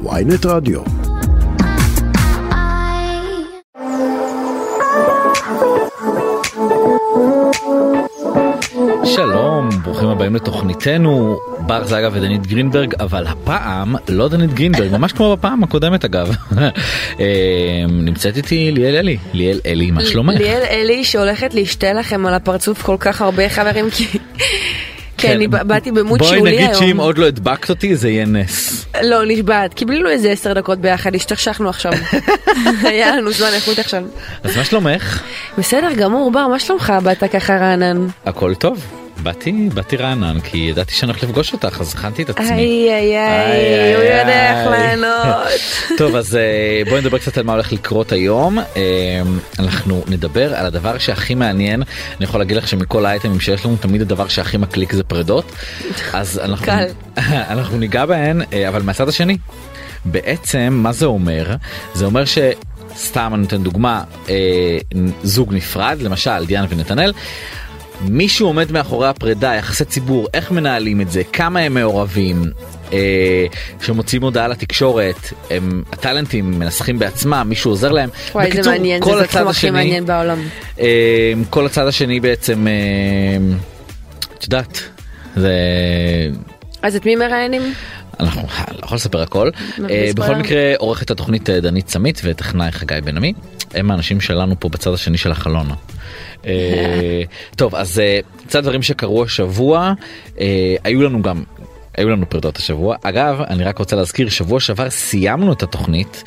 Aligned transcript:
ויינט 0.00 0.46
רדיו. 0.46 0.80
שלום, 9.04 9.68
ברוכים 9.82 10.08
הבאים 10.08 10.34
לתוכניתנו, 10.34 11.38
בר 11.58 11.84
זגה 11.84 12.08
ודנית 12.12 12.46
גרינברג, 12.46 12.94
אבל 13.00 13.26
הפעם 13.26 13.94
לא 14.08 14.28
דנית 14.28 14.54
גרינברג, 14.54 14.92
ממש 14.96 15.12
כמו 15.12 15.36
בפעם 15.36 15.62
הקודמת 15.64 16.04
אגב. 16.04 16.36
אה, 17.20 17.84
נמצאת 17.88 18.36
איתי 18.36 18.70
ליאל 18.72 18.94
אלי, 18.96 19.18
ליאל 19.32 19.60
אלי, 19.66 19.90
מה 19.90 20.04
שלומך? 20.04 20.40
ליאל 20.40 20.62
אלי 20.70 21.04
שהולכת 21.04 21.54
להשתה 21.54 21.92
לכם 21.92 22.26
על 22.26 22.34
הפרצוף 22.34 22.82
כל 22.82 22.96
כך 23.00 23.22
הרבה 23.22 23.48
חברים 23.48 23.90
כי... 23.90 24.18
כן, 25.22 25.32
אני 25.32 25.48
באתי 25.48 25.92
במות 25.92 26.20
שולי 26.24 26.30
היום. 26.34 26.40
בואי 26.40 26.52
נגיד 26.52 26.74
שאם 26.74 26.96
עוד 27.00 27.18
לא 27.18 27.26
הדבקת 27.26 27.70
אותי 27.70 27.96
זה 27.96 28.10
יהיה 28.10 28.26
נס. 28.26 28.86
לא, 29.02 29.22
נשבעת. 29.26 29.74
קיבלנו 29.74 30.08
איזה 30.08 30.30
עשר 30.30 30.52
דקות 30.52 30.78
ביחד, 30.78 31.14
השתכשכנו 31.14 31.68
עכשיו. 31.68 31.92
היה 32.82 33.16
לנו 33.16 33.32
זמן 33.32 33.48
איכות 33.54 33.78
עכשיו. 33.78 34.02
אז 34.42 34.56
מה 34.56 34.64
שלומך? 34.64 35.22
בסדר 35.58 35.92
גמור, 35.92 36.30
בר, 36.32 36.46
מה 36.46 36.58
שלומך? 36.58 36.92
באת 37.02 37.24
ככה 37.24 37.56
רענן. 37.56 38.06
הכל 38.26 38.54
טוב. 38.54 39.01
באתי, 39.22 39.68
באתי 39.74 39.96
רענן 39.96 40.40
כי 40.40 40.58
ידעתי 40.58 40.94
שאני 40.94 41.12
הולך 41.12 41.24
לפגוש 41.24 41.52
אותך 41.52 41.80
אז 41.80 41.94
הכנתי 41.94 42.22
את 42.22 42.30
עצמי. 42.30 42.48
איי 42.48 42.90
איי 42.90 43.18
איי, 43.18 43.94
הוא 43.94 44.02
יודע 44.02 44.50
איך 44.50 44.70
לענות. 44.70 45.48
טוב 45.98 46.16
אז 46.16 46.36
אה, 46.36 46.82
בואי 46.88 47.00
נדבר 47.00 47.18
קצת 47.18 47.38
על 47.38 47.44
מה 47.44 47.52
הולך 47.52 47.72
לקרות 47.72 48.12
היום. 48.12 48.58
אה, 48.58 48.62
אנחנו 49.58 50.04
נדבר 50.08 50.54
על 50.54 50.66
הדבר 50.66 50.98
שהכי 50.98 51.34
מעניין. 51.34 51.82
אני 52.16 52.24
יכול 52.24 52.40
להגיד 52.40 52.56
לך 52.56 52.68
שמכל 52.68 53.06
האייטמים 53.06 53.40
שיש 53.40 53.66
לנו 53.66 53.76
תמיד 53.76 54.00
הדבר 54.02 54.28
שהכי 54.28 54.56
מקליק 54.56 54.92
זה 54.92 55.02
פרדות. 55.02 55.52
אז 56.12 56.38
אנחנו. 56.44 56.72
אנחנו 57.52 57.78
ניגע 57.78 58.06
בהן 58.06 58.42
אה, 58.52 58.68
אבל 58.68 58.82
מהצד 58.82 59.08
השני. 59.08 59.38
בעצם 60.04 60.68
מה 60.82 60.92
זה 60.92 61.06
אומר? 61.06 61.56
זה 61.94 62.04
אומר 62.04 62.24
ש... 62.24 62.38
סתם 62.96 63.30
אני 63.34 63.42
נותן 63.42 63.62
דוגמה 63.62 64.04
אה, 64.28 64.78
זוג 65.22 65.54
נפרד 65.54 65.98
למשל 66.00 66.46
דיאנה 66.46 66.66
ונתנאל 66.70 67.12
מישהו 68.08 68.46
עומד 68.46 68.72
מאחורי 68.72 69.08
הפרידה, 69.08 69.54
יחסי 69.54 69.84
ציבור, 69.84 70.28
איך 70.34 70.50
מנהלים 70.50 71.00
את 71.00 71.10
זה, 71.10 71.22
כמה 71.32 71.60
הם 71.60 71.74
מעורבים, 71.74 72.44
אה, 72.92 73.46
שמוציאים 73.80 74.22
הודעה 74.22 74.48
לתקשורת, 74.48 75.32
הם 75.50 75.82
הטאלנטים 75.92 76.50
מנסחים 76.58 76.98
בעצמם, 76.98 77.46
מישהו 77.48 77.70
עוזר 77.70 77.92
להם. 77.92 78.10
וואי 78.32 78.46
בקיצור, 78.46 78.64
זה 78.64 78.70
מעניין, 78.70 79.02
זה 79.04 79.22
התחום 79.22 79.48
הכי 79.48 79.70
מעניין 79.70 80.06
בעולם. 80.06 80.38
אה, 80.80 81.32
כל 81.50 81.66
הצד 81.66 81.86
השני 81.86 82.20
בעצם, 82.20 82.66
אה, 82.66 83.56
את 84.38 84.44
יודעת, 84.44 84.82
זה... 85.36 85.52
אז 86.82 86.96
את 86.96 87.06
מי 87.06 87.16
מראיינים? 87.16 87.62
אנחנו 88.20 88.42
לא 88.72 88.84
יכול 88.84 88.96
לספר 88.96 89.22
הכל. 89.22 89.50
אה, 89.90 90.10
בכל 90.16 90.34
מקרה 90.34 90.72
עורכת 90.78 91.10
התוכנית 91.10 91.50
אה, 91.50 91.60
דנית 91.60 91.88
סמית 91.88 92.20
וטכנאי 92.24 92.72
חגי 92.72 93.00
בן 93.04 93.16
עמי 93.16 93.32
הם 93.74 93.90
האנשים 93.90 94.20
שלנו 94.20 94.54
פה 94.60 94.68
בצד 94.68 94.92
השני 94.92 95.18
של 95.18 95.30
החלון. 95.30 95.70
אה, 96.46 97.22
טוב 97.56 97.74
אז 97.74 98.02
קצת 98.46 98.62
דברים 98.62 98.82
שקרו 98.82 99.24
השבוע 99.24 99.92
היו 100.84 101.02
לנו 101.02 101.22
גם 101.22 101.42
היו 101.96 102.08
לנו 102.08 102.28
פרדות 102.28 102.56
השבוע 102.56 102.96
אגב 103.02 103.40
אני 103.48 103.64
רק 103.64 103.78
רוצה 103.78 103.96
להזכיר 103.96 104.28
שבוע 104.28 104.60
שעבר 104.60 104.90
סיימנו 104.90 105.52
את 105.52 105.62
התוכנית 105.62 106.24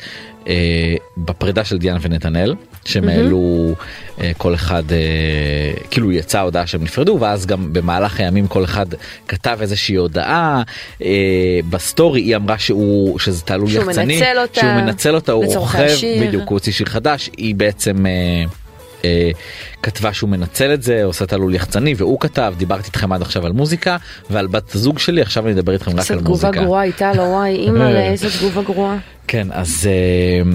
אה, 0.48 0.94
בפרידה 1.16 1.64
של 1.64 1.78
דיאנה 1.78 1.98
ונתנאל 2.02 2.54
שהם 2.84 3.08
העלו 3.08 3.74
אה, 4.20 4.32
כל 4.38 4.54
אחד 4.54 4.82
אה, 4.92 5.72
כאילו 5.90 6.12
יצאה 6.12 6.40
הודעה 6.40 6.66
שהם 6.66 6.82
נפרדו 6.82 7.18
ואז 7.20 7.46
גם 7.46 7.72
במהלך 7.72 8.20
הימים 8.20 8.46
כל 8.46 8.64
אחד 8.64 8.86
כתב 9.28 9.58
איזושהי 9.60 9.94
הודעה 9.94 10.62
אה, 11.02 11.60
בסטורי 11.70 12.20
היא 12.20 12.36
אמרה 12.36 12.58
שהוא 12.58 13.18
שזה 13.18 13.42
תעלול 13.42 13.68
שהוא 13.68 13.90
יחצני 13.90 14.14
מנצל 14.14 14.38
אותה, 14.38 14.60
שהוא 14.60 14.72
מנצל 14.72 15.14
אותה 15.14 15.32
הוא 15.32 15.56
רוכב. 15.56 15.88
בדיוק 16.20 16.48
הוא 16.48 16.56
הוציא 16.56 16.72
שיר 16.72 16.86
חדש 16.86 17.30
היא 17.36 17.54
בעצם. 17.54 18.06
אה, 18.06 18.65
אה, 19.06 19.30
כתבה 19.82 20.12
שהוא 20.12 20.30
מנצל 20.30 20.74
את 20.74 20.82
זה 20.82 21.04
עושה 21.04 21.26
תעלול 21.26 21.54
יחצני 21.54 21.94
והוא 21.96 22.20
כתב 22.20 22.54
דיברתי 22.56 22.86
איתכם 22.86 23.12
עד 23.12 23.22
עכשיו 23.22 23.46
על 23.46 23.52
מוזיקה 23.52 23.96
ועל 24.30 24.46
בת 24.46 24.74
הזוג 24.74 24.98
שלי 24.98 25.22
עכשיו 25.22 25.46
אני 25.46 25.52
אדבר 25.52 25.72
איתכם 25.72 25.90
רק 25.90 25.98
איזה 25.98 26.14
על 26.14 26.20
תגובה 26.20 26.48
מוזיקה. 26.48 26.64
גרועה 26.64 26.82
הייתה 26.82 27.12
לו, 27.12 27.22
וואי, 27.22 27.56
אימא 27.56 27.88
איזה 28.10 28.38
תגובה 28.38 28.62
גרועה. 28.62 28.96
כן 29.28 29.48
אז 29.52 29.88
אה, 29.90 30.50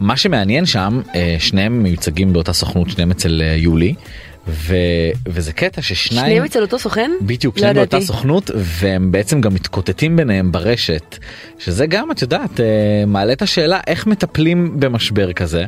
מה 0.00 0.16
שמעניין 0.16 0.66
שם 0.66 1.00
אה, 1.14 1.36
שניהם 1.38 1.82
מיוצגים 1.82 2.32
באותה 2.32 2.52
סוכנות 2.52 2.90
שניהם 2.90 3.10
אצל 3.10 3.42
אה, 3.44 3.54
יולי 3.56 3.94
ו, 4.48 4.76
וזה 5.28 5.52
קטע 5.52 5.82
ששניים 5.82 6.26
שניהם 6.26 6.44
אצל 6.44 6.62
אותו 6.62 6.78
סוכן? 6.78 7.10
בדיוק 7.20 7.58
שניהם 7.58 7.76
באותה. 7.76 8.00
סוכנות 8.00 8.50
והם 8.54 9.12
בעצם 9.12 9.40
גם 9.40 9.54
מתקוטטים 9.54 10.16
ביניהם 10.16 10.52
ברשת 10.52 11.18
שזה 11.58 11.86
גם 11.86 12.10
את 12.10 12.22
יודעת 12.22 12.60
אה, 12.60 12.66
מעלה 13.06 13.32
את 13.32 13.42
השאלה 13.42 13.80
איך 13.86 14.06
מטפלים 14.06 14.80
במשבר 14.80 15.32
כזה. 15.32 15.64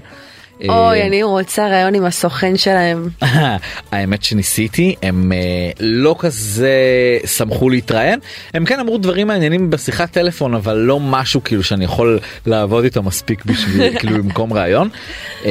אוי, 0.61 1.01
אה, 1.01 1.07
אני 1.07 1.23
רוצה 1.23 1.69
ראיון 1.69 1.95
עם 1.95 2.05
הסוכן 2.05 2.57
שלהם. 2.57 3.09
האמת 3.93 4.23
שניסיתי 4.23 4.95
הם 5.03 5.33
אה, 5.33 5.71
לא 5.81 6.17
כזה 6.19 6.71
שמחו 7.27 7.71
להתראיין 7.71 8.21
הם 8.55 8.65
כן 8.65 8.81
אמרו 8.81 8.99
דברים 8.99 9.27
מעניינים 9.27 9.71
בשיחת 9.71 10.11
טלפון 10.11 10.55
אבל 10.55 10.77
לא 10.77 11.01
משהו 11.01 11.45
כאילו 11.45 11.63
שאני 11.63 11.85
יכול 11.85 12.19
לעבוד 12.47 12.85
איתו 12.85 13.03
מספיק 13.03 13.45
בשביל 13.45 13.91
כאילו 13.99 14.23
במקום 14.23 14.53
ראיון 14.53 14.89
אה, 15.45 15.51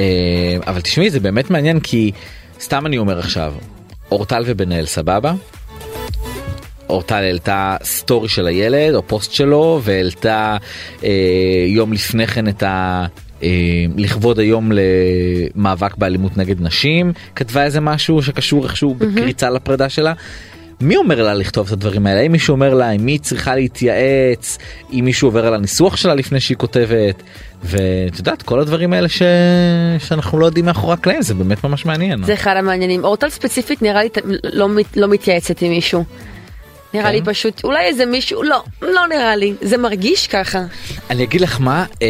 אבל 0.67 0.81
תשמעי 0.81 1.09
זה 1.09 1.19
באמת 1.19 1.49
מעניין 1.49 1.79
כי 1.79 2.11
סתם 2.59 2.85
אני 2.85 2.97
אומר 2.97 3.19
עכשיו 3.19 3.53
אורטל 4.11 4.44
ובן 4.45 4.71
אל 4.71 4.85
סבבה. 4.85 5.33
אורטל 6.89 7.15
העלתה 7.15 7.77
סטורי 7.83 8.29
של 8.29 8.47
הילד 8.47 8.95
או 8.95 9.07
פוסט 9.07 9.31
שלו 9.31 9.81
והעלתה 9.83 10.57
אה, 11.03 11.09
יום 11.67 11.94
לפני 11.94 12.27
כן 12.27 12.47
את 12.47 12.63
ה... 12.63 13.05
לכבוד 13.97 14.40
היום 14.40 14.72
למאבק 15.56 15.97
באלימות 15.97 16.38
נגד 16.38 16.62
נשים 16.62 17.13
כתבה 17.35 17.63
איזה 17.63 17.79
משהו 17.79 18.23
שקשור 18.23 18.63
איכשהו 18.63 18.96
בקריצה 18.96 19.50
לפרידה 19.50 19.90
שלה. 19.90 20.13
מי 20.81 20.96
אומר 20.96 21.23
לה 21.23 21.34
לכתוב 21.34 21.68
את 21.68 21.74
הדברים 21.74 22.07
האלה? 22.07 22.19
האם 22.19 22.31
מישהו 22.31 22.51
אומר 22.51 22.74
לה 22.74 22.91
אם 22.91 23.07
היא 23.07 23.19
צריכה 23.19 23.56
להתייעץ? 23.56 24.57
אם 24.94 25.06
מישהו 25.06 25.28
עובר 25.28 25.45
על 25.47 25.53
הניסוח 25.53 25.97
שלה 25.97 26.16
לפני 26.16 26.40
שהיא 26.40 26.57
כותבת? 26.57 27.24
ואת 27.63 28.18
יודעת 28.18 28.41
כל 28.41 28.59
הדברים 28.59 28.94
האלה 28.94 29.09
ש... 29.09 29.22
שאנחנו 30.00 30.40
לא 30.40 30.45
יודעים 30.45 30.66
מאחורי 30.66 30.94
הקלעים 30.94 31.22
זה 31.22 31.34
באמת 31.34 31.63
ממש 31.63 31.85
מעניין. 31.85 32.24
זה 32.24 32.34
אחד 32.34 32.56
המעניינים. 32.57 33.03
אורטל 33.03 33.29
ספציפית 33.29 33.81
נראה 33.81 34.03
לי 34.03 34.09
לא 34.44 34.68
לא 34.95 35.07
מתייעצת 35.07 35.62
עם 35.62 35.69
מישהו. 35.69 36.03
נראה 36.95 37.11
לי 37.11 37.19
כן? 37.22 37.25
פשוט, 37.25 37.63
אולי 37.63 37.85
איזה 37.85 38.06
מישהו, 38.06 38.44
לא, 38.44 38.63
לא 38.81 39.07
נראה 39.09 39.35
לי, 39.35 39.53
זה 39.61 39.78
מרגיש 39.78 40.28
ככה. 40.28 40.59
אני 41.09 41.23
אגיד 41.23 41.41
לך 41.41 41.61
מה 41.61 41.85
אה, 42.01 42.07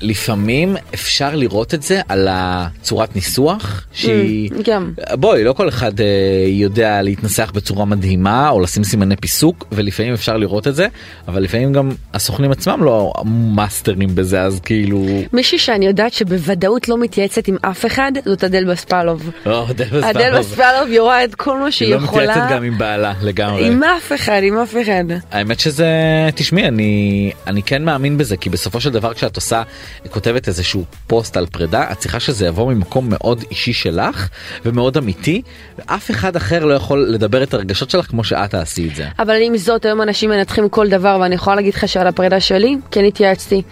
לפעמים 0.00 0.76
אפשר 0.94 1.34
לראות 1.34 1.74
את 1.74 1.82
זה 1.82 2.00
על 2.08 2.28
הצורת 2.30 3.16
ניסוח 3.16 3.86
שהיא 3.92 4.50
Mm, 4.50 4.62
גם. 4.64 4.92
בואי 5.12 5.44
לא 5.44 5.52
כל 5.52 5.68
אחד 5.68 6.00
אה, 6.00 6.06
יודע 6.48 7.02
להתנסח 7.02 7.50
בצורה 7.54 7.84
מדהימה 7.84 8.48
או 8.48 8.60
לשים 8.60 8.84
סימני 8.84 9.16
פיסוק 9.16 9.64
ולפעמים 9.72 10.12
אפשר 10.14 10.36
לראות 10.36 10.66
את 10.68 10.74
זה 10.74 10.86
אבל 11.28 11.42
לפעמים 11.42 11.72
גם 11.72 11.90
הסוכנים 12.14 12.50
עצמם 12.50 12.84
לא 12.84 13.12
מאסטרים 13.54 14.14
בזה 14.14 14.42
אז 14.42 14.60
כאילו. 14.60 15.06
מישהי 15.32 15.58
שאני 15.58 15.86
יודעת 15.86 16.12
שבוודאות 16.12 16.88
לא 16.88 16.98
מתייעצת 16.98 17.48
עם 17.48 17.56
אף 17.62 17.86
אחד, 17.86 18.12
זאת 18.24 18.44
אדל 18.44 18.64
בספלוב. 18.64 19.30
לא, 19.46 19.66
אדל 19.70 20.04
אדל 20.04 20.38
בספלוב 20.38 20.88
יורה 20.88 21.24
את 21.24 21.34
כל 21.34 21.58
מה 21.58 21.64
היא 21.64 21.70
שהיא 21.72 21.94
לא 21.94 22.00
יכולה. 22.04 22.30
מתייעצת 22.30 22.52
גם 22.52 22.62
עם 22.62 22.78
בעלה 22.78 23.12
לגמרי. 23.22 23.66
עם 23.66 23.82
אף 23.82 24.12
אחד, 24.14 24.27
עם 24.32 24.58
אף 24.58 24.74
אחד. 24.82 25.04
האמת 25.30 25.60
שזה 25.60 25.86
תשמעי 26.34 26.68
אני 26.68 27.32
אני 27.46 27.62
כן 27.62 27.84
מאמין 27.84 28.18
בזה 28.18 28.36
כי 28.36 28.50
בסופו 28.50 28.80
של 28.80 28.90
דבר 28.90 29.14
כשאת 29.14 29.36
עושה 29.36 29.62
כותבת 30.10 30.48
איזשהו 30.48 30.84
פוסט 31.06 31.36
על 31.36 31.46
פרידה 31.46 31.86
את 31.92 31.98
צריכה 31.98 32.20
שזה 32.20 32.46
יבוא 32.46 32.72
ממקום 32.72 33.06
מאוד 33.10 33.44
אישי 33.50 33.72
שלך 33.72 34.28
ומאוד 34.64 34.96
אמיתי 34.96 35.42
ואף 35.78 36.10
אחד 36.10 36.36
אחר 36.36 36.64
לא 36.64 36.74
יכול 36.74 37.06
לדבר 37.08 37.42
את 37.42 37.54
הרגשות 37.54 37.90
שלך 37.90 38.06
כמו 38.06 38.24
שאת 38.24 38.50
תעשי 38.50 38.88
את 38.88 38.94
זה. 38.94 39.04
אבל 39.18 39.36
עם 39.42 39.56
זאת, 39.56 39.84
היום 39.84 40.02
אנשים 40.02 40.30
מנתחים 40.30 40.68
כל 40.68 40.88
דבר, 40.88 41.18
ואני 41.20 41.34
יכולה 41.34 41.56
להגיד 41.56 41.74
לך 41.74 41.88
שעל 41.88 42.06
הפרידה 42.06 42.40
שלי, 42.40 42.76
כן 42.90 43.04
התייעצתי. 43.04 43.62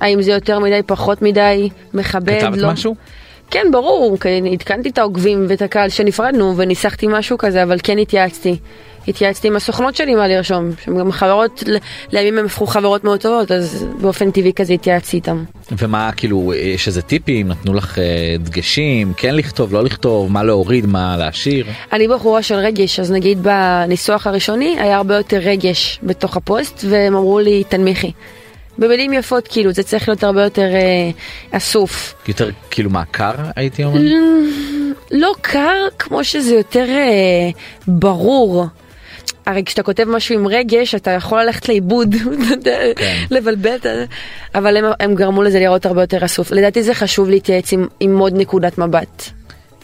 האם 0.00 0.22
זה 0.22 0.32
יותר 0.32 0.58
מדי, 0.58 0.80
פחות 0.86 1.22
מדי, 1.22 1.68
מכבד, 1.94 2.40
כתבת 2.40 2.58
לא. 2.58 2.72
משהו? 2.72 2.94
כן, 3.50 3.66
ברור, 3.72 4.16
אני 4.24 4.52
עדכנתי 4.52 4.88
את 4.88 4.98
העוקבים 4.98 5.46
ואת 5.48 5.62
הקהל 5.62 5.88
שנפרדנו, 5.88 6.54
וניסחתי 6.56 7.06
משהו 7.10 7.38
כזה, 7.38 7.62
אבל 7.62 7.78
כן 7.82 7.98
התייעצתי. 7.98 8.56
התייעצתי 9.08 9.48
עם 9.48 9.56
הסוכנות 9.56 9.96
שלי 9.96 10.14
מה 10.14 10.28
לרשום, 10.28 10.70
שהן 10.84 10.98
גם 10.98 11.12
חברות, 11.12 11.62
לימים 12.12 12.38
הם 12.38 12.44
הפכו 12.44 12.66
חברות 12.66 13.04
מאוד 13.04 13.20
טובות, 13.20 13.52
אז 13.52 13.86
באופן 14.00 14.30
טבעי 14.30 14.52
כזה 14.52 14.72
התייעצתי 14.72 15.16
איתם. 15.16 15.44
ומה 15.78 16.10
כאילו 16.16 16.52
יש 16.54 16.88
איזה 16.88 17.02
טיפים 17.02 17.48
נתנו 17.48 17.74
לך 17.74 17.98
אה, 17.98 18.36
דגשים 18.38 19.12
כן 19.16 19.34
לכתוב 19.34 19.72
לא 19.72 19.84
לכתוב 19.84 20.32
מה 20.32 20.42
להוריד 20.42 20.86
מה 20.86 21.16
להשאיר. 21.16 21.66
אני 21.92 22.08
בחורה 22.08 22.42
של 22.42 22.54
רגש, 22.54 23.00
אז 23.00 23.12
נגיד 23.12 23.42
בניסוח 23.42 24.26
הראשוני 24.26 24.76
היה 24.80 24.96
הרבה 24.96 25.16
יותר 25.16 25.38
רגש 25.38 26.00
בתוך 26.02 26.36
הפוסט, 26.36 26.84
והם 26.88 27.14
אמרו 27.14 27.38
לי, 27.38 27.64
תנמיכי. 27.64 28.12
במילים 28.78 29.12
יפות, 29.12 29.48
כאילו, 29.48 29.72
זה 29.72 29.82
צריך 29.82 30.08
להיות 30.08 30.24
הרבה 30.24 30.42
יותר 30.44 30.74
אה, 30.74 31.10
אסוף. 31.50 32.14
יותר 32.28 32.50
כאילו 32.70 32.90
מה 32.90 33.04
קר 33.04 33.34
הייתי 33.56 33.84
אומר. 33.84 34.00
לא 35.10 35.34
קר 35.40 35.88
כמו 35.98 36.24
שזה 36.24 36.54
יותר 36.54 36.88
אה, 36.88 37.50
ברור. 37.86 38.66
הרי 39.46 39.64
כשאתה 39.64 39.82
כותב 39.82 40.04
משהו 40.04 40.34
עם 40.34 40.46
רגש 40.46 40.94
אתה 40.94 41.10
יכול 41.10 41.42
ללכת 41.42 41.68
לאיבוד, 41.68 42.14
כן. 42.96 43.24
לבלבל, 43.30 44.04
אבל 44.54 44.76
הם, 44.76 44.84
הם 45.00 45.14
גרמו 45.14 45.42
לזה 45.42 45.60
לראות 45.60 45.86
הרבה 45.86 46.02
יותר 46.02 46.24
אסוף. 46.24 46.52
לדעתי 46.52 46.82
זה 46.82 46.94
חשוב 46.94 47.28
להתייעץ 47.30 47.72
עם, 47.72 47.86
עם 48.00 48.18
עוד 48.18 48.32
נקודת 48.36 48.78
מבט. 48.78 49.30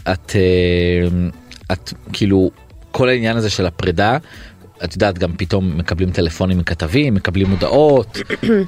את, 0.03 0.33
אה, 0.37 1.09
את 1.73 1.93
כאילו 2.13 2.51
כל 2.91 3.09
העניין 3.09 3.37
הזה 3.37 3.51
של 3.51 3.67
הפרידה. 3.67 4.19
את 4.85 4.93
יודעת 4.93 5.19
גם 5.19 5.31
פתאום 5.37 5.79
מקבלים 5.79 6.11
טלפונים 6.11 6.59
מכתבים 6.59 7.15
מקבלים 7.15 7.51
הודעות 7.51 8.17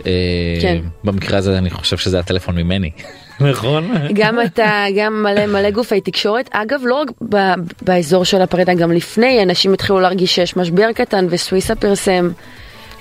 אה, 0.06 0.58
כן. 0.62 0.78
במקרה 1.04 1.38
הזה 1.38 1.58
אני 1.58 1.70
חושב 1.70 1.96
שזה 1.96 2.18
הטלפון 2.18 2.56
ממני 2.56 2.90
נכון 3.40 3.90
גם 4.14 4.38
אתה, 4.42 4.84
גם 4.96 5.22
מלא 5.22 5.46
מלא 5.46 5.70
גופי 5.70 6.00
תקשורת. 6.00 6.48
אגב, 6.52 6.80
לא 6.84 6.94
רק 6.94 7.08
ב, 7.28 7.36
באזור 7.82 8.24
של 8.24 8.42
הפרידה, 8.42 8.74
גם 8.74 8.92
לפני 8.92 9.42
אנשים 9.42 9.72
התחילו 9.72 10.00
להרגיש 10.00 10.34
שיש 10.34 10.56
משבר 10.56 10.92
קטן 10.92 11.26
וסוויסה 11.30 11.74
פרסם. 11.74 12.30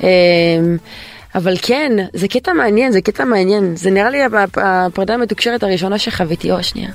אמ, 0.03 0.07
אבל 1.35 1.55
כן, 1.61 1.91
זה 2.13 2.27
קטע 2.27 2.53
מעניין, 2.53 2.91
זה 2.91 3.01
קטע 3.01 3.25
מעניין. 3.25 3.75
זה 3.75 3.91
נראה 3.91 4.09
לי 4.09 4.23
הפ- 4.23 4.57
הפרידה 4.57 5.13
המתוקשרת 5.13 5.63
הראשונה 5.63 5.97
שחוויתי, 5.97 6.51
או 6.51 6.57
השנייה. 6.57 6.89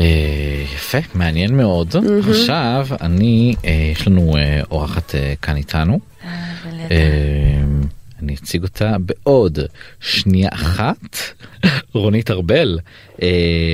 אה, 0.00 0.64
יפה 0.74 0.98
מעניין 1.14 1.56
מאוד. 1.56 1.96
עכשיו 2.30 2.86
אני 3.00 3.54
אה, 3.64 3.92
יש 3.92 4.06
לנו 4.06 4.36
אה, 4.36 4.60
אורחת 4.70 5.14
כאן 5.42 5.56
איתנו. 5.56 6.00
אני 8.22 8.34
אציג 8.34 8.62
אותה 8.62 8.96
בעוד 8.98 9.58
שנייה 10.00 10.48
אחת. 10.52 11.16
רונית 11.94 12.30
ארבל 12.30 12.78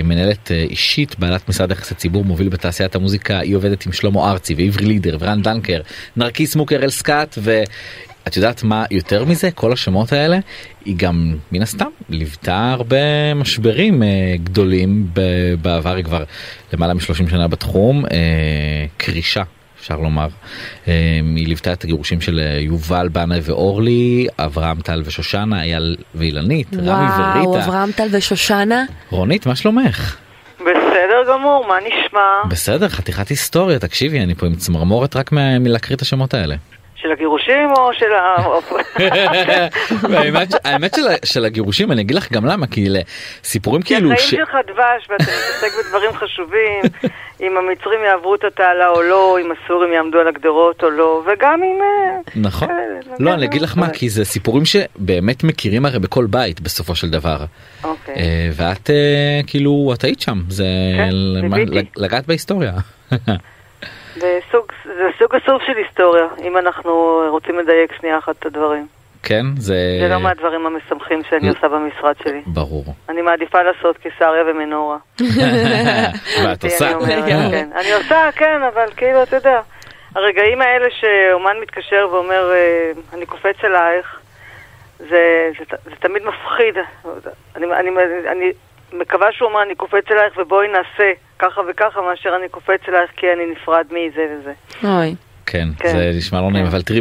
מנהלת 0.04 0.50
אישית 0.50 1.18
בעלת 1.18 1.48
משרד 1.48 1.70
יחסי 1.70 1.94
ציבור 1.94 2.24
מוביל 2.24 2.48
בתעשיית 2.48 2.94
המוזיקה. 2.94 3.38
היא 3.38 3.56
עובדת 3.56 3.86
עם 3.86 3.92
שלמה 3.92 4.30
ארצי 4.30 4.54
ועברי 4.54 4.86
לידר 4.86 5.16
ורן 5.20 5.42
דנקר 5.42 5.80
נרקיס 6.16 6.56
מוקר 6.56 6.76
אלסקאט 6.76 7.38
ואת 8.28 8.36
יודעת 8.36 8.62
מה 8.62 8.84
יותר 8.90 9.24
מזה 9.24 9.50
כל 9.50 9.72
השמות 9.72 10.12
האלה 10.12 10.38
היא 10.84 10.96
גם 10.96 11.34
מן 11.52 11.62
הסתם 11.62 11.86
ליוותה 12.08 12.72
הרבה 12.72 13.34
משברים 13.34 14.02
אה, 14.02 14.08
גדולים 14.44 15.06
ב- 15.12 15.54
בעבר 15.62 15.94
היא 15.94 16.04
כבר 16.04 16.24
למעלה 16.72 16.94
מ-30 16.94 17.30
שנה 17.30 17.48
בתחום 17.48 18.04
אה, 18.06 18.10
קרישה 18.96 19.42
אפשר 19.80 19.96
לומר. 19.96 20.28
אה, 20.88 20.92
היא 21.36 21.46
ליוותה 21.46 21.72
את 21.72 21.84
הגירושים 21.84 22.20
של 22.20 22.40
אה, 22.40 22.60
יובל 22.60 23.08
בנאי 23.08 23.40
ואורלי, 23.42 24.26
אברהם 24.38 24.80
טל 24.80 25.02
ושושנה, 25.04 25.62
אייל 25.62 25.96
ואילנית, 26.14 26.74
רמי 26.74 26.88
וואו, 26.88 27.48
וריטה. 27.50 27.64
אברהם 27.64 27.92
טל 27.92 28.08
ושושנה. 28.12 28.84
רונית, 29.10 29.46
מה 29.46 29.56
שלומך? 29.56 30.16
בסדר 30.60 31.32
גמור, 31.32 31.66
מה 31.68 31.74
נשמע? 31.80 32.48
בסדר, 32.48 32.88
חתיכת 32.88 33.28
היסטוריה, 33.28 33.78
תקשיבי, 33.78 34.20
אני 34.20 34.34
פה 34.34 34.46
עם 34.46 34.54
צמרמורת 34.54 35.16
רק 35.16 35.32
מלהקריא 35.32 35.96
את 35.96 36.02
השמות 36.02 36.34
האלה. 36.34 36.56
של 37.02 37.12
הגירושים 37.12 37.70
או 37.76 37.90
של 37.92 38.12
ה... 38.12 38.36
האמת 40.64 40.94
של 41.24 41.44
הגירושים, 41.44 41.92
אני 41.92 42.02
אגיד 42.02 42.16
לך 42.16 42.32
גם 42.32 42.44
למה, 42.44 42.66
כי 42.66 42.86
סיפורים 43.44 43.82
כי 43.82 43.94
כאילו... 43.94 44.12
החיים 44.12 44.28
ש- 44.28 44.30
שלך 44.30 44.56
דבש 44.66 45.10
ואתה 45.10 45.24
מתעסק 45.24 45.68
בדברים 45.78 46.12
חשובים, 46.12 46.82
אם 47.42 47.56
המצרים 47.56 48.00
יעברו 48.04 48.34
את 48.34 48.44
התעלה 48.44 48.88
או 48.88 49.02
לא, 49.02 49.38
אם 49.40 49.52
הסורים 49.52 49.92
יעמדו 49.92 50.18
על 50.18 50.28
הגדרות 50.28 50.82
או 50.82 50.90
לא, 50.90 51.22
וגם 51.26 51.62
אם... 51.62 51.78
אה, 51.82 52.20
נכון. 52.36 52.68
כאלה, 52.68 53.14
לא, 53.18 53.30
כן, 53.30 53.36
אני 53.36 53.46
אגיד 53.46 53.62
לך 53.62 53.78
מה, 53.78 53.90
כי 53.90 54.08
זה 54.08 54.24
סיפורים 54.24 54.64
שבאמת 54.64 55.44
מכירים 55.44 55.86
הרי 55.86 55.98
בכל 55.98 56.26
בית 56.26 56.60
בסופו 56.60 56.94
של 56.94 57.10
דבר. 57.10 57.38
אוקיי. 57.84 58.14
אה, 58.14 58.50
ואת 58.52 58.90
אה, 58.90 59.40
כאילו, 59.46 59.92
את 59.94 60.04
היית 60.04 60.20
שם, 60.20 60.38
זה 60.48 60.64
כן. 60.96 61.08
לגעת 61.96 62.26
בהיסטוריה. 62.26 62.72
זה 64.18 64.38
סוג, 64.52 64.64
זה 64.84 65.08
סוג 65.18 65.34
אסוף 65.34 65.62
של 65.66 65.76
היסטוריה, 65.76 66.26
אם 66.42 66.58
אנחנו 66.58 66.90
רוצים 67.30 67.58
לדייק 67.58 67.92
שנייה 68.00 68.18
אחת 68.18 68.36
את 68.38 68.46
הדברים. 68.46 68.86
כן, 69.22 69.44
זה... 69.56 69.74
זה 70.02 70.08
לא 70.08 70.20
מהדברים 70.20 70.66
המשמחים 70.66 71.22
שאני. 71.30 71.48
עושה 71.48 71.68
במשרד 71.68 72.14
שלי. 72.24 72.42
ברור. 72.46 72.84
אני 73.08 73.22
מעדיפה 73.22 73.62
לעשות 73.62 73.96
קיסריה 73.98 74.42
ומנורה. 74.46 74.96
ואת 76.44 76.64
עושה. 76.64 76.90
אני. 76.90 77.22
כן. 77.32 77.68
אני 77.80 77.92
עושה, 77.92 78.28
כן, 78.36 78.60
אבל 78.74 78.86
כאילו, 78.96 79.22
אתה 79.22 79.36
יודע, 79.36 79.60
הרגעים 80.14 80.60
האלה 80.60 80.86
שאומן 80.90 81.56
מתקשר 81.62 82.08
ואומר, 82.12 82.50
אה, 82.52 82.90
אני 83.12 83.26
קופץ 83.26 83.56
אלייך, 83.64 84.18
זה, 84.98 85.50
זה, 85.58 85.64
ת- 85.64 85.84
זה 85.84 85.96
תמיד 86.00 86.22
מפחיד. 86.22 86.74
אני, 87.56 87.66
אני, 87.66 87.90
אני 88.28 88.52
מקווה 88.92 89.26
שהוא 89.32 89.48
אומר, 89.48 89.62
אני 89.62 89.74
קופץ 89.74 90.04
אלייך 90.10 90.34
ובואי 90.38 90.68
נעשה 90.68 91.12
ככה 91.38 91.60
וככה, 91.70 92.00
מאשר 92.00 92.36
אני 92.40 92.48
קופץ 92.48 92.80
אלייך 92.88 93.10
כי 93.16 93.26
אני 93.32 93.52
נפרד 93.52 93.86
מזה 93.90 94.26
וזה. 94.40 94.52
אוי. 94.84 95.14
כן, 95.50 95.68
כן. 95.78 95.88
זה 95.88 96.12
נשמע 96.16 96.40
לא 96.40 96.50
נעים, 96.50 96.64
כן. 96.64 96.70
אבל 96.70 96.82
תראי, 96.82 97.00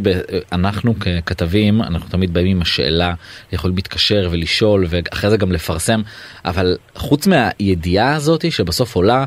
אנחנו 0.51 0.93
ככתבים, 0.99 1.81
אנחנו 1.81 2.09
תמיד 2.09 2.33
באים 2.33 2.47
עם 2.47 2.61
השאלה, 2.61 3.13
יכולים 3.51 3.75
להתקשר 3.75 4.27
ולשאול 4.31 4.85
ואחרי 4.89 5.29
זה 5.29 5.37
גם 5.37 5.51
לפרסם, 5.51 6.01
אבל 6.45 6.77
חוץ 6.95 7.27
מהידיעה 7.27 8.15
הזאת 8.15 8.51
שבסוף 8.51 8.95
עולה, 8.95 9.25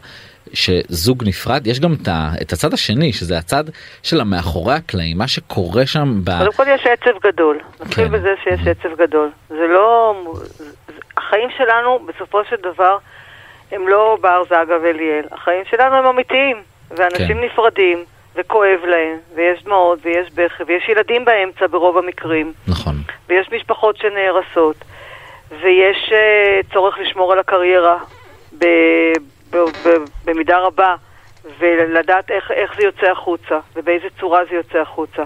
שזוג 0.53 1.25
נפרד, 1.27 1.67
יש 1.67 1.81
גם 1.81 1.95
את 2.43 2.53
הצד 2.53 2.73
השני, 2.73 3.13
שזה 3.13 3.39
הצד 3.39 3.65
של 4.03 4.21
המאחורי 4.21 4.75
הקלעים, 4.75 5.19
מה 5.19 5.29
שקורה 5.29 5.87
שם 5.87 6.21
ב... 6.25 6.39
קודם 6.39 6.53
כל 6.53 6.65
יש 6.75 6.87
עצב 6.87 7.19
גדול. 7.27 7.59
נתחיל 7.81 8.09
כן. 8.09 8.13
בזה 8.13 8.29
שיש 8.45 8.61
עצב 8.67 8.89
גדול. 8.99 9.31
זה 9.49 9.67
לא... 9.69 10.15
החיים 11.21 11.49
שלנו, 11.57 11.99
בסופו 11.99 12.45
של 12.45 12.57
דבר, 12.57 12.99
הם 13.73 13.89
לא 13.89 14.19
בר 14.21 14.43
זגה 14.45 14.77
ואליאל. 14.83 15.25
החיים 15.33 15.65
שלנו 15.71 15.97
הם 15.97 16.07
אמיתיים, 16.07 16.63
ואנשים 16.91 17.37
כן. 17.37 17.45
נפרדים, 17.45 18.05
וכואב 18.37 18.81
להם, 18.85 19.17
ויש 19.35 19.65
דמעות, 19.65 19.99
ויש 20.03 20.31
בכי, 20.35 20.63
ויש 20.67 20.89
ילדים 20.89 21.25
באמצע 21.25 21.67
ברוב 21.67 21.99
המקרים, 21.99 22.53
נכון, 22.69 22.95
ויש 23.29 23.53
משפחות 23.53 23.97
שנהרסות, 23.97 24.77
ויש 25.61 26.13
uh, 26.13 26.73
צורך 26.73 26.99
לשמור 26.99 27.33
על 27.33 27.39
הקריירה 27.39 27.97
ב, 28.59 28.65
ב, 29.51 29.57
ב, 29.57 29.89
במידה 30.25 30.59
רבה, 30.59 30.95
ולדעת 31.59 32.31
איך, 32.31 32.51
איך 32.51 32.77
זה 32.77 32.83
יוצא 32.83 33.07
החוצה, 33.07 33.59
ובאיזה 33.77 34.07
צורה 34.21 34.41
זה 34.51 34.57
יוצא 34.57 34.79
החוצה. 34.79 35.23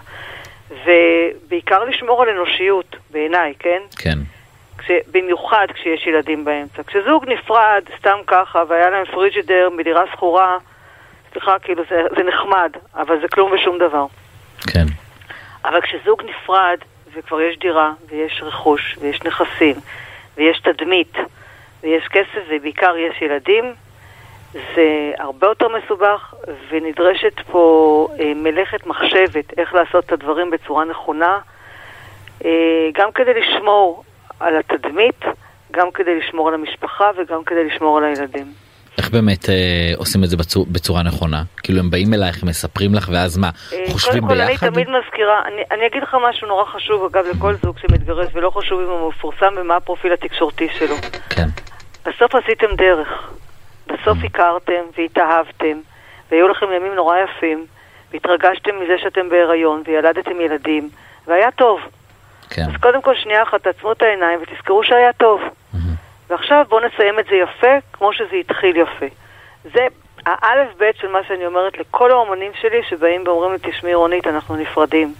ובעיקר 0.71 1.85
לשמור 1.85 2.23
על 2.23 2.29
אנושיות, 2.29 2.97
בעיניי, 3.11 3.55
כן? 3.59 3.83
כן, 3.99 4.19
כש, 4.85 4.91
במיוחד 5.13 5.67
כשיש 5.75 6.07
ילדים 6.07 6.45
באמצע. 6.45 6.83
כשזוג 6.83 7.25
נפרד, 7.29 7.85
סתם 7.99 8.19
ככה, 8.27 8.63
והיה 8.69 8.91
להם 8.91 9.05
פריג'ידר 9.05 9.69
מדירה 9.77 10.05
שכורה, 10.13 10.59
סליחה, 11.33 11.59
כאילו 11.59 11.83
זה, 11.91 12.03
זה 12.17 12.23
נחמד, 12.23 12.73
אבל 12.95 13.21
זה 13.21 13.29
כלום 13.29 13.53
ושום 13.53 13.79
דבר. 13.79 14.07
כן, 14.73 14.85
אבל 15.65 15.81
כשזוג 15.81 16.23
נפרד, 16.23 16.79
וכבר 17.15 17.41
יש 17.41 17.59
דירה, 17.59 17.93
ויש 18.09 18.43
רכוש, 18.43 18.97
ויש 19.01 19.23
נכסים, 19.23 19.77
ויש 20.37 20.61
תדמית, 20.61 21.17
ויש 21.83 22.09
כסף, 22.09 22.41
ובעיקר 22.51 22.97
יש 22.97 23.23
ילדים, 23.23 23.75
זה 24.53 25.13
הרבה 25.19 25.47
יותר 25.47 25.69
מסובך, 25.69 26.35
ונדרשת 26.69 27.41
פה 27.51 28.09
אה, 28.21 28.33
מלאכת 28.35 28.87
מחשבת, 28.87 29.59
איך 29.59 29.75
לעשות 29.75 30.05
את 30.05 30.13
הדברים 30.13 30.51
בצורה 30.51 30.85
נכונה, 30.85 31.39
אה, 32.45 32.89
גם 32.93 33.13
כדי 33.13 33.35
לשמור 33.35 34.05
על 34.41 34.57
התדמית, 34.57 35.25
גם 35.71 35.91
כדי 35.95 36.19
לשמור 36.19 36.49
על 36.49 36.55
המשפחה 36.55 37.11
וגם 37.17 37.45
כדי 37.45 37.65
לשמור 37.65 37.99
על 37.99 38.05
הילדים. 38.05 38.47
איך 38.99 39.11
באמת 39.11 39.49
אה, 39.49 39.93
עושים 39.97 40.25
את 40.25 40.29
זה 40.29 40.37
בצור, 40.37 40.67
בצורה 40.73 41.03
נכונה? 41.03 41.43
כאילו 41.63 41.81
הם 41.81 41.91
באים 41.91 42.15
אלייך, 42.15 42.43
הם 42.43 42.49
מספרים 42.49 42.95
לך, 42.95 43.09
ואז 43.13 43.39
מה, 43.39 43.51
אה, 43.73 43.85
חושבים 43.93 44.23
קודם 44.23 44.41
כל, 44.41 44.47
ביחד? 44.47 44.67
אני 44.67 44.75
תמיד 44.75 44.89
מזכירה, 44.89 45.43
אני, 45.47 45.63
אני 45.71 45.87
אגיד 45.87 46.03
לך 46.03 46.17
משהו 46.29 46.49
נורא 46.49 46.65
חשוב, 46.65 47.05
אגב, 47.05 47.25
לכל 47.35 47.55
זוג 47.63 47.79
שמתגרש, 47.79 48.29
ולא 48.35 48.51
חשוב 48.51 48.81
אם 48.81 48.87
הוא 48.87 49.09
מפורסם 49.09 49.55
ומה 49.57 49.77
הפרופיל 49.77 50.13
התקשורתי 50.13 50.69
שלו. 50.79 50.97
כן, 51.31 51.49
בסוף 52.07 52.35
עשיתם 52.35 52.67
דרך. 52.77 53.09
בסוף 53.87 54.19
הכרתם 54.25 54.83
והתאהבתם, 54.99 55.81
והיו 56.31 56.49
לכם 56.49 56.67
ימים 56.77 56.95
נורא 56.95 57.17
יפים, 57.19 57.67
והתרגשתם 58.13 58.71
מזה 58.81 58.95
שאתם 59.03 59.29
בהיריון, 59.29 59.83
וילדתם 59.87 60.41
ילדים, 60.41 60.89
והיה 61.27 61.51
טוב. 61.51 61.81
כן, 62.51 62.63
אז 62.63 62.81
קודם 62.81 63.03
כל, 63.03 63.15
שנייה 63.23 63.43
אחת, 63.43 63.63
תעצמו 63.63 63.93
את 63.93 64.03
העיניים 64.03 64.41
ותזכרו 64.43 64.85
שהיה 64.85 65.13
טוב. 65.13 65.41
מהמם. 65.73 65.95
ועכשיו 66.31 66.65
בואו 66.69 66.81
נסיים 66.87 67.19
את 67.19 67.25
זה 67.31 67.37
יפה, 67.37 67.77
כמו 67.93 68.13
שזה 68.13 68.37
התחיל 68.41 68.77
יפה. 68.77 69.07
זה 69.65 69.87
האלף 70.27 70.69
בית 70.79 70.97
של 70.97 71.09
מה 71.09 71.19
שאני 71.29 71.47
אומרת 71.47 71.79
לכל 71.79 72.11
האומנים 72.11 72.53
שלי 72.61 72.79
שבאים 72.91 73.23
ואומרים 73.27 73.53
לי, 73.53 73.59
תשמעי 73.71 73.95
רונית, 73.95 74.27
אנחנו 74.27 74.57
נפרדים. 74.57 75.15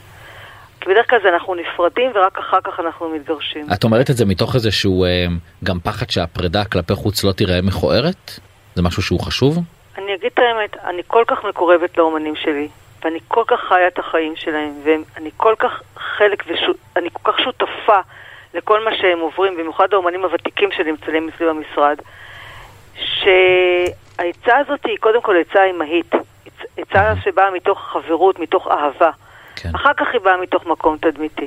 כי 0.81 0.91
בדרך 0.91 1.11
כלל 1.11 1.19
זה 1.23 1.29
אנחנו 1.29 1.55
נפרדים 1.55 2.11
ורק 2.15 2.39
אחר 2.39 2.59
כך 2.65 2.81
אנחנו 2.81 3.09
מתגרשים. 3.09 3.67
את 3.75 3.85
אומרת 3.85 4.11
את 4.11 4.17
זה 4.17 4.25
מתוך 4.25 4.55
איזה 4.55 4.73
שהוא 4.73 5.07
אה, 5.07 5.27
גם 5.65 5.81
פחד 5.81 6.11
שהפרידה 6.11 6.65
כלפי 6.65 6.95
חוץ 6.95 7.25
לא 7.25 7.33
תיראה 7.33 7.63
מכוערת? 7.63 8.41
זה 8.75 8.83
משהו 8.83 9.03
שהוא 9.03 9.21
חשוב? 9.21 9.59
אני 9.99 10.15
אגיד 10.15 10.31
את 10.35 10.39
האמת, 10.39 10.77
אני 10.85 11.03
כל 11.07 11.25
כך 11.27 11.45
מקורבת 11.49 11.99
לאומנים 11.99 12.37
שלי, 12.37 12.69
ואני 13.05 13.19
כל 13.29 13.45
כך 13.47 13.61
חיה 13.69 13.89
את 13.89 13.99
החיים 13.99 14.37
שלהם, 14.37 14.73
ואני 14.85 15.31
כל 15.37 15.55
כך 15.59 15.83
חלק, 15.97 16.45
ואני 16.95 17.09
כל 17.13 17.33
כך 17.33 17.41
שותפה 17.41 17.99
לכל 18.55 18.85
מה 18.85 18.97
שהם 18.97 19.21
עוברים, 19.21 19.57
במיוחד 19.57 19.93
האומנים 19.93 20.25
הוותיקים 20.25 20.73
שנמצאים 20.73 21.29
אצלי 21.29 21.47
במשרד, 21.47 21.97
שהעצה 22.95 24.59
הזאת 24.59 24.85
היא 24.85 24.97
קודם 25.01 25.23
כל 25.23 25.37
עצה 25.37 25.65
אמהית, 25.65 26.15
עצה 26.77 27.15
שבאה 27.25 27.51
מתוך 27.51 27.81
חברות, 27.93 28.39
מתוך 28.39 28.69
אהבה. 28.69 29.11
כן. 29.57 29.71
אחר 29.75 29.95
כך 29.97 30.07
היא 30.13 30.21
באה 30.21 30.37
מתוך 30.37 30.67
מקום 30.67 30.97
תדמיתי. 30.97 31.47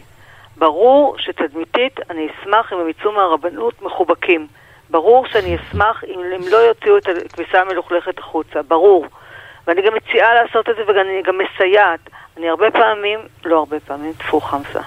ברור 0.57 1.15
שתדמיתית, 1.19 1.99
אני 2.09 2.27
אשמח 2.27 2.73
אם 2.73 2.77
הם 2.79 2.89
יצאו 2.89 3.11
מהרבנות 3.11 3.81
מחובקים. 3.81 4.47
ברור 4.89 5.27
שאני 5.27 5.55
אשמח 5.55 6.03
אם 6.03 6.19
הם 6.19 6.41
לא 6.51 6.57
יוציאו 6.57 6.97
את 6.97 7.07
הכביסה 7.25 7.61
המלוכלכת 7.61 8.19
החוצה, 8.19 8.61
ברור. 8.61 9.05
ואני 9.67 9.81
גם 9.81 9.93
מציעה 9.95 10.33
לעשות 10.33 10.69
את 10.69 10.75
זה 10.75 10.83
ואני 10.88 11.21
גם 11.21 11.38
מסייעת. 11.38 12.00
אני 12.38 12.50
הרבה 12.50 12.71
פעמים, 12.71 13.19
לא 13.45 13.57
הרבה 13.59 13.79
פעמים, 13.79 14.13
טפו 14.13 14.41
חמסה, 14.41 14.79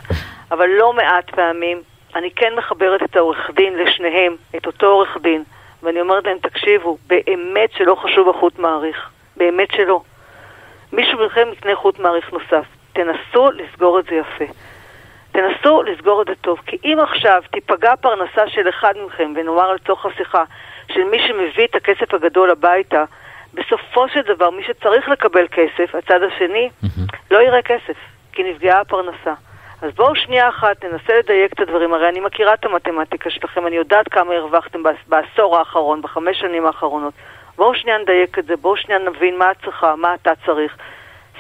אבל 0.51 0.67
לא 0.69 0.93
מעט 0.93 1.31
פעמים, 1.31 1.83
אני 2.15 2.31
כן 2.31 2.55
מחברת 2.57 3.03
את 3.03 3.17
העורך 3.17 3.51
דין 3.55 3.79
לשניהם, 3.79 4.37
את 4.57 4.67
אותו 4.67 4.87
עורך 4.87 5.17
דין, 5.21 5.45
ואני 5.83 6.01
אומרת 6.01 6.25
להם, 6.25 6.39
תקשיבו, 6.39 6.99
באמת 7.07 7.73
שלא 7.73 7.95
חשוב 7.95 8.29
החוט 8.29 8.59
מעריך, 8.59 9.11
באמת 9.37 9.69
שלא. 9.73 10.01
מישהו 10.93 11.27
מכם 11.27 11.49
יקנה 11.53 11.77
חוט 11.77 11.99
מעריך 11.99 12.33
נוסף. 12.33 12.65
תנסו 12.93 13.51
לסגור 13.51 13.99
את 13.99 14.05
זה 14.05 14.15
יפה. 14.15 14.45
תנסו 15.33 15.83
לסגור 15.83 16.23
את 16.23 16.27
זה 16.27 16.33
טוב, 16.41 16.59
כי 16.67 16.79
אם 16.85 16.99
עכשיו 17.03 17.43
תיפגע 17.51 17.97
פרנסה 17.97 18.49
של 18.49 18.69
אחד 18.69 18.95
מכם, 19.07 19.33
ונאמר 19.37 19.73
לצורך 19.73 20.07
השיחה, 20.07 20.45
של 20.93 21.05
מי 21.05 21.19
שמביא 21.29 21.65
את 21.65 21.75
הכסף 21.75 22.15
הגדול 22.15 22.51
הביתה, 22.51 23.05
בסופו 23.55 24.09
של 24.09 24.21
דבר, 24.21 24.51
מי 24.51 24.63
שצריך 24.65 25.09
לקבל 25.09 25.47
כסף, 25.49 25.95
הצד 25.95 26.23
השני, 26.23 26.71
מהמם. 26.83 27.07
לא 27.31 27.39
יראה 27.43 27.63
כסף, 27.63 27.97
כי 28.33 28.43
נפגעה 28.43 28.81
הפרנסה. 28.81 29.35
אז 29.83 29.95
בואו 29.95 30.17
שנייה 30.17 30.49
אחת 30.49 30.85
ננסה 30.85 31.19
לדייק 31.19 31.53
את 31.53 31.61
הדברים. 31.61 31.95
הרי 31.95 32.09
אני 32.09 32.21
מכירה 32.21 32.55
את 32.55 32.65
המתמטיקה 32.65 33.31
שלכם, 33.31 33.67
אני 33.67 33.77
יודעת 33.77 34.09
כמה 34.09 34.35
הרווחתם 34.35 34.83
בעש- 34.83 35.05
בעשור 35.09 35.57
האחרון, 35.59 36.03
בחמש 36.03 36.41
שנים 36.41 36.67
האחרונות. 36.67 37.15
בואו 37.57 37.75
שנייה 37.75 37.99
נדייק 37.99 38.39
את 38.39 38.45
זה, 38.45 38.57
בואו 38.57 38.77
שנייה 38.77 39.01
נבין 39.01 39.39
מה 39.39 39.51
את 39.51 39.57
צריכה, 39.65 39.97
מה 39.97 40.15
אתה 40.15 40.33
צריך. 40.47 40.77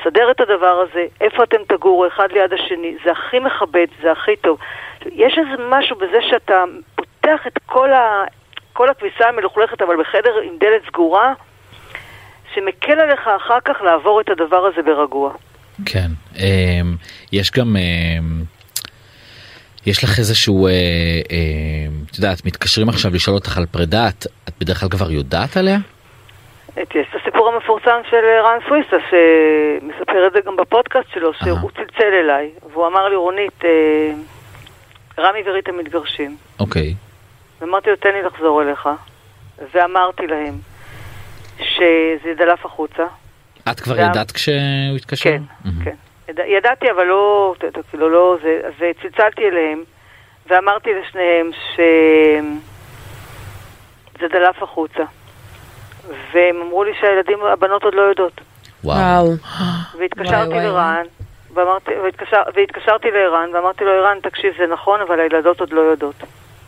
סדר 0.05 0.31
את 0.31 0.41
הדבר 0.41 0.85
הזה, 0.91 1.07
איפה 1.21 1.43
אתם 1.43 1.57
תגורו 1.69 2.07
אחד 2.07 2.33
ליד 2.33 2.53
השני, 2.53 2.97
זה 3.05 3.11
הכי 3.13 3.39
מכבד, 3.39 3.87
זה 4.03 4.13
הכי 4.13 4.37
טוב. 4.37 4.59
יש 5.07 5.39
איזה 5.39 5.63
משהו 5.69 5.97
בזה 5.97 6.19
שאתה 6.23 6.65
פותח 6.95 7.47
את 7.47 7.59
כל, 7.67 7.93
ה... 7.93 8.25
כל 8.73 8.89
הכביסה 8.89 9.29
המלוכלכת, 9.29 9.83
אבל 9.83 9.97
בחדר 9.97 10.39
עם 10.41 10.57
דלת 10.59 10.83
סגורה, 10.87 11.33
שמקל 12.61 13.01
עליך 13.01 13.21
אחר 13.21 13.61
כך 13.65 13.83
לעבור 13.83 14.21
את 14.21 14.29
הדבר 14.29 14.67
הזה 14.67 14.83
ברגוע. 14.83 15.33
כן. 15.87 16.09
אמ, 16.37 16.97
יש 17.33 17.51
גם... 17.51 17.77
אמ, 17.77 18.43
יש 19.87 20.05
לך 20.05 20.19
איזשהו, 20.19 20.67
אה, 20.67 20.73
אה, 20.73 20.77
את 22.11 22.17
יודעת, 22.17 22.45
מתקשרים 22.45 22.89
עכשיו 22.89 23.11
לשאול 23.15 23.37
אותך 23.37 23.59
על 23.59 23.67
פרידה, 23.67 24.09
את, 24.09 24.27
את 24.49 24.53
בדרך 24.61 24.81
כלל 24.81 24.89
כבר 24.89 25.11
יודעת 25.11 25.57
עליה? 25.57 25.79
יש 26.77 27.07
את 27.11 27.21
הסיפור 27.21 27.49
המפורסם 27.49 28.01
של 28.11 28.17
אה, 28.17 28.43
רן 28.43 28.59
סוויסה, 28.69 28.97
שמספר 29.11 30.27
את 30.27 30.33
זה 30.33 30.39
גם 30.47 30.57
בפודקאסט 30.57 31.09
שלו, 31.15 31.35
שהוא 31.35 31.71
צלצל 31.71 32.13
אליי, 32.25 32.51
והוא 32.73 32.87
אמר 32.87 33.09
לי, 33.09 33.17
רונית, 33.17 33.65
אה, 33.65 34.13
רמי 35.19 35.43
וריטה 35.47 35.73
מתגרשים. 35.73 36.37
אוקיי. 36.61 36.95
ואמרתי 37.61 37.91
לו, 37.91 37.97
תן 37.97 38.13
לי 38.13 38.23
לחזור 38.23 38.63
אליך. 38.63 38.89
ואמרתי 39.75 40.27
להם 40.27 40.55
שזה 41.61 42.35
דלף 42.37 42.67
החוצה. 42.67 43.03
את 43.71 43.81
כבר 43.81 43.97
גם- 43.97 44.11
ידעת 44.11 44.33
כשהוא 44.33 44.57
התקשר? 44.97 45.31
כן, 45.31 45.43
מהמם. 45.65 45.85
כן. 45.85 45.95
יד- 46.29 46.41
ידעתי, 46.47 46.91
אבל 46.91 47.05
לא, 47.05 47.55
כאילו 47.91 48.09
לא 48.09 48.37
זה, 48.43 48.61
וצלצלתי 48.79 49.49
אליהם, 49.49 49.83
ואמרתי 50.47 50.91
לשניהם 50.95 51.51
שזה 51.75 52.43
דלף 54.29 54.63
החוצה. 54.63 55.03
והם 56.33 56.57
אמרו 56.63 56.85
לי 56.85 56.91
שהילדים, 57.01 57.39
הבנות 57.43 57.85
עוד 57.85 57.95
לא 57.95 58.03
יודעות. 58.03 58.41
וואו. 58.85 59.27
והתקשרתי 59.99 60.55
לרן, 60.55 61.03
ואמרתי, 61.55 61.91
והתקשר, 62.05 62.43
והתקשרתי 62.55 63.09
לערן, 63.11 63.51
ואמרתי 63.55 63.85
לו, 63.85 63.91
ערן, 63.93 64.19
תקשיב, 64.23 64.53
זה 64.59 64.67
נכון, 64.67 65.01
אבל 65.01 65.21
הילדות 65.21 65.61
עוד 65.61 65.73
לא 65.73 65.81
יודעות. 65.81 66.15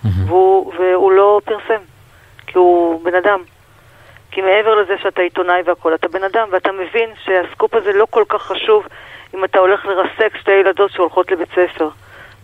מהמם. 0.04 0.28
והוא, 0.28 0.72
והוא 0.78 1.12
לא 1.12 1.40
פרסם, 1.44 1.82
כי 2.46 2.58
הוא 2.58 3.04
בן 3.04 3.14
אדם. 3.14 3.40
כי 4.32 4.40
מעבר 4.40 4.74
לזה 4.74 4.92
שאתה 5.02 5.22
עיתונאי 5.22 5.62
והכול, 5.66 5.94
אתה 5.94 6.08
בן 6.08 6.24
אדם, 6.24 6.48
ואתה 6.52 6.72
מבין 6.72 7.10
שהסקופ 7.24 7.74
הזה 7.74 7.92
לא 7.92 8.06
כל 8.10 8.24
כך 8.28 8.42
חשוב 8.42 8.84
אם 9.34 9.44
אתה 9.44 9.58
הולך 9.58 9.86
לרסק 9.86 10.36
שתי 10.40 10.52
ילדות 10.52 10.90
שהולכות 10.90 11.30
לבית 11.30 11.48
ספר, 11.48 11.88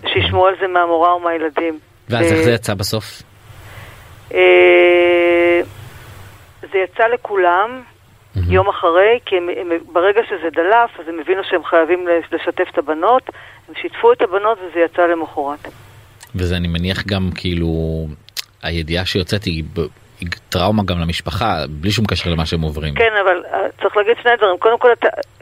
ושישמעו 0.03 0.47
על 0.47 0.55
זה 0.61 0.67
מהמורה 0.67 1.13
או 1.13 1.21
מהילדים. 1.21 1.79
ואז 2.09 2.33
איך 2.33 2.41
ו- 2.41 2.45
זה 2.45 2.51
יצא 2.51 2.75
בסוף? 2.75 3.23
אה, 4.35 5.61
זה 6.73 6.79
יצא 6.79 7.05
לכולם. 7.15 7.83
יום 8.49 8.69
אחרי, 8.69 9.19
כי 9.27 9.37
הם, 9.37 9.49
הם, 9.61 9.69
ברגע 9.93 10.21
שזה 10.29 10.51
דלף, 10.53 11.01
אז 11.01 11.09
הם 11.09 11.21
הבינו 11.21 11.43
שהם 11.51 11.65
חייבים 11.65 12.07
לשתף 12.33 12.69
את 12.73 12.79
הבנות, 12.79 13.23
הם 13.69 13.75
שיתפו 13.83 14.13
את 14.13 14.23
הבנות 14.23 14.59
וזה 14.59 14.81
יצא 14.81 15.03
למחרת. 15.03 15.73
וזה 16.35 16.57
אני 16.57 16.69
מניח 16.69 17.07
גם 17.07 17.31
כאילו 17.35 17.69
הידיעה 18.63 19.07
שיוצאת 19.07 19.45
היא 19.45 19.65
טראומה 20.49 20.83
גם 20.87 21.01
למשפחה 21.01 21.55
בלי 21.69 21.91
שום 21.91 22.05
קשר 22.07 22.31
למה 22.31 22.47
שהם 22.47 22.61
עוברים. 22.61 22.95
כן, 22.95 23.13
אבל 23.23 23.43
אה, 23.53 23.61
צריך 23.83 23.97
להגיד 23.97 24.17
שני 24.23 24.37
דברים. 24.37 24.59
קודם 24.59 24.79
כל, 24.79 24.89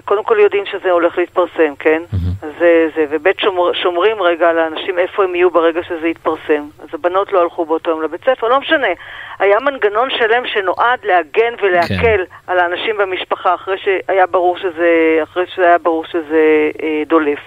קודם 0.04 0.24
כל 0.24 0.36
יודעים 0.40 0.64
שזה 0.66 0.90
הולך 0.90 1.18
להתפרסם, 1.18 1.74
כן? 1.78 2.02
אז 2.42 2.50
זה, 2.58 2.88
זה, 2.96 3.04
ובית 3.10 3.40
שומר, 3.40 3.72
שומרים 3.72 4.22
רגע 4.22 4.48
על 4.48 4.58
האנשים 4.58 4.98
איפה 4.98 5.24
הם 5.24 5.34
יהיו 5.34 5.50
ברגע 5.50 5.80
שזה 5.82 6.08
יתפרסם. 6.08 6.64
אז 6.82 6.88
הבנות 6.92 7.32
לא 7.32 7.42
הלכו 7.42 7.64
באותו 7.64 7.90
יום 7.90 8.02
לבית 8.02 8.20
ספר, 8.20 8.48
לא 8.48 8.60
משנה. 8.60 8.88
היה 9.38 9.60
מנגנון 9.60 10.08
שלם 10.10 10.46
שנועד 10.46 10.98
להגן 11.04 11.54
ולהקל 11.62 11.96
כן. 12.02 12.22
על 12.46 12.58
האנשים 12.58 12.96
במשפחה 12.98 13.54
אחרי 13.54 13.76
שהיה 13.78 14.26
ברור 14.26 14.58
שזה, 14.58 15.18
אחרי 15.22 15.44
שהיה 15.54 15.78
ברור 15.78 16.04
שזה 16.04 16.70
אה, 16.82 17.02
דולף. 17.06 17.40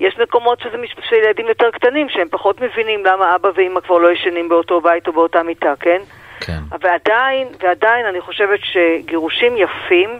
יש 0.00 0.18
מקומות 0.18 0.60
שזה 0.60 0.76
מש... 0.78 0.94
של 1.08 1.16
ילדים 1.16 1.48
יותר 1.48 1.70
קטנים, 1.70 2.08
שהם 2.08 2.28
פחות 2.30 2.60
מבינים 2.60 3.06
למה 3.06 3.34
אבא 3.34 3.48
ואמא 3.54 3.80
כבר 3.80 3.98
לא 3.98 4.12
ישנים 4.12 4.48
באותו 4.48 4.80
בית 4.80 5.06
או 5.08 5.12
באותה 5.12 5.42
מיטה, 5.42 5.74
כן? 5.80 5.98
כן. 6.40 6.58
ועדיין, 6.80 7.48
ועדיין 7.62 8.06
אני 8.06 8.20
חושבת 8.20 8.60
שגירושים 8.62 9.56
יפים, 9.56 10.10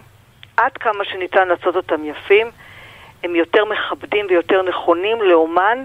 עד 0.57 0.73
כמה 0.73 1.05
שניתן 1.05 1.49
לעשות 1.49 1.77
אותם 1.77 2.05
יפים, 2.05 2.51
הם 3.25 3.37
יותר 3.37 3.65
מכבדים 3.65 4.27
ויותר 4.29 4.63
נכונים 4.63 5.23
לאומן 5.23 5.79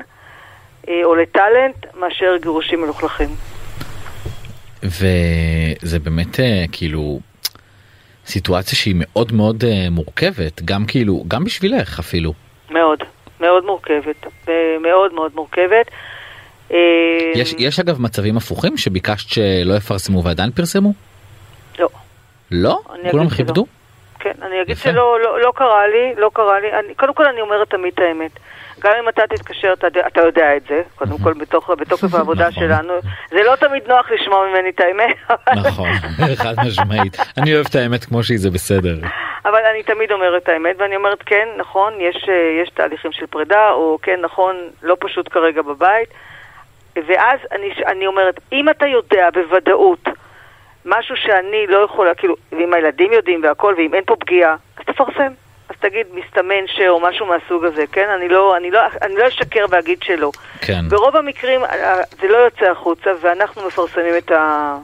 אה, 0.88 1.02
או 1.04 1.16
לטאלנט 1.16 1.86
מאשר 2.00 2.36
גירושים 2.42 2.82
מלוכלכים. 2.82 3.30
וזה 4.84 6.00
באמת 6.00 6.40
אה, 6.40 6.66
כאילו 6.72 7.20
סיטואציה 8.26 8.78
שהיא 8.78 8.96
מאוד 8.98 9.32
מאוד 9.34 9.64
אה, 9.64 9.90
מורכבת 9.92 10.62
גם 10.66 10.86
כאילו 10.86 11.24
גם 11.28 11.44
בשבילך 11.44 12.00
אפילו. 12.00 12.34
מאוד, 12.72 13.00
מאוד 13.40 13.66
מורכבת. 13.66 14.26
מאוד 14.82 15.14
מאוד 15.14 15.32
מורכבת. 15.36 15.92
אה, 16.72 16.78
יש 17.36 17.56
יש 17.58 17.80
אגב 17.80 18.02
מצבים 18.02 18.38
הפוכים 18.38 18.78
שביקשת 18.78 19.30
שלא 19.30 19.74
יפרסמו 19.74 20.24
ועדיין 20.24 20.52
פרסמו? 20.52 20.94
לא. 21.80 21.90
לא? 22.52 22.80
כולם. 23.12 23.30
כיבדו? 23.30 23.66
כן, 24.20 24.34
אני 24.42 24.62
אגיד 24.62 24.70
יפה. 24.70 24.90
שלא 24.90 25.20
לא, 25.24 25.42
לא 25.42 25.52
קרה 25.56 25.88
לי, 25.88 26.14
לא 26.18 26.30
קרה 26.34 26.60
לי. 26.60 26.68
אני, 26.74 26.96
קודם 26.96 27.14
כל 27.14 27.26
אני 27.26 27.42
אומרת 27.42 27.70
תמיד 27.70 27.94
את 27.94 28.00
האמת. 28.00 28.32
גם 28.80 28.92
אם 29.04 29.10
אתה 29.10 29.22
תתקשר, 29.30 29.74
אתה, 29.74 29.88
אתה 30.08 30.22
יודע 30.22 30.58
את 30.58 30.64
זה, 30.70 30.82
קודם 30.96 31.18
כל 31.24 31.34
בתוך, 31.34 31.70
בתוקף 31.70 32.14
העבודה 32.18 32.48
נכון. 32.48 32.64
שלנו. 32.64 32.94
זה 33.30 33.44
לא 33.44 33.56
תמיד 33.56 33.84
נוח 33.88 34.12
לשמוע 34.12 34.48
ממני 34.50 34.70
את 34.70 34.80
האמת, 34.80 35.16
נכון, 35.68 35.90
חד 36.36 36.56
משמעית. 36.66 37.18
אני 37.38 37.56
אוהב 37.56 37.66
את 37.70 37.76
האמת 37.76 38.06
כמו 38.06 38.24
שהיא 38.24 38.38
זה 38.40 38.50
בסדר. 38.52 38.96
אבל 39.46 39.60
אני 39.72 39.84
תמיד 39.84 40.12
אומרת 40.12 40.44
את 40.44 40.50
האמת, 40.50 40.76
ואני 40.80 40.96
אומרת 40.96 41.24
כן, 41.26 41.48
נכון, 41.58 41.94
יש, 42.02 42.26
אה, 42.30 42.64
יש 42.64 42.70
תהליכים 42.70 43.12
של 43.12 43.26
פרידה, 43.26 43.72
או 43.72 43.98
כן, 44.02 44.20
נכון, 44.22 44.56
לא 44.84 44.98
פשוט 45.00 45.30
כרגע 45.32 45.62
בבית. 45.62 46.10
ואז 46.96 47.40
אני, 47.52 47.74
אני 47.88 48.08
אומרת, 48.08 48.40
אם 48.52 48.70
אתה 48.70 48.88
יודע 48.88 49.30
בוודאות 49.34 50.08
משהו 50.86 51.16
שאני 51.18 51.68
לא 51.68 51.78
יכולה, 51.78 52.16
כאילו, 52.16 52.36
ואם 52.52 52.74
הילדים 52.74 53.14
יודעים 53.14 53.44
והכל, 53.44 53.74
ואם 53.78 53.94
אין 53.94 54.04
פה 54.06 54.16
פגיעה, 54.16 54.56
אז 54.78 54.86
תפרסם. 54.86 55.32
אז 55.70 55.76
תגיד, 55.80 56.08
מסתמן 56.14 56.68
ש... 56.68 56.80
או 56.88 57.00
משהו 57.00 57.26
מהסוג 57.26 57.66
הזה, 57.66 57.84
כן? 57.92 58.10
אני 58.10 58.30
לא, 58.30 58.58
אני 58.58 58.72
לא, 58.72 58.80
אני 59.02 59.16
לא 59.16 59.28
אשקר 59.28 59.66
ואגיד 59.70 60.04
שלא. 60.04 60.32
כן. 60.62 60.90
ברוב 60.90 61.16
המקרים 61.16 61.64
אה, 61.64 61.96
זה 62.22 62.28
לא 62.28 62.38
יוצא 62.38 62.66
החוצה, 62.66 63.10
ואנחנו 63.22 63.68
מפרסמים 63.68 64.18
את, 64.18 64.32
ה, 64.32 64.76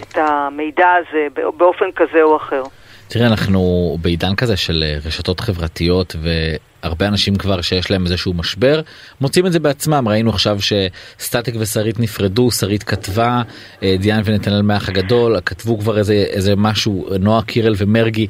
את 0.00 0.18
המידע 0.18 0.92
הזה 0.92 1.26
באופן 1.56 1.92
כזה 1.92 2.22
או 2.22 2.36
אחר. 2.36 2.62
תראה 3.08 3.26
אנחנו 3.26 3.96
בעידן 4.02 4.34
כזה 4.34 4.56
של 4.56 4.84
אה, 4.86 4.98
רשתות 5.06 5.40
חברתיות 5.40 6.16
והרבה 6.22 7.06
אנשים 7.06 7.36
כבר 7.36 7.60
שיש 7.60 7.90
להם 7.90 8.04
איזשהו 8.04 8.34
משבר 8.34 8.80
מוצאים 9.20 9.46
את 9.46 9.52
זה 9.52 9.60
בעצמם. 9.60 10.08
ראינו 10.08 10.30
עכשיו 10.30 10.56
שסטטיק 10.60 11.54
ושרית 11.60 12.00
נפרדו 12.00 12.50
שרית 12.50 12.82
כתבה 12.82 13.42
אה, 13.82 13.94
דיאן 13.98 14.20
ונתנאל 14.24 14.62
מהאח 14.62 14.88
הגדול 14.88 15.40
כתבו 15.46 15.78
כבר 15.78 15.98
איזה 15.98 16.12
איזה 16.12 16.54
משהו 16.56 17.08
נועה 17.20 17.42
קירל 17.42 17.74
ומרגי. 17.78 18.26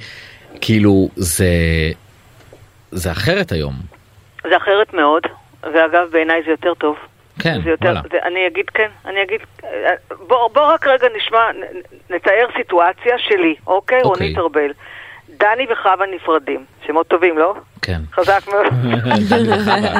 כאילו 0.60 1.08
זה 1.16 1.46
זה 2.90 3.12
אחרת 3.12 3.52
היום. 3.52 3.74
זה 4.42 4.56
אחרת 4.56 4.94
מאוד, 4.94 5.22
ואגב, 5.62 6.08
בעיניי 6.12 6.42
זה 6.44 6.50
יותר 6.50 6.74
טוב. 6.74 6.96
כן 7.38 7.58
יותר, 7.64 7.86
וואלה 7.86 8.00
זה, 8.12 8.18
אני 8.22 8.46
אגיד 8.46 8.70
כן, 8.70 8.88
אני 9.06 9.22
אגיד, 9.22 9.40
בוא, 10.26 10.50
בוא 10.52 10.62
רק 10.62 10.86
רגע 10.86 11.08
נשמע, 11.16 11.50
נתאר 12.10 12.46
סיטואציה 12.56 13.18
שלי, 13.18 13.54
אוקיי? 13.66 14.02
אוקיי. 14.02 14.02
רונית 14.02 14.38
ארבל. 14.38 14.72
דני 15.28 15.66
וחווה 15.70 16.06
נפרדים. 16.06 16.64
שמות 16.86 17.08
טובים, 17.08 17.38
לא? 17.38 17.54
כן. 17.82 17.98
חזק 18.12 18.40
מאוד. 18.48 18.66
דני 19.30 19.48
וחווה. 19.48 19.92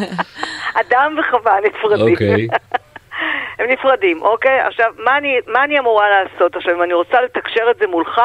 אדם 0.74 1.16
וחווה 1.18 1.56
נפרדים. 1.60 2.12
אוקיי. 2.12 2.48
הם 3.58 3.70
נפרדים, 3.70 4.22
אוקיי? 4.22 4.60
עכשיו, 4.60 4.92
מה 5.04 5.16
אני, 5.16 5.36
מה 5.46 5.64
אני 5.64 5.78
אמורה 5.78 6.06
לעשות 6.08 6.56
עכשיו 6.56 6.74
אם 6.74 6.82
אני 6.82 6.92
רוצה 6.92 7.20
לתקשר 7.20 7.70
את 7.70 7.76
זה 7.78 7.86
מולך 7.86 8.20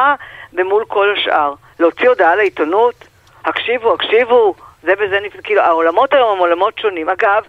ומול 0.54 0.86
כל 0.88 1.16
השאר? 1.18 1.54
להוציא 1.80 2.10
הודעה 2.10 2.36
לעיתונות? 2.36 2.96
הקשיבו, 3.46 3.94
הקשיבו, 3.94 4.56
זה 4.84 4.94
וזה, 5.00 5.20
נפ... 5.26 5.34
כאילו, 5.44 5.62
העולמות 5.62 6.14
היום 6.14 6.32
הם 6.32 6.38
עולמות 6.38 6.80
שונים. 6.80 7.10
אגב, 7.10 7.44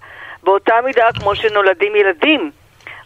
באותה 0.45 0.75
מידה 0.85 1.09
כמו 1.21 1.35
שנולדים 1.35 1.97
ילדים, 1.97 2.51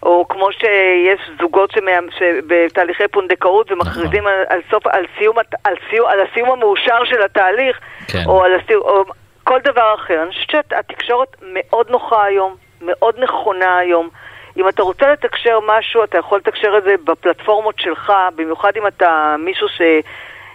או 0.03 0.29
כמו 0.29 0.53
שיש 0.53 1.31
זוגות. 1.41 1.75
שבתהליכי 2.19 3.09
פונדקאות 3.09 3.73
ומכריזים 3.73 4.25
נכון. 4.25 4.33
על, 4.33 4.45
על, 4.49 4.61
סוף, 4.71 4.87
על, 4.87 5.05
סיום, 5.19 5.37
על, 5.65 5.75
סיום, 5.91 6.07
על 6.09 6.19
הסיום 6.21 6.51
המאושר 6.51 7.05
של 7.05 7.23
התהליך, 7.23 7.79
כן. 8.09 8.23
או 8.27 8.45
על 8.45 8.55
הסיום, 8.55 8.83
או 8.83 9.05
כל 9.45 9.59
דבר 9.65 9.95
אחר. 9.95 10.23
אני 10.23 10.31
חושבת 10.31 10.49
שהתקשורת 10.51 11.29
מאוד 11.43 11.91
נוחה 11.91 12.25
היום, 12.25 12.55
מאוד 12.83 13.15
נכונה 13.19 13.79
היום. 13.79 14.09
אם 14.57 14.69
אתה 14.69 14.83
רוצה 14.83 15.13
לתקשר 15.13 15.59
משהו, 15.67 16.05
אתה 16.05 16.19
יכול 16.19 16.39
לתקשר 16.39 16.79
את 16.79 16.83
זה 16.83 16.95
בפלטפורמות 17.05 17.75
שלך, 17.79 18.13
במיוחד 18.37 18.73
אם 18.77 18.87
אתה 18.87 19.37
מישהו 19.39 19.69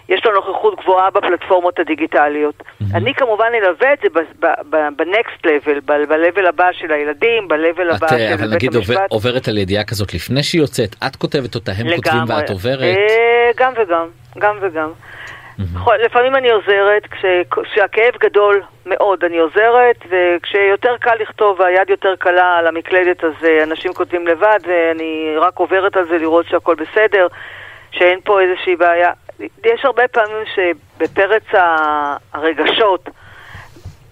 שיש 0.06 0.24
לו 0.26 0.32
נוכחות 0.32 0.74
גבוהה 0.80 1.10
בפלטפורמות 1.10 1.78
הדיגיטליות. 1.78 2.62
אני 2.94 3.14
כמובן 3.14 3.46
אלווה 3.54 3.92
את 3.92 3.98
זה 4.02 4.08
ב-next 4.70 5.46
level, 5.46 5.80
ב- 5.84 6.12
ב-level 6.12 6.48
הבא 6.48 6.68
של 6.72 6.92
הילדים, 6.92 7.48
ב-level 7.48 7.94
הבא 7.94 8.06
אה, 8.06 8.18
של 8.18 8.32
אבל 8.34 8.46
בית 8.46 8.54
נגיד 8.56 8.74
עובר- 8.74 8.92
המשפט. 8.92 9.10
עוברת 9.12 9.48
על 9.48 9.58
ידיעה 9.58 9.84
כזאת 9.84 10.14
לפני 10.14 10.42
שהיא 10.42 10.60
יוצאת, 10.60 10.96
את 11.06 11.16
כותבת 11.16 11.54
אותה, 11.54 11.72
הם 11.78 11.96
כותבים 11.96 12.14
לגמרי. 12.22 12.36
ואת 12.36 12.50
עוברת. 12.50 12.80
אה, 12.82 13.50
גם 13.56 13.72
וגם, 13.76 14.06
גם 14.38 14.58
וגם. 14.62 14.90
יכול- 15.76 15.96
לפעמים 16.04 16.36
אני 16.36 16.50
עוזרת, 16.50 17.06
כש- 17.10 17.24
כשהכאב 17.72 18.14
גדול 18.20 18.62
מאוד 18.86 19.24
אני 19.24 19.38
עוזרת, 19.38 19.96
וכשיותר 20.10 20.96
קל 21.00 21.14
לכתוב 21.20 21.60
והיד 21.60 21.90
יותר 21.90 22.14
קלה 22.18 22.56
על 22.58 22.66
המקלדת 22.66 23.24
אז 23.24 23.32
אה, 23.44 23.62
אנשים 23.62 23.92
כותבים 23.94 24.26
לבד, 24.26 24.58
ואני 24.66 25.34
רק 25.38 25.56
עוברת 25.56 25.96
על 25.96 26.04
זה 26.08 26.18
לראות 26.18 26.46
שהכל 26.48 26.74
בסדר, 26.74 27.26
שאין 27.92 28.18
פה 28.24 28.40
איזושהי 28.40 28.76
בעיה. 28.76 29.10
יש 29.40 29.84
הרבה 29.84 30.08
פעמים 30.08 30.44
שבפרץ 30.54 31.42
הרגשות 32.32 33.08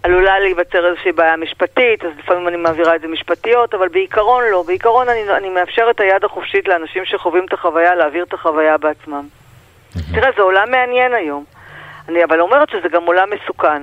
עלולה 0.02 0.38
להיווצר 0.38 0.86
איזושהי 0.86 1.12
בעיה 1.12 1.36
משפטית, 1.36 2.04
אז 2.04 2.10
לפעמים 2.18 2.48
אני 2.48 2.56
מעבירה 2.56 2.96
את 2.96 3.00
זה 3.00 3.08
משפטיות, 3.08 3.74
אבל 3.74 3.88
בעיקרון 3.88 4.44
לא. 4.50 4.62
בעיקרון 4.66 5.08
אני, 5.08 5.36
אני 5.36 5.48
מאפשר 5.48 5.86
את 5.90 6.00
היד 6.00 6.24
החופשית 6.24 6.68
לאנשים 6.68 7.04
שחווים 7.04 7.44
את 7.44 7.52
החוויה 7.52 7.94
להעביר 7.94 8.24
את 8.24 8.34
החוויה 8.34 8.78
בעצמם. 8.78 9.28
תראה, 10.14 10.30
זה 10.36 10.42
עולם 10.42 10.70
מעניין 10.70 11.14
היום. 11.14 11.44
אני 12.08 12.24
אבל 12.24 12.40
אומרת 12.40 12.70
שזה 12.70 12.88
גם 12.88 13.04
עולם 13.04 13.28
מסוכן. 13.30 13.82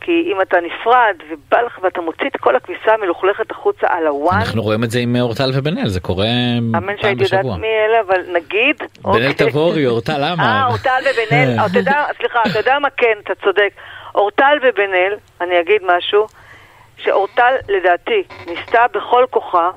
כי 0.00 0.32
אם 0.32 0.40
אתה 0.42 0.56
נפרד 0.60 1.16
ובא 1.30 1.60
לך 1.60 1.78
ואתה 1.82 2.00
מוציא 2.00 2.26
את 2.26 2.36
כל 2.36 2.56
הכביסה 2.56 2.94
המלוכלכת 2.94 3.50
החוצה 3.50 3.86
על 3.90 4.06
הוואן, 4.06 4.38
אנחנו 4.40 4.62
רואים 4.62 4.84
את 4.84 4.90
זה 4.90 4.98
עם 4.98 5.16
אה, 5.16 5.20
אורטל 5.20 5.50
ובן 5.54 5.78
אל, 5.78 5.88
זה 5.88 6.00
קורה 6.00 6.26
אמן 6.58 6.82
פעם 6.82 6.96
שהייתי 7.00 7.22
יודעת 7.22 7.40
בשבוע. 7.40 7.56
מי 7.56 7.66
אלה, 7.66 8.00
אבל 8.00 8.20
נגיד... 8.32 8.76
בן 8.78 9.10
אל 9.10 9.28
אוקיי. 9.28 9.34
תבורי, 9.34 9.86
אורטל 9.92 10.18
למה? 10.18 10.42
אה, 10.42 10.66
אורטל 10.66 11.02
ובן 11.02 11.36
אל, 11.36 11.56
אתה 11.66 11.78
יודע, 11.78 12.04
סליחה, 12.16 12.42
אתה 12.50 12.58
יודע 12.58 12.78
מה 12.78 12.88
כן, 12.90 13.18
אתה 13.24 13.34
צודק. 13.44 13.70
אורטל 14.14 14.58
ובן 14.62 14.94
אל, 14.94 15.14
אני 15.40 15.60
אגיד 15.60 15.82
משהו, 15.96 16.26
שאורטל 16.98 17.54
לדעתי 17.68 18.22
ניסתה 18.46 18.84
בכל 18.94 19.24
כוחה 19.30 19.70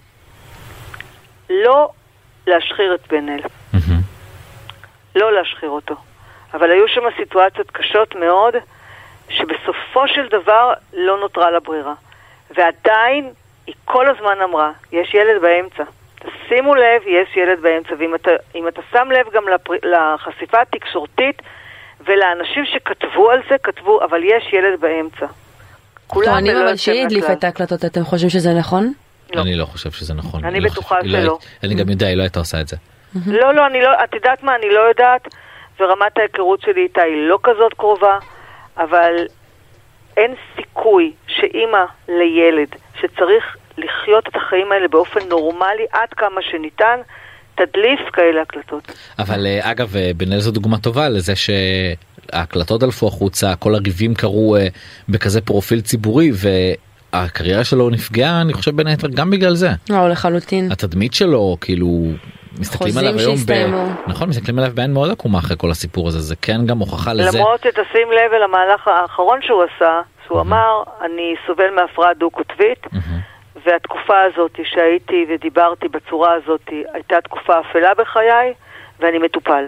לא 1.50 1.90
להשחיר 2.48 2.96
את 2.96 3.08
בן 3.08 3.30
אל. 3.30 3.42
לא 5.18 5.34
להשחיר 5.34 5.70
אותו. 5.70 5.96
אבל 6.54 6.72
היו 6.72 6.88
שם 6.88 7.02
סיטואציות 7.18 7.72
קשות 7.72 8.16
מאוד, 8.16 8.54
שבסופו 9.30 10.08
של 10.08 10.28
דבר 10.32 10.74
לא 10.94 11.20
נותרה 11.20 11.52
לה 11.52 11.60
ברירה. 11.60 11.94
ועדיין 12.58 13.32
היא 13.68 13.76
כל 13.86 14.10
הזמן 14.10 14.42
אמרה, 14.44 14.72
יש 14.92 15.14
ילד 15.14 15.42
באמצע. 15.42 15.84
תשימו 16.16 16.76
לב, 16.76 17.02
יש 17.06 17.38
ילד 17.38 17.62
באמצע. 17.62 17.94
ואם 18.00 18.16
אתה, 18.16 18.32
אם 18.56 18.68
אתה 18.68 18.82
שם 18.92 19.08
לב 19.12 19.26
גם 19.34 19.44
לפר, 19.48 19.74
לחשיפה 19.84 20.62
התקשורתית 20.62 21.42
ולאנשים 22.06 22.66
שכתבו 22.66 23.32
על 23.32 23.40
זה, 23.50 23.56
כתבו, 23.64 24.04
אבל 24.04 24.24
יש 24.24 24.54
ילד 24.54 24.80
באמצע. 24.80 25.26
כולם 26.08 26.26
טוענים 26.26 26.58
אבל 26.58 26.76
שהיא 26.76 27.04
הדליפה. 27.06 27.34
את 27.34 27.44
ההקלטות, 27.44 27.86
אתם 27.86 28.04
חושבים 28.04 28.30
שזה 28.30 28.54
נכון? 28.54 28.94
לא. 29.36 29.42
אני 29.42 29.56
לא 29.56 29.66
חושב 29.66 29.92
שזה 29.92 30.14
נכון. 30.14 30.46
אני 30.46 30.60
לא 30.60 30.70
בטוחה 30.70 30.96
לא 31.04 31.22
שלא. 31.22 31.38
אני 31.64 31.76
גם 31.76 31.90
יודע, 31.90 32.08
היא 32.08 32.18
לא 32.18 32.22
הייתה 32.22 32.40
עושה 32.40 32.62
את 32.62 32.68
זה. 32.68 32.78
לא, 33.28 33.54
לא, 33.54 33.66
אני 33.66 33.82
לא, 33.82 33.90
את 34.04 34.14
יודעת 34.14 34.44
מה, 34.44 34.56
אני 34.56 34.70
לא 34.70 34.80
יודעת, 34.80 35.28
ורמת 35.80 36.18
ההיכרות 36.18 36.62
שלי 36.62 36.82
איתה 36.84 37.02
היא 37.02 37.28
לא 37.30 37.40
כזאת 37.44 37.74
קרובה, 37.74 38.18
אבל 38.78 39.26
אין 40.18 40.34
סיכוי 40.56 41.14
שאימא 41.28 41.84
לילד 42.08 42.68
שצריך 43.00 43.58
לחיות 43.78 44.28
את 44.28 44.36
החיים 44.36 44.72
האלה 44.72 44.88
באופן 44.88 45.20
נורמלי 45.30 45.86
עד 45.92 46.10
כמה 46.10 46.42
שניתן, 46.42 47.00
תדליף 47.56 48.00
כאלה 48.14 48.42
הקלטות. 48.42 48.92
אבל 49.20 49.46
אה, 49.46 49.72
אגב, 49.72 49.96
אה, 49.96 50.12
בן 50.18 50.34
אל 50.34 50.40
זו 50.40 50.52
דוגמה 50.52 50.78
טובה 50.78 51.10
לזה 51.10 51.34
שההקלטות 51.36 52.82
דלפו 52.82 53.08
החוצה, 53.08 53.56
כל 53.56 53.76
הריבים 53.76 54.14
קרו 54.14 54.56
אה, 54.56 54.68
בכזה 55.10 55.42
פרופיל 55.42 55.82
ציבורי, 55.82 56.32
והקריירה 57.14 57.64
שלו 57.64 57.90
נפגעה, 57.90 58.42
אני 58.42 58.54
חושב 58.54 58.76
בין 58.76 58.88
היתר 58.88 59.08
גם 59.08 59.30
בגלל 59.30 59.56
זה. 59.56 59.70
לא, 59.90 60.10
לחלוטין. 60.10 60.72
התדמית 60.72 61.14
שלו, 61.14 61.58
כאילו, 61.62 61.88
מסתכלים 62.60 62.98
עליו 62.98 63.20
היום, 63.20 63.36
ב... 63.36 63.52
נכון, 64.08 64.30
מסתכלים 64.30 64.60
עליו 64.60 64.72
בעין 64.76 64.94
מאוד 64.94 65.12
עקומה 65.12 65.40
אחרי 65.40 65.58
כל 65.58 65.72
הסיפור 65.72 66.08
הזה, 66.08 66.20
זה 66.20 66.36
כן 66.36 66.66
גם 66.66 66.78
הוכחה 66.78 67.14
לזה. 67.14 67.38
למרות 67.38 67.60
שתשים 67.60 68.12
לב 68.12 68.34
אל 68.34 68.44
המהלך 68.44 68.88
האחרון 68.88 69.40
שהוא 69.42 69.64
עשה, 69.64 70.02
שהוא 70.26 70.42
אמר, 70.42 70.84
אני 71.02 71.36
סובל 71.48 71.70
מהפרעה 71.76 72.14
דו-קוטבית, 72.14 72.88
מהמם. 72.92 73.20
והתקופה 73.66 74.22
הזאת 74.22 74.60
שהייתי 74.64 75.26
ודיברתי 75.30 75.88
בצורה 75.88 76.34
הזאת 76.34 76.70
הייתה 76.94 77.22
תקופה 77.22 77.60
אפלה 77.60 77.94
בחיי, 77.98 78.54
ואני 79.00 79.18
מטופל. 79.18 79.66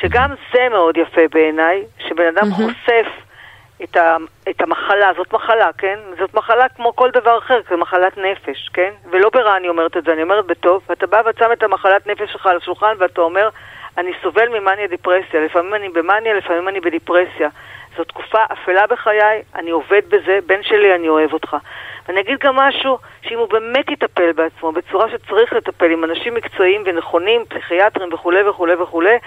שגם 0.00 0.30
זה 0.52 0.60
מאוד 0.70 0.96
יפה 0.96 1.20
בעיניי, 1.32 1.82
שבן 2.08 2.24
אדם 2.36 2.50
חושף 2.50 3.06
את, 3.82 3.96
ה, 3.96 4.16
את 4.50 4.60
המחלה, 4.60 5.10
זאת 5.16 5.32
מחלה, 5.32 5.70
כן? 5.78 5.98
זאת 6.18 6.34
מחלה 6.34 6.68
כמו 6.68 6.96
כל 6.96 7.10
דבר 7.10 7.38
אחר, 7.38 7.60
זו 7.70 7.76
מחלת 7.76 8.18
נפש, 8.18 8.68
כן? 8.72 8.90
ולא 9.10 9.30
ברע 9.30 9.56
אני 9.56 9.68
אומרת 9.68 9.96
את 9.96 10.04
זה, 10.04 10.12
אני 10.12 10.22
אומרת 10.22 10.46
בטוב, 10.46 10.82
ואתה 10.88 11.06
בא 11.06 11.22
ושם 11.26 11.52
את 11.52 11.62
המחלת 11.62 12.06
נפש 12.06 12.32
שלך 12.32 12.46
על 12.46 12.56
השולחן 12.56 12.94
ואתה 12.98 13.20
אומר, 13.20 13.48
אני 13.98 14.10
סובל 14.22 14.48
ממאניה 14.48 14.86
דיפרסיה, 14.86 15.44
לפעמים 15.44 15.74
אני 15.74 15.88
במאניה, 15.88 16.34
לפעמים 16.34 16.68
אני 16.68 16.80
בדיפרסיה. 16.80 17.48
זו 17.96 18.04
תקופה 18.04 18.38
אפלה 18.52 18.86
בחיי, 18.86 19.42
אני 19.54 19.70
עובד 19.70 20.02
בזה, 20.08 20.38
בן 20.46 20.62
שלי, 20.62 20.94
אני 20.94 21.08
אוהב 21.08 21.32
אותך. 21.32 21.56
ואני 22.08 22.20
אגיד 22.20 22.38
גם 22.38 22.56
משהו, 22.56 22.98
שאם 23.22 23.38
הוא 23.38 23.48
באמת 23.48 23.90
יטפל 23.90 24.32
בעצמו 24.32 24.72
בצורה 24.72 25.06
שצריך 25.10 25.52
לטפל 25.52 25.90
עם 25.90 26.04
אנשים 26.04 26.34
מקצועיים 26.34 26.82
ונכונים, 26.86 27.44
פסיכיאטרים 27.48 28.12
וכולי 28.12 28.48
וכולי 28.48 28.74
וכולי, 28.74 29.18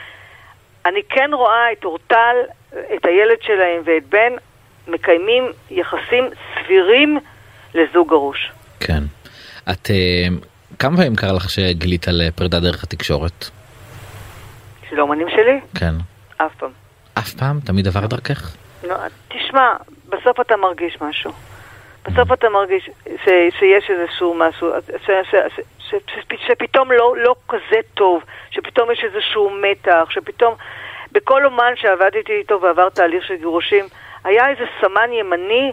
אני 0.86 1.01
כן 1.10 1.29
רואה 1.33 1.71
את 1.71 1.86
אורטל, 1.86 2.36
את 2.95 3.05
הילד 3.05 3.37
שלהם 3.41 3.81
ואת 3.85 4.09
בן, 4.09 4.33
מקיימים 4.87 5.51
יחסים 5.71 6.23
סבירים 6.53 7.19
לזוג 7.75 8.09
גרוש. 8.09 8.51
כן. 8.79 9.03
את, 9.71 9.91
אה, 9.91 10.27
כמה 10.79 10.97
פעמים 10.97 11.15
קרה 11.15 11.33
לך 11.33 11.49
שגילית 11.49 12.07
על 12.07 12.21
אה, 12.21 12.31
פרידה 12.31 12.59
דרך 12.59 12.83
התקשורת? 12.83 13.49
של 14.89 14.99
האומנים 14.99 15.29
שלי? 15.29 15.59
כן. 15.75 15.93
אף 16.37 16.55
פעם. 16.55 16.71
אף 17.13 17.33
פעם? 17.33 17.59
תמיד 17.65 17.87
עבר 17.87 18.05
דרכך? 18.05 18.55
לא, 18.83 18.95
תשמע, 19.27 19.73
בסוף 20.09 20.39
אתה 20.39 20.57
מרגיש 20.57 20.97
משהו. 21.01 21.31
בסוף 22.05 22.33
אתה 22.33 22.49
מרגיש 22.49 22.89
ש, 23.23 23.29
שיש 23.59 23.89
איזשהו 23.89 24.33
משהו, 24.33 24.69
ש, 24.87 25.05
ש, 25.05 25.11
ש, 25.31 25.35
ש, 25.89 25.95
ש, 26.07 26.47
שפתאום 26.47 26.91
לא, 26.91 27.15
לא 27.17 27.35
כזה 27.49 27.79
טוב, 27.93 28.23
שפתאום 28.51 28.91
יש 28.91 29.03
איזשהו 29.03 29.49
מתח, 29.49 30.07
שפתאום 30.09 30.55
בכל 31.11 31.45
אומן 31.45 31.73
שעבדתי 31.75 32.33
איתו 32.39 32.61
ועבר 32.61 32.89
תהליך 32.89 33.23
של 33.23 33.35
גירושים, 33.35 33.85
היה 34.23 34.49
איזה 34.49 34.63
סמן 34.81 35.13
ימני 35.19 35.71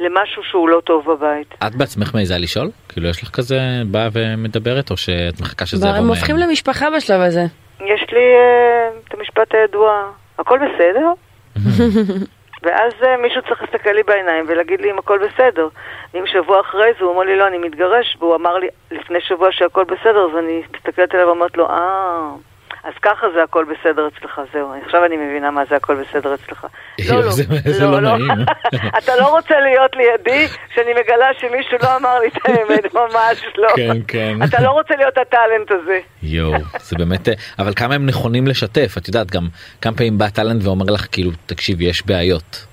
למשהו 0.00 0.42
שהוא 0.42 0.68
לא 0.68 0.80
טוב 0.84 1.12
בבית. 1.12 1.54
את 1.66 1.74
בעצמך 1.74 2.14
מעיזה 2.14 2.38
לשאול? 2.38 2.70
כאילו 2.88 3.08
יש 3.08 3.22
לך 3.22 3.30
כזה 3.30 3.58
באה 3.86 4.08
ומדברת 4.12 4.90
או 4.90 4.96
שאת 4.96 5.40
מחכה 5.40 5.66
שזה 5.66 5.86
יבוא 5.86 5.98
הם 5.98 6.04
מהם? 6.04 6.08
הופכים 6.08 6.36
למשפחה 6.36 6.90
בשלב 6.96 7.20
הזה. 7.20 7.44
יש 7.80 8.06
לי 8.12 8.34
אה, 8.34 8.88
את 9.08 9.14
המשפט 9.14 9.54
הידוע, 9.54 10.10
הכל 10.38 10.58
בסדר? 10.58 11.12
ואז 12.62 12.92
אה, 13.02 13.16
מישהו 13.16 13.42
צריך 13.42 13.62
להסתכל 13.62 13.90
לי 13.90 14.02
בעיניים 14.02 14.44
ולהגיד 14.48 14.80
לי 14.80 14.90
אם 14.90 14.98
הכל 14.98 15.18
בסדר. 15.18 15.68
ואם 16.14 16.26
שבוע 16.26 16.60
אחרי 16.60 16.90
זה 16.98 17.04
הוא 17.04 17.14
אמר 17.14 17.22
לי 17.22 17.36
לא, 17.36 17.46
אני 17.46 17.58
מתגרש, 17.58 18.16
והוא 18.20 18.34
אמר 18.34 18.58
לי 18.58 18.66
לפני 18.90 19.20
שבוע 19.20 19.48
שהכל 19.52 19.84
בסדר, 19.84 20.28
אז 20.30 20.38
אני 20.38 20.62
מסתכלת 20.74 21.14
עליו 21.14 21.26
ואומרת 21.26 21.56
לו, 21.56 21.66
אה, 21.70 22.30
אז 22.84 22.92
ככה 23.02 23.26
זה 23.34 23.42
הכל 23.42 23.64
בסדר 23.64 24.08
אצלך, 24.08 24.40
זהו, 24.52 24.72
עכשיו 24.84 25.04
אני 25.04 25.16
מבינה 25.16 25.50
מה 25.50 25.64
זה 25.70 25.76
הכל 25.76 25.94
בסדר 25.94 26.34
אצלך. 26.34 26.66
לא, 27.10 27.16
לא, 27.16 27.30
זה, 27.30 27.42
זה 27.64 27.84
לא, 27.84 28.02
לא 28.02 28.18
נעים. 28.18 28.30
אתה 28.98 29.16
לא 29.16 29.26
רוצה 29.26 29.60
להיות 29.60 29.96
לידי 29.96 30.48
כשאני 30.70 30.90
מגלה 30.90 31.26
שמישהו 31.40 31.78
לא 31.82 31.96
אמר 31.96 32.18
לי 32.18 32.28
את 32.28 32.36
האמת, 32.44 32.94
ממש 32.94 33.44
לא. 33.56 33.68
כן, 33.76 33.96
כן. 34.08 34.36
אתה 34.44 34.62
לא 34.62 34.70
רוצה 34.70 34.94
להיות 34.96 35.18
הטאלנט 35.18 35.70
הזה. 35.70 36.00
יואו, 36.22 36.52
זה 36.78 36.96
באמת, 36.98 37.28
אבל 37.58 37.74
כמה 37.74 37.94
הם 37.94 38.06
נכונים 38.06 38.46
לשתף, 38.46 38.94
את 38.98 39.08
יודעת, 39.08 39.30
גם 39.30 39.48
כמה 39.80 39.96
פעמים 39.96 40.18
בא 40.18 40.28
טאלנט 40.28 40.64
ואומר 40.64 40.84
לך, 40.90 41.06
כאילו, 41.12 41.30
תקשיב, 41.46 41.80
יש 41.80 42.06
בעיות. 42.06 42.66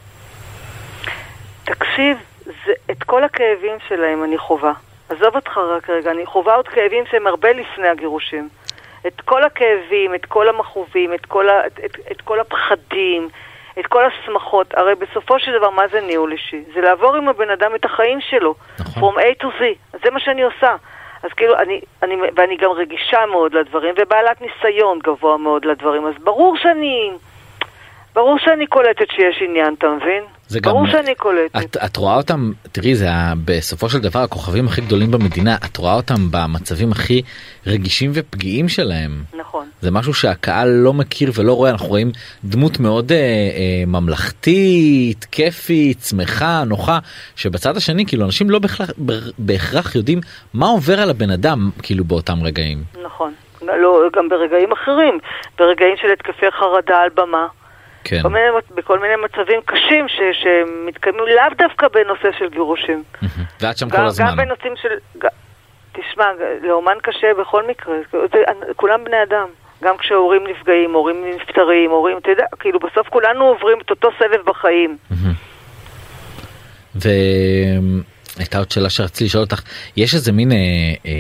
תקשיב, 1.64 2.18
זה, 2.46 2.72
את 2.92 3.04
כל 3.04 3.24
הכאבים 3.24 3.78
שלהם 3.88 4.24
אני 4.24 4.38
חווה. 4.38 4.74
עזוב 5.10 5.36
אותך 5.36 5.58
רק 5.58 5.90
רגע, 5.90 6.12
אני 6.12 6.26
חווה 6.26 6.56
עוד 6.56 6.68
כאבים 6.68 7.04
שהם 7.12 7.28
הרבה 7.28 7.50
לפני 7.54 7.88
הגירושים. 7.88 8.50
את 9.08 9.22
כל 9.22 9.44
הכאבים, 9.44 10.16
את 10.16 10.26
כל 10.26 10.50
המכאובים, 10.50 11.14
את, 11.14 11.26
כל 11.26 11.50
ה, 11.50 11.68
את, 11.68 11.80
את, 11.86 11.98
את 12.12 12.22
כל 12.22 12.40
הפחדים, 12.40 13.30
את 13.80 13.88
כל 13.88 14.04
השמחות. 14.06 14.74
הרי 14.74 14.96
בסופו 14.96 15.40
של 15.40 15.58
דבר, 15.58 15.70
מה 15.70 15.88
זה 15.88 16.02
ניהול 16.02 16.32
אישי? 16.32 16.64
זה 16.74 16.82
לעבור 16.82 17.16
עם 17.16 17.30
הבן 17.30 17.50
אדם 17.50 17.76
את 17.76 17.86
החיים 17.86 18.22
שלו, 18.22 18.56
נכון. 18.80 19.16
From 19.16 19.18
A 19.18 19.44
to 19.44 19.46
Z. 19.46 19.64
אז 19.94 20.00
זה 20.04 20.12
מה 20.12 20.20
שאני 20.20 20.42
עושה. 20.42 20.76
אז 21.24 21.32
כאילו, 21.34 21.56
אני, 21.60 21.82
אני, 22.04 22.16
ואני 22.36 22.58
גם 22.58 22.72
רגישה 22.72 23.26
מאוד 23.26 23.54
לדברים, 23.54 23.96
ובעלת 23.98 24.42
ניסיון 24.42 25.00
גבוה 25.00 25.38
מאוד 25.38 25.66
לדברים, 25.66 26.08
אז 26.08 26.14
ברור 26.24 26.58
שאני, 26.58 27.12
ברור 28.14 28.38
שאני 28.40 28.68
קולטת 28.68 29.12
שיש 29.12 29.42
עניין, 29.42 29.74
אתה 29.74 29.90
מבין? 29.90 30.24
זה 30.50 30.60
ברור 30.62 30.86
גם, 30.86 30.92
שאני 30.92 31.16
קולטת. 31.16 31.56
את, 31.56 31.78
את 31.86 31.98
רואה 31.98 32.16
אותם, 32.16 32.52
תראי, 32.72 32.96
זה 32.96 33.08
בסופו 33.46 33.90
של 33.90 34.00
דבר 34.00 34.20
הכוכבים 34.20 34.68
הכי 34.68 34.82
גדולים 34.82 35.12
במדינה, 35.12 35.56
את 35.66 35.78
רואה 35.78 35.94
אותם 35.94 36.32
במצבים 36.32 36.92
הכי 36.92 37.22
רגישים 37.68 38.12
ופגיעים 38.14 38.70
שלהם. 38.70 39.24
נכון. 39.38 39.70
זה 39.82 39.92
משהו 39.92 40.14
שהקהל 40.14 40.70
לא 40.70 40.94
מכיר 40.94 41.32
ולא 41.36 41.54
רואה, 41.54 41.72
אנחנו 41.72 41.88
רואים 41.88 42.12
דמות 42.44 42.80
מאוד 42.80 43.12
אה, 43.12 43.18
אה, 43.18 43.84
ממלכתית, 43.88 45.26
כיפית, 45.32 46.00
שמחה, 46.02 46.64
נוחה, 46.68 47.00
שבצד 47.36 47.78
השני, 47.78 48.06
כאילו, 48.06 48.26
אנשים 48.26 48.50
לא 48.50 48.60
בהכרח, 48.60 48.90
בהכרח 49.38 49.96
יודעים 49.96 50.20
מה 50.54 50.68
עובר 50.68 51.02
על 51.02 51.10
הבן 51.10 51.30
אדם, 51.30 51.70
כאילו, 51.84 52.04
באותם 52.04 52.44
רגעים. 52.44 52.84
נכון. 53.04 53.34
לא, 53.62 54.02
גם 54.16 54.30
ברגעים 54.30 54.72
אחרים, 54.72 55.20
ברגעים 55.60 55.96
של 56.02 56.08
התקפי 56.14 56.52
חרדה 56.52 56.98
על 56.98 57.10
במה. 57.16 57.48
כן. 58.04 58.22
כל 58.22 58.30
מיני, 58.30 58.46
בכל 58.76 59.00
מיני 59.00 59.14
מצבים 59.16 59.62
קשים 59.66 60.08
ש, 60.08 60.20
שמתקיימים 60.42 61.24
לאו 61.28 61.58
דווקא 61.58 61.88
בנושא 61.88 62.38
של 62.40 62.50
גירושים. 62.50 63.04
ואת 63.62 63.78
שם 63.78 63.90
כל 63.90 64.06
הזמן. 64.06 64.26
גם 64.28 64.38
בנושאים 64.38 64.74
של... 64.82 65.20
תשמע, 65.92 66.26
לאומן 66.62 66.98
קשה 67.04 67.28
בכל 67.42 67.68
מקרה, 67.68 67.96
זה, 68.12 68.44
כולם 68.76 69.04
בני 69.04 69.24
אדם. 69.24 69.48
גם 69.84 69.98
כשהורים 69.98 70.44
נפגעים, 70.48 70.94
הורים 70.94 71.26
נפטרים, 71.36 71.92
הורים, 71.92 72.18
אתה 72.18 72.32
יודע, 72.32 72.46
כאילו 72.60 72.80
בסוף 72.80 73.08
כולנו 73.10 73.46
עוברים 73.46 73.78
את 73.86 73.90
אותו 73.90 74.10
סבב 74.20 74.42
בחיים. 74.46 74.98
והייתה 76.96 78.58
עוד 78.58 78.72
שאלה 78.72 78.90
שרציתי 78.90 79.24
לשאול 79.24 79.44
אותך, 79.44 79.62
יש 79.98 80.14
איזה 80.14 80.32
מין, 80.32 80.52
אה, 80.52 80.58
אה, 81.06 81.12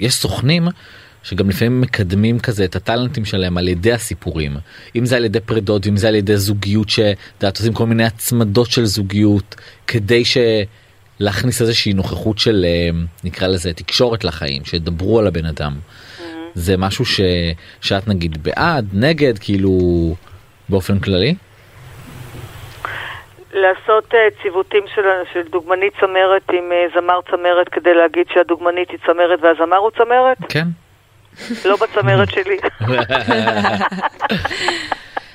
יש 0.00 0.14
סוכנים 0.14 0.62
שגם 1.26 1.48
לפעמים 1.48 1.80
מקדמים 1.80 2.38
כזה 2.38 2.64
את 2.64 2.76
הטאלנטים 2.76 3.24
שלהם 3.24 3.58
על 3.58 3.68
ידי 3.68 3.92
הסיפורים 3.92 4.52
אם 4.96 5.06
זה 5.06 5.16
על 5.16 5.24
ידי 5.24 5.40
פרדות 5.40 5.86
אם 5.86 5.96
זה 5.96 6.08
על 6.08 6.14
ידי 6.14 6.36
זוגיות 6.36 6.88
שאת 6.88 7.56
עושים 7.58 7.72
כל 7.72 7.86
מיני 7.86 8.04
הצמדות 8.04 8.70
של 8.70 8.84
זוגיות 8.84 9.54
כדי 9.86 10.22
להכניס 11.20 11.60
איזושהי 11.60 11.92
נוכחות 11.92 12.38
של 12.38 12.64
אה, 12.68 12.98
נקרא 13.24 13.48
לזה 13.48 13.72
תקשורת 13.72 14.24
לחיים 14.24 14.64
שידברו 14.64 15.18
על 15.18 15.26
הבן 15.26 15.44
אדם. 15.44 15.72
Mm-hmm. 15.72 16.22
זה 16.54 16.76
משהו 16.76 17.04
ש, 17.04 17.20
שאת 17.80 18.08
נגיד 18.08 18.42
בעד 18.42 18.86
נגד 18.92 19.38
כאילו 19.38 19.70
באופן 20.68 20.98
כללי. 20.98 21.34
לעשות 23.52 24.14
uh, 24.14 24.42
ציוותים 24.42 24.84
של, 24.94 25.02
של 25.32 25.42
דוגמנית 25.50 25.92
צמרת 26.00 26.50
עם 26.52 26.72
uh, 26.72 27.00
זמר 27.00 27.20
צמרת 27.30 27.68
כדי 27.68 27.94
להגיד 27.94 28.26
שהדוגמנית 28.34 28.90
היא 28.90 28.98
צמרת 29.06 29.38
והזמר 29.42 29.76
הוא 29.76 29.90
צמרת? 29.90 30.38
כן. 30.48 30.66
לא 31.64 31.76
בצמרת 31.76 32.30
שלי. 32.30 32.56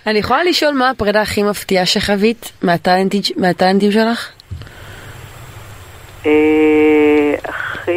אני 0.07 0.19
יכולה 0.19 0.43
לשאול 0.43 0.73
מה 0.73 0.89
הפרידה 0.89 1.21
הכי 1.21 1.43
מפתיעה 1.43 1.85
שחווית 1.85 2.51
מהטאלנטים 3.37 3.91
שלך? 3.91 4.29
אה, 6.25 7.35
הכי... 7.43 7.91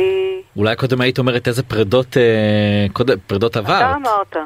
אולי 0.56 0.76
קודם 0.76 1.00
היית 1.00 1.18
אומרת 1.18 1.48
איזה 1.48 1.62
פרידות 1.62 2.16
אה, 2.16 3.14
פרידות 3.26 3.56
עברת. 3.56 3.80
אתה 3.80 3.94
אמרת. 3.94 4.36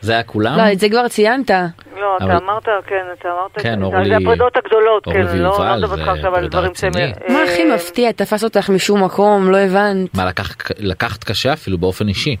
זה 0.00 0.12
היה 0.12 0.22
כולם? 0.22 0.58
לא, 0.58 0.72
את 0.72 0.80
זה 0.80 0.88
כבר 0.88 1.08
ציינת. 1.08 1.50
לא, 1.96 2.16
אתה 2.16 2.36
אמרת, 2.36 2.64
כן, 2.86 3.04
אתה 3.18 3.28
אמרת, 3.28 3.58
כן, 3.58 3.82
אורלי, 3.82 4.08
זה 4.08 4.16
הפרידות 4.16 4.56
הגדולות, 4.56 5.04
כן, 5.04 5.36
לא 5.36 5.76
מדברת 5.76 5.98
לך 5.98 6.08
עכשיו 6.08 6.36
על 6.36 6.48
דברים 6.48 6.74
שהם... 6.74 6.92
מה 7.28 7.42
הכי 7.42 7.64
מפתיע, 7.64 8.12
תפס 8.12 8.44
אותך 8.44 8.70
משום 8.70 9.04
מקום, 9.04 9.50
לא 9.50 9.56
הבנת. 9.56 10.14
מה, 10.14 10.30
לקחת 10.78 11.24
קשה 11.24 11.52
אפילו 11.52 11.78
באופן 11.78 12.08
אישי? 12.08 12.36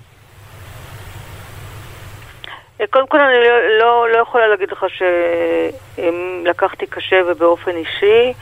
קודם 2.90 3.06
כל 3.06 3.20
אני 3.20 3.34
לא, 3.34 3.78
לא, 3.78 4.12
לא 4.12 4.18
יכולה 4.18 4.48
להגיד 4.48 4.72
לך 4.72 4.84
שאם 4.88 6.44
לקחתי 6.46 6.86
קשה 6.86 7.16
ובאופן 7.26 7.70
אישי. 7.76 8.32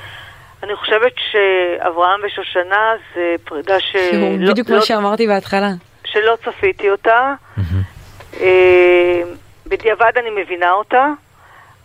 אני 0.62 0.76
חושבת 0.76 1.12
שאברהם 1.30 2.20
ושושנה 2.26 2.92
זה 3.14 3.34
פרידה 3.44 3.80
ש... 3.80 3.96
בדיוק 4.50 4.70
לא, 4.70 4.76
מה 4.76 4.82
שאמרתי 4.82 5.26
בהתחלה. 5.26 5.70
שלא 6.04 6.36
צפיתי 6.44 6.90
אותה. 6.90 7.34
אה, 8.40 9.22
בדיעבד 9.66 10.12
אני 10.16 10.30
מבינה 10.42 10.70
אותה, 10.70 11.06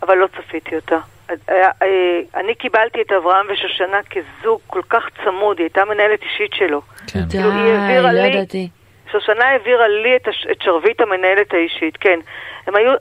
אבל 0.03 0.15
לא 0.15 0.27
צפיתי 0.27 0.75
אותה. 0.75 0.97
אה, 1.29 1.35
אה, 1.49 2.19
אני 2.35 2.55
קיבלתי 2.55 3.01
את 3.01 3.11
אברהם 3.11 3.45
ושושנה 3.53 3.97
כזוג 4.09 4.59
כל 4.67 4.81
כך 4.89 5.03
צמוד, 5.23 5.57
היא 5.57 5.65
הייתה 5.65 5.85
מנהלת 5.85 6.19
אישית 6.23 6.53
שלו. 6.53 6.81
כן. 7.07 7.19
די, 7.19 7.37
לא 8.01 8.19
ידעתי. 8.19 8.69
שושנה 9.19 9.45
העבירה 9.45 9.87
לי 9.87 10.15
את, 10.15 10.27
הש... 10.27 10.47
את 10.51 10.61
שרביט 10.61 11.01
המנהלת 11.01 11.53
האישית, 11.53 11.97
כן. 11.97 12.19
הם 12.67 12.75
היו, 12.75 12.91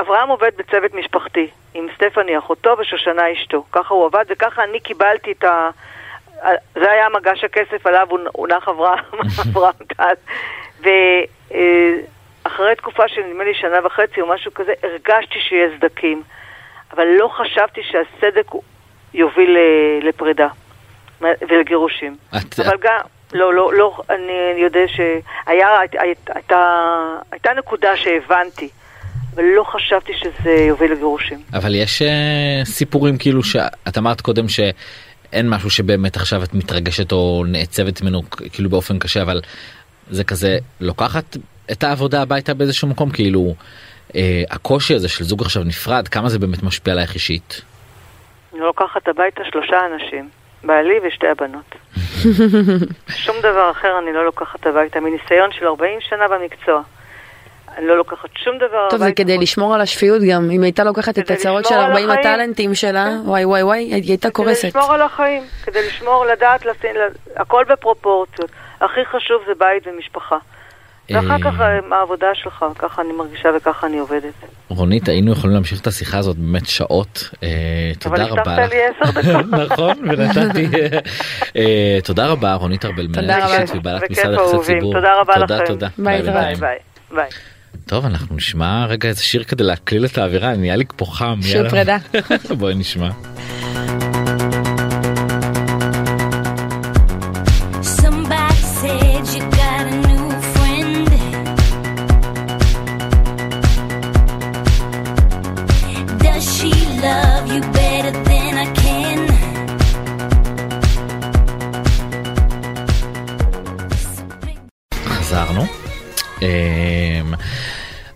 אברהם 0.00 0.28
עובד 0.28 0.50
בצוות 0.56 0.94
משפחתי, 0.94 1.48
עם 1.74 1.86
סטפני 1.94 2.38
אחותו 2.38 2.76
ושושנה 2.78 3.32
אשתו. 3.32 3.64
ככה 3.72 3.94
הוא 3.94 4.06
עבד, 4.06 4.24
וככה 4.28 4.64
אני 4.64 4.80
קיבלתי 4.80 5.32
את 5.32 5.44
ה... 5.44 5.70
זה 6.74 6.90
היה 6.90 7.08
מגש 7.08 7.44
הכסף 7.44 7.86
עליו 7.86 8.08
הונח 8.32 8.68
אברהם, 8.68 9.04
אברהם 9.48 9.72
טל. 9.96 10.14
ואחרי 10.80 12.76
תקופה 12.76 13.08
של 13.08 13.22
נדמה 13.22 13.44
לי 13.44 13.54
שנה 13.54 13.86
וחצי 13.86 14.20
או 14.20 14.26
משהו 14.26 14.54
כזה, 14.54 14.72
הרגשתי 14.82 15.40
שיש 15.40 15.72
סדקים. 15.78 16.22
אבל 16.92 17.06
לא 17.18 17.28
חשבתי 17.28 17.80
שהסדק 17.82 18.46
יוביל 19.14 19.56
לפרידה 20.02 20.48
ולגירושים. 21.20 22.16
את... 22.36 22.60
אבל 22.60 22.76
גם... 22.80 23.00
לא, 23.34 23.54
לא, 23.54 23.74
לא, 23.74 23.96
אני 24.10 24.60
יודע 24.62 24.80
שהייתה 24.86 25.68
הייתה 27.32 27.50
נקודה 27.58 27.96
שהבנתי, 27.96 28.68
אבל 29.34 29.44
לא 29.44 29.64
חשבתי 29.64 30.12
שזה 30.14 30.50
יוביל 30.50 30.92
לגירושים. 30.92 31.38
אבל 31.54 31.74
יש 31.74 32.02
uh, 32.02 32.64
סיפורים 32.64 33.18
כאילו 33.18 33.42
שאת 33.42 33.98
אמרת 33.98 34.20
קודם 34.20 34.48
שאין 34.48 35.48
משהו 35.48 35.70
שבאמת 35.70 36.16
עכשיו 36.16 36.42
את 36.42 36.54
מתרגשת 36.54 37.12
או 37.12 37.44
נעצבת 37.46 38.02
ממנו 38.02 38.22
כאילו 38.52 38.70
באופן 38.70 38.98
קשה, 38.98 39.22
אבל 39.22 39.40
זה 40.10 40.24
כזה 40.24 40.58
לוקחת 40.80 41.36
את 41.72 41.84
העבודה 41.84 42.22
הביתה 42.22 42.54
באיזשהו 42.54 42.88
מקום, 42.88 43.10
כאילו 43.10 43.54
uh, 44.08 44.14
הקושי 44.50 44.94
הזה 44.94 45.08
של 45.08 45.24
זוג 45.24 45.42
עכשיו 45.42 45.64
נפרד, 45.64 46.08
כמה 46.08 46.28
זה 46.28 46.38
באמת 46.38 46.62
משפיע 46.62 46.92
עלייך 46.92 47.14
אישית? 47.14 47.62
אני 48.52 48.60
לוקחת 48.60 49.08
הביתה 49.08 49.40
שלושה 49.50 49.76
אנשים. 49.92 50.43
בעלי 50.66 50.98
ושתי 51.06 51.26
הבנות. 51.26 51.74
שום 53.08 53.36
דבר 53.42 53.70
אחר 53.70 53.98
אני 53.98 54.12
לא 54.12 54.24
לוקחת 54.24 54.66
הביתה, 54.66 55.00
מניסיון 55.00 55.52
של 55.52 55.66
40 55.66 55.98
שנה 56.00 56.28
במקצוע. 56.28 56.82
אני 57.76 57.86
לא 57.86 57.96
לוקחת 57.96 58.28
שום 58.36 58.58
דבר 58.58 58.66
הביתה. 58.66 58.90
טוב, 58.90 58.98
זה 58.98 59.12
כדי 59.12 59.38
לשמור 59.38 59.74
על 59.74 59.80
השפיות 59.80 60.22
גם. 60.30 60.50
אם 60.50 60.62
הייתה 60.62 60.84
לוקחת 60.84 61.18
את 61.18 61.30
הצהרות 61.30 61.64
של 61.64 61.74
40 61.74 62.10
הטאלנטים 62.10 62.74
שלה, 62.74 63.04
כן. 63.04 63.28
וואי 63.28 63.44
וואי 63.44 63.62
וואי, 63.62 63.78
היא 63.78 64.10
הייתה 64.10 64.30
קורסת. 64.30 64.60
כדי 64.60 64.68
לשמור 64.68 64.92
על 64.92 65.02
החיים, 65.02 65.42
כדי 65.64 65.86
לשמור, 65.86 66.26
לדעת, 66.26 66.66
הכל 67.36 67.64
בפרופורציות. 67.68 68.50
הכי 68.80 69.04
חשוב 69.04 69.42
זה 69.46 69.52
בית 69.58 69.86
ומשפחה. 69.86 70.36
ואחר 71.10 71.38
כך 71.38 71.60
אה, 71.60 71.96
העבודה 71.98 72.26
שלך, 72.34 72.64
ככה 72.78 73.02
אני 73.02 73.12
מרגישה 73.12 73.48
וככה 73.56 73.86
אני 73.86 73.98
עובדת. 73.98 74.32
רונית, 74.68 75.08
היינו 75.08 75.32
יכולים 75.32 75.54
להמשיך 75.54 75.80
את 75.80 75.86
השיחה 75.86 76.18
הזאת 76.18 76.36
באמת 76.36 76.66
שעות. 76.66 77.30
אה, 77.42 77.48
תודה 77.98 78.24
רבה. 78.24 78.42
אבל 78.42 78.52
הבטחת 78.52 78.72
לי 78.72 78.80
עשר 78.82 79.20
דקות. 79.20 79.52
נכון, 79.72 79.96
ונתתי. 80.10 80.66
אה, 81.56 81.98
תודה 82.04 82.26
רבה, 82.26 82.54
רונית 82.54 82.84
ארבל, 82.84 83.06
מנהלת 83.06 83.70
ובעלת 83.74 84.10
משרד 84.10 84.34
יחסי 84.34 84.72
ציבור. 84.72 84.92
תודה 84.92 85.20
רבה 85.20 85.36
לכם. 85.36 85.46
תודה, 85.46 85.66
תודה. 85.66 85.88
ביי 85.98 86.22
ביי. 86.22 86.54
ביי. 87.10 87.28
טוב, 87.86 88.06
אנחנו 88.06 88.36
נשמע 88.36 88.86
רגע 88.86 89.08
איזה 89.08 89.22
שיר 89.22 89.44
כדי 89.44 89.64
להקליל 89.64 90.04
את 90.04 90.18
האווירה, 90.18 90.56
נהיה 90.56 90.76
לי 90.76 90.84
פה 90.96 91.04
חם. 91.04 91.38
שיר 91.42 91.70
פרידה. 91.70 91.96
בואי 92.58 92.74
נשמע. 92.74 93.10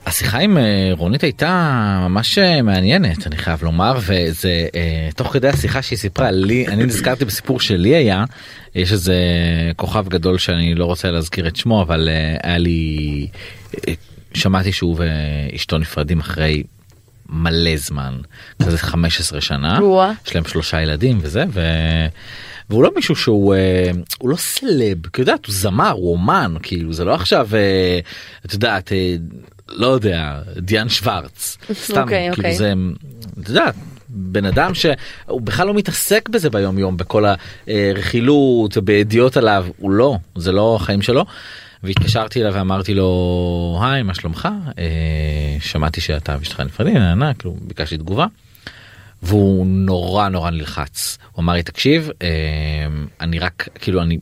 השיחה 0.09 0.39
עם 0.39 0.59
אה, 0.59 0.91
רונית 0.93 1.23
הייתה 1.23 1.49
ממש 2.09 2.39
אה, 2.39 2.63
מעניינת 2.63 3.27
אני 3.27 3.37
חייב 3.37 3.63
לומר 3.63 3.99
וזה 4.01 4.67
אה, 4.75 5.09
תוך 5.17 5.33
כדי 5.33 5.49
השיחה 5.49 5.83
שהיא 5.83 5.99
סיפרה 5.99 6.31
לי 6.31 6.67
אני 6.69 6.85
נזכרתי 6.85 7.25
בסיפור 7.25 7.61
שלי 7.61 7.95
היה 7.95 8.25
יש 8.75 8.93
איזה 8.93 9.17
כוכב 9.77 10.09
גדול 10.09 10.39
שאני 10.39 10.75
לא 10.75 10.85
רוצה 10.85 11.11
להזכיר 11.11 11.49
את 11.49 11.57
שמו 11.57 11.83
אבל 11.83 12.09
היה 12.43 12.59
לי 12.59 13.29
שמעתי 14.35 14.73
שהוא 14.73 14.97
ואשתו 14.99 15.79
נפרדים 15.79 16.21
אחרי 16.21 16.63
מלא 17.29 17.77
זמן 17.77 18.15
כזה 18.63 18.79
15 18.79 19.41
שנה. 19.41 19.79
יש 20.27 20.35
להם 20.35 20.45
שלושה 20.45 20.83
ילדים 20.83 21.19
וזה 21.23 21.45
ו... 21.51 21.61
והוא 22.71 22.83
לא 22.83 22.91
מישהו 22.97 23.17
שהוא 23.17 23.55
אה, 23.55 23.91
הוא 24.19 24.31
לא 24.31 24.37
סלב 24.37 25.07
כי 25.13 25.21
יודעת 25.21 25.47
הוא 25.47 25.55
זמר 25.55 25.91
הוא 25.91 26.13
אומן 26.13 26.55
כאילו 26.63 26.93
זה 26.93 27.05
לא 27.05 27.15
עכשיו 27.15 27.49
אה, 27.55 27.99
את 28.47 28.53
יודעת 28.53 28.93
אה, 28.93 29.17
לא 29.69 29.87
יודע 29.87 30.41
דיאן 30.57 30.89
שוורץ 30.89 31.59
סתם 31.73 31.95
okay, 31.95 32.01
אוקיי, 32.01 32.31
כאילו 32.33 32.35
okay. 32.35 32.37
אוקיי. 32.37 32.57
זה 32.57 32.73
את 33.43 33.49
יודעת 33.49 33.75
בן 34.09 34.45
אדם 34.45 34.75
שהוא 34.75 35.41
בכלל 35.41 35.67
לא 35.67 35.75
מתעסק 35.75 36.29
בזה 36.29 36.51
ביום 36.51 36.79
יום 36.79 36.97
בכל 36.97 37.25
הרכילות 37.67 38.77
ובידיעות 38.77 39.37
עליו 39.37 39.67
הוא 39.77 39.91
לא 39.91 40.17
זה 40.37 40.53
לא 40.53 40.77
החיים 40.81 41.03
שלו. 41.03 41.25
והתקשרתי 41.83 42.43
אליו 42.43 42.55
ואמרתי 42.55 42.95
לו 42.95 43.81
היי 43.83 44.03
מה 44.03 44.15
שלומך 44.15 44.49
שמעתי 45.61 46.01
שאתה 46.01 46.37
ואשתך 46.39 46.61
נפרדים 46.61 46.97
כאילו 47.39 47.57
ביקשתי 47.61 47.97
תגובה. 47.97 48.27
והוא 49.23 49.67
נורא 49.67 50.29
נורא 50.29 50.51
נלחץ. 50.51 51.19
הוא 51.33 51.43
אמר 51.43 51.53
לי 51.53 51.63
תקשיב 51.63 52.11
אני 53.21 53.39
רק 53.39 53.69
כאילו 53.75 54.03
אני 54.03 54.19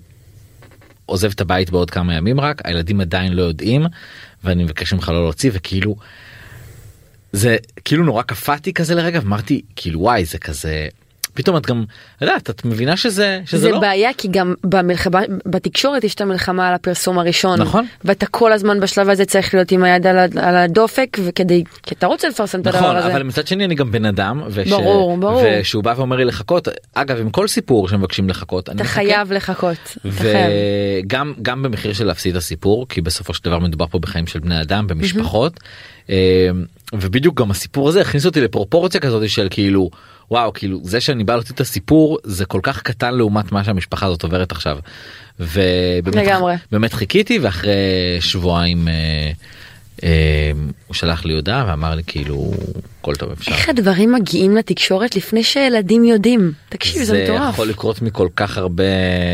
עוזב 1.06 1.30
את 1.30 1.40
הבית 1.40 1.70
בעוד 1.70 1.90
כמה 1.90 2.14
ימים 2.14 2.40
רק 2.40 2.66
הילדים 2.66 3.00
עדיין 3.00 3.32
לא 3.32 3.42
יודעים 3.42 3.86
ואני 4.44 4.64
מבקש 4.64 4.92
ממך 4.92 5.08
לא 5.08 5.22
להוציא 5.22 5.50
וכאילו 5.54 5.96
זה 7.32 7.56
כאילו 7.84 8.04
נורא 8.04 8.22
קפאתי 8.22 8.72
כזה 8.72 8.94
לרגע 8.94 9.18
אמרתי 9.18 9.62
כאילו 9.76 10.00
וואי 10.00 10.24
זה 10.24 10.38
כזה 10.38 10.88
פתאום 11.36 11.56
את 11.56 11.66
גם 11.66 11.84
יודעת 12.20 12.50
את 12.50 12.64
מבינה 12.64 12.96
שזה 12.96 13.40
שזה 13.44 13.58
זה 13.58 13.70
לא? 13.70 13.78
בעיה 13.78 14.10
כי 14.18 14.28
גם 14.28 14.54
במלחמה 14.64 15.20
בתקשורת 15.46 16.04
יש 16.04 16.14
את 16.14 16.20
המלחמה 16.20 16.68
על 16.68 16.74
הפרסום 16.74 17.18
הראשון. 17.18 17.60
נכון. 17.60 17.86
ואתה 18.04 18.26
כל 18.26 18.52
הזמן 18.52 18.80
בשלב 18.80 19.10
הזה 19.10 19.24
צריך 19.24 19.54
להיות 19.54 19.72
עם 19.72 19.84
היד 19.84 20.06
על, 20.06 20.18
על 20.18 20.56
הדופק 20.56 21.18
וכדי 21.24 21.64
כי 21.82 21.94
אתה 21.94 22.06
רוצה 22.06 22.28
לפרסם 22.28 22.60
את 22.60 22.66
נכון, 22.66 22.84
הדבר 22.84 22.96
הזה. 22.96 23.12
אבל 23.12 23.22
מצד 23.22 23.46
שני 23.46 23.64
אני 23.64 23.74
גם 23.74 23.92
בן 23.92 24.04
אדם 24.04 24.42
וש... 24.50 24.68
ברור 24.68 25.16
ברור. 25.16 25.42
ושהוא 25.60 25.84
בא 25.84 25.94
ואומר 25.96 26.16
לי 26.16 26.24
לחכות 26.24 26.68
אגב 26.94 27.20
עם 27.20 27.30
כל 27.30 27.48
סיפור 27.48 27.88
שמבקשים 27.88 28.28
לחכות 28.28 28.70
אתה 28.70 28.84
חייב 28.84 29.32
לחכות 29.32 29.98
וגם 30.04 31.32
גם 31.42 31.62
במחיר 31.62 31.92
של 31.92 32.04
להפסיד 32.04 32.36
את 32.36 32.42
הסיפור 32.42 32.88
כי 32.88 33.00
בסופו 33.00 33.34
של 33.34 33.44
דבר 33.44 33.58
מדובר 33.58 33.86
פה 33.86 33.98
בחיים 33.98 34.26
של 34.26 34.38
בני 34.38 34.60
אדם 34.60 34.86
במשפחות 34.86 35.60
ובדיוק 36.92 37.40
גם 37.40 37.50
הסיפור 37.50 37.88
הזה 37.88 38.00
הכניס 38.00 38.26
אותי 38.26 38.40
לפרופורציה 38.40 39.00
כזאת 39.00 39.28
של 39.28 39.46
כאילו. 39.50 39.90
וואו 40.30 40.52
כאילו 40.52 40.80
זה 40.82 41.00
שאני 41.00 41.24
בא 41.24 41.34
להוציא 41.34 41.54
את 41.54 41.60
הסיפור 41.60 42.18
זה 42.24 42.44
כל 42.44 42.60
כך 42.62 42.82
קטן 42.82 43.14
לעומת 43.14 43.52
מה 43.52 43.64
שהמשפחה 43.64 44.06
הזאת 44.06 44.22
עוברת 44.22 44.52
עכשיו. 44.52 44.78
ובאמת 45.38 46.92
חיכיתי 46.92 47.38
ואחרי 47.38 47.72
שבועיים 48.20 48.88
אה, 48.88 49.30
אה, 50.02 50.52
הוא 50.86 50.94
שלח 50.94 51.24
לי 51.24 51.34
הודעה 51.34 51.64
ואמר 51.68 51.94
לי 51.94 52.02
כאילו 52.06 52.52
הכל 53.00 53.14
טוב 53.14 53.32
אפשר. 53.32 53.52
איך 53.52 53.68
הדברים 53.68 54.12
מגיעים 54.12 54.56
לתקשורת 54.56 55.16
לפני 55.16 55.42
שילדים 55.44 56.04
יודעים 56.04 56.52
תקשיב 56.68 56.98
זה, 56.98 57.04
זה 57.04 57.24
מטורף. 57.24 57.42
זה 57.42 57.48
יכול 57.48 57.68
לקרות 57.68 58.02
מכל 58.02 58.28
כך 58.36 58.58
הרבה 58.58 58.84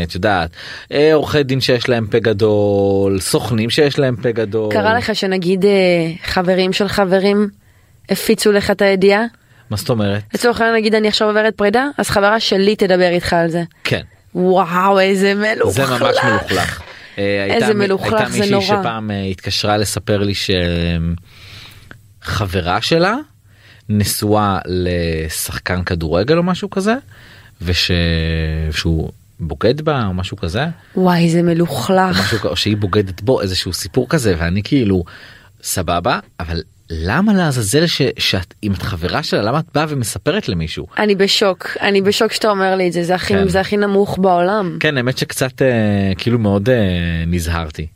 את 0.03 0.15
יודעת 0.15 0.49
אה, 0.91 1.13
עורכי 1.13 1.43
דין 1.43 1.61
שיש 1.61 1.89
להם 1.89 2.07
פה 2.07 2.19
גדול 2.19 3.19
סוכנים 3.19 3.69
שיש 3.69 3.99
להם 3.99 4.15
פה 4.15 4.31
גדול. 4.31 4.73
קרה 4.73 4.93
לך 4.97 5.15
שנגיד 5.15 5.65
אה, 5.65 5.71
חברים 6.23 6.73
של 6.73 6.87
חברים 6.87 7.49
הפיצו 8.09 8.51
לך 8.51 8.71
את 8.71 8.81
הידיעה? 8.81 9.23
מה 9.69 9.77
זאת 9.77 9.89
אומרת? 9.89 10.21
לצורך 10.33 10.61
העניין 10.61 10.75
נגיד 10.75 10.95
אני 10.95 11.07
עכשיו 11.07 11.27
עוברת 11.27 11.55
פרידה 11.55 11.87
אז 11.97 12.09
חברה 12.09 12.39
שלי 12.39 12.75
תדבר 12.75 13.09
איתך 13.09 13.33
על 13.33 13.49
זה. 13.49 13.63
כן. 13.83 14.01
וואו 14.35 14.99
איזה 14.99 15.33
מלוכלך. 15.33 15.73
זה 15.73 15.85
ממש 15.85 16.17
מלוכלך. 16.23 16.81
אה, 17.17 17.45
איזה 17.49 17.73
מלוכלך 17.73 18.29
זה 18.29 18.37
נורא. 18.37 18.43
הייתה 18.43 18.55
מישהי 18.55 18.61
שפעם 18.61 19.11
אה, 19.11 19.23
התקשרה 19.23 19.77
לספר 19.77 20.17
לי 20.17 20.33
שחברה 22.23 22.81
שלה 22.81 23.15
נשואה 23.89 24.59
לשחקן 24.65 25.83
כדורגל 25.83 26.37
או 26.37 26.43
משהו 26.43 26.69
כזה 26.69 26.95
ושהוא 27.61 29.09
בוגד 29.39 29.81
בה 29.81 30.05
או 30.05 30.13
משהו 30.13 30.37
כזה. 30.37 30.65
וואי 30.95 31.29
זה 31.29 31.41
מלוכלך. 31.41 32.17
או, 32.17 32.23
משהו, 32.35 32.55
שהיא 32.55 32.77
בוגדת 32.77 33.21
בו 33.21 33.41
איזשהו 33.41 33.73
סיפור 33.73 34.09
כזה 34.09 34.35
ואני 34.37 34.63
כאילו 34.63 35.03
סבבה 35.63 36.19
אבל 36.39 36.61
למה 36.89 37.33
לעזאזל 37.33 37.85
שאת 38.19 38.53
אם 38.63 38.71
את 38.73 38.81
חברה 38.81 39.23
שלה 39.23 39.41
למה 39.41 39.59
את 39.59 39.65
באה 39.73 39.85
ומספרת 39.89 40.49
למישהו 40.49 40.87
אני 40.97 41.15
בשוק 41.15 41.67
אני 41.81 42.01
בשוק 42.01 42.31
שאתה 42.31 42.49
אומר 42.49 42.75
לי 42.75 42.87
את 42.87 42.93
זה 42.93 43.03
זה 43.03 43.15
הכי 43.15 43.33
כן. 43.33 43.47
זה 43.47 43.59
הכי 43.59 43.77
נמוך 43.77 44.17
בעולם 44.17 44.77
כן 44.79 44.97
האמת 44.97 45.17
שקצת 45.17 45.61
אה, 45.61 46.11
כאילו 46.17 46.39
מאוד 46.39 46.69
אה, 46.69 46.75
נזהרתי. 47.27 47.87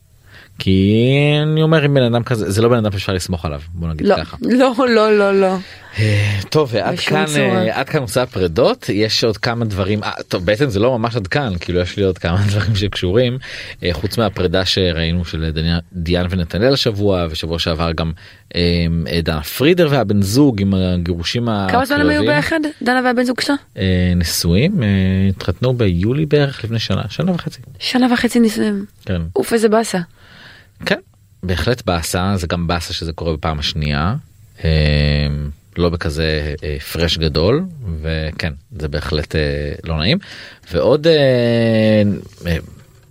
כי 0.59 1.03
אני 1.43 1.61
אומר 1.61 1.81
עם 1.81 1.93
בן 1.93 2.03
אדם 2.03 2.23
כזה 2.23 2.51
זה 2.51 2.61
לא 2.61 2.69
בן 2.69 2.77
אדם 2.77 2.91
שאפשר 2.91 3.13
לסמוך 3.13 3.45
עליו 3.45 3.61
בוא 3.73 3.87
נגיד 3.87 4.07
לא, 4.07 4.15
ככה. 4.15 4.37
לא 4.41 4.73
לא 4.87 5.17
לא 5.17 5.41
לא. 5.41 5.57
אה, 5.99 6.39
טוב 6.49 6.69
ועד 6.73 6.99
כאן 6.99 7.25
אה, 7.37 7.79
עד 7.79 7.89
כאן 7.89 8.01
נושא 8.01 8.21
הפרדות 8.21 8.89
יש 8.93 9.23
עוד 9.23 9.37
כמה 9.37 9.65
דברים 9.65 10.03
אה, 10.03 10.11
טוב 10.27 10.45
בעצם 10.45 10.69
זה 10.69 10.79
לא 10.79 10.97
ממש 10.97 11.15
עד 11.15 11.27
כאן 11.27 11.53
כאילו 11.59 11.79
יש 11.79 11.97
לי 11.97 12.03
עוד 12.03 12.17
כמה 12.17 12.41
דברים 12.49 12.75
שקשורים 12.75 13.37
חוץ 13.91 14.17
מהפרידה 14.17 14.65
שראינו 14.65 15.25
של 15.25 15.51
דיאן 15.93 16.25
ונתנאל 16.29 16.73
השבוע 16.73 17.27
ושבוע 17.29 17.59
שעבר 17.59 17.91
גם 17.91 18.11
דנה 19.23 19.41
פרידר 19.41 19.87
והבן 19.91 20.21
זוג 20.21 20.61
עם 20.61 20.73
הגירושים 20.73 21.49
הקרבים. 21.49 21.75
כמה 21.75 21.85
זמן 21.85 22.01
הם 22.01 22.09
היו 22.09 22.21
ביחד 22.21 22.59
דנה 22.81 23.01
והבן 23.05 23.23
זוג 23.23 23.41
שלה? 23.41 23.55
נשואים 24.15 24.83
התחתנו 25.29 25.73
ביולי 25.73 26.25
בערך 26.25 26.63
לפני 26.63 26.79
שנה 26.79 27.01
שנה 27.09 27.31
וחצי. 27.31 27.61
שנה 27.79 28.13
וחצי 28.13 28.39
נישואים. 28.39 28.85
כן. 29.05 29.21
אוף 29.35 29.53
איזה 29.53 29.69
באסה. 29.69 29.99
כן 30.85 30.99
בהחלט 31.43 31.85
באסה 31.85 32.33
זה 32.37 32.47
גם 32.47 32.67
באסה 32.67 32.93
שזה 32.93 33.13
קורה 33.13 33.33
בפעם 33.33 33.59
השנייה. 33.59 34.15
לא 35.77 35.89
בכזה 35.89 36.55
אה, 36.63 36.77
פרש 36.79 37.17
גדול 37.17 37.63
וכן 38.01 38.53
זה 38.79 38.87
בהחלט 38.87 39.35
אה, 39.35 39.41
לא 39.83 39.97
נעים 39.97 40.17
ועוד 40.71 41.07
אה, 41.07 41.13
אה, 42.47 42.57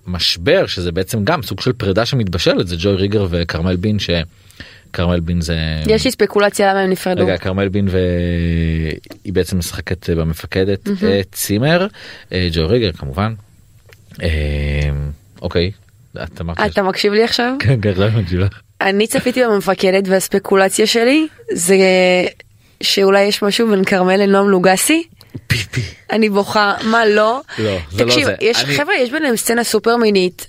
משבר 0.07 0.67
שזה 0.67 0.93
בעצם 0.93 1.25
גם 1.25 1.43
סוג 1.43 1.61
של 1.61 1.73
פרידה 1.73 2.07
שמתבשלת 2.07 2.69
זה 2.69 2.77
ג'וי 2.79 2.95
ריגר 2.95 3.27
וכרמל 3.31 3.77
בין 3.77 3.97
שכרמל 3.99 5.21
בין 5.21 5.41
זה 5.41 5.59
יש 5.87 6.05
לי 6.05 6.11
ספקולציה 6.11 6.71
למה 6.71 6.81
הם 6.81 6.91
נפרדו 6.91 7.23
רגע 7.23 7.37
כרמל 7.37 7.69
בין 7.69 7.89
והיא 7.89 9.33
בעצם 9.33 9.59
משחקת 9.59 10.11
במפקדת 10.11 10.87
mm-hmm. 10.87 11.05
אה, 11.05 11.21
צימר 11.33 11.87
אה, 12.33 12.49
ג'וי 12.53 12.65
ריגר 12.65 12.93
כמובן. 12.93 13.35
אה, 14.23 14.29
אוקיי. 15.43 15.71
אתה, 16.23 16.67
אתה 16.67 16.83
מקשיב 16.83 17.13
לי 17.13 17.25
עכשיו? 17.25 17.53
כן, 17.59 17.81
כן, 17.83 17.93
לא 17.97 18.09
מקשיב 18.11 18.41
לך. 18.41 18.61
אני 18.81 19.07
צפיתי 19.07 19.45
במפקדת 19.45 20.09
והספקולציה 20.09 20.87
שלי 20.87 21.27
זה 21.53 21.77
שאולי 22.83 23.23
יש 23.23 23.43
משהו 23.43 23.71
בין 23.71 23.85
כרמל 23.85 24.17
לנועם 24.17 24.49
לוגסי. 24.49 25.03
פיפי. 25.47 25.83
אני 26.11 26.31
בוכה, 26.31 26.75
מה 26.85 27.07
לא? 27.07 27.41
לא, 27.59 27.77
זה 27.91 28.05
לא 28.05 28.11
תקשיב, 28.11 28.25
זה. 28.25 28.35
יש 28.41 28.65
אני... 28.65 28.77
חבר'ה, 28.77 28.95
יש 28.95 29.11
ביניהם 29.11 29.37
סצנה 29.37 29.65
סופר 29.65 29.97
מינית. 29.97 30.47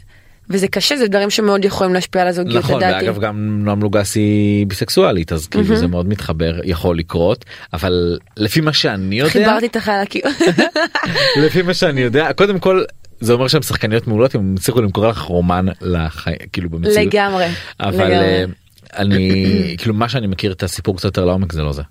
וזה 0.49 0.67
קשה 0.67 0.97
זה 0.97 1.07
דברים 1.07 1.29
שמאוד 1.29 1.65
יכולים 1.65 1.93
להשפיע 1.93 2.21
על 2.21 2.27
הזוגיות 2.27 2.63
נכון, 2.63 2.77
לדעתי. 2.77 3.05
ואגב 3.05 3.19
גם 3.19 3.59
נועם 3.63 3.83
לוגסי 3.83 4.65
ביסקסואלית 4.67 5.31
אז 5.31 5.47
כאילו 5.47 5.75
זה 5.75 5.87
מאוד 5.87 6.07
מתחבר 6.09 6.59
יכול 6.63 6.97
לקרות 6.97 7.45
אבל 7.73 8.17
לפי 8.37 8.61
מה 8.61 8.73
שאני 8.73 9.19
יודע 9.19 9.31
חיברתי 9.31 9.65
את 9.65 9.75
החלקים 9.75 10.21
לפי 11.43 11.61
מה 11.61 11.73
שאני 11.73 12.01
יודע 12.01 12.33
קודם 12.33 12.59
כל 12.59 12.83
זה 13.19 13.33
אומר 13.33 13.47
שהם 13.47 13.61
שחקניות 13.61 14.07
מעולות 14.07 14.35
הם 14.35 14.55
הצליחו 14.57 14.81
למכור 14.81 15.07
לך 15.07 15.21
רומן 15.21 15.65
לחיים 15.81 16.37
כאילו 16.53 16.69
במציאות 16.69 16.97
לגמרי 16.97 17.45
אבל 17.79 18.05
לגמרי. 18.05 18.15
אה, 18.15 18.43
אני 18.97 19.75
כאילו 19.77 19.93
מה 19.93 20.09
שאני 20.09 20.27
מכיר 20.27 20.51
את 20.51 20.63
הסיפור 20.63 20.97
קצת 20.97 21.05
יותר 21.05 21.25
לעומק 21.25 21.53
זה 21.53 21.63
לא 21.63 21.73
זה. 21.73 21.81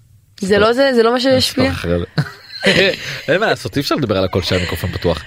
זה 0.41 0.59
לא 0.59 0.73
זה 0.73 0.91
זה 0.95 1.03
לא 1.03 1.13
מה 1.13 1.21
שישפיע. 1.21 1.73
אין 3.29 3.41
מה 3.41 3.47
לעשות 3.47 3.77
אי 3.77 3.81
אפשר 3.83 3.95
לדבר 3.95 4.19
על 4.19 4.25
הכל 4.25 4.43
שהמיקרופון 4.43 4.91
פתוח. 4.93 5.23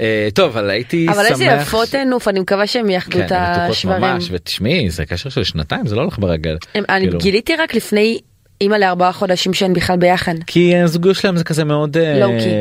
אה, 0.00 0.28
טוב 0.34 0.56
אבל 0.56 0.70
הייתי 0.70 1.06
שמח. 1.06 1.16
אבל 1.16 1.26
איזה 1.26 1.44
יפות 1.44 1.94
נוף 1.94 2.28
אני 2.28 2.40
מקווה 2.40 2.66
שהם 2.66 2.90
יאחדו 2.90 3.20
את 3.20 3.32
השברים. 3.32 4.16
ותשמעי 4.30 4.90
זה 4.90 5.06
קשר 5.06 5.30
של 5.30 5.44
שנתיים 5.44 5.86
זה 5.86 5.96
לא 5.96 6.00
הולך 6.00 6.18
ברגל. 6.18 6.56
אני 6.74 7.04
כאילו. 7.04 7.18
גיליתי 7.18 7.56
רק 7.56 7.74
לפני 7.74 8.18
אימא 8.60 8.74
לארבעה 8.74 9.12
חודשים 9.12 9.54
שהן 9.54 9.72
בכלל 9.72 9.96
ביחד. 9.96 10.34
כי 10.46 10.76
הזוגיות 10.76 11.16
שלהם 11.16 11.36
זה 11.36 11.44
כזה 11.44 11.64
מאוד 11.64 11.96
uh, 11.96 12.00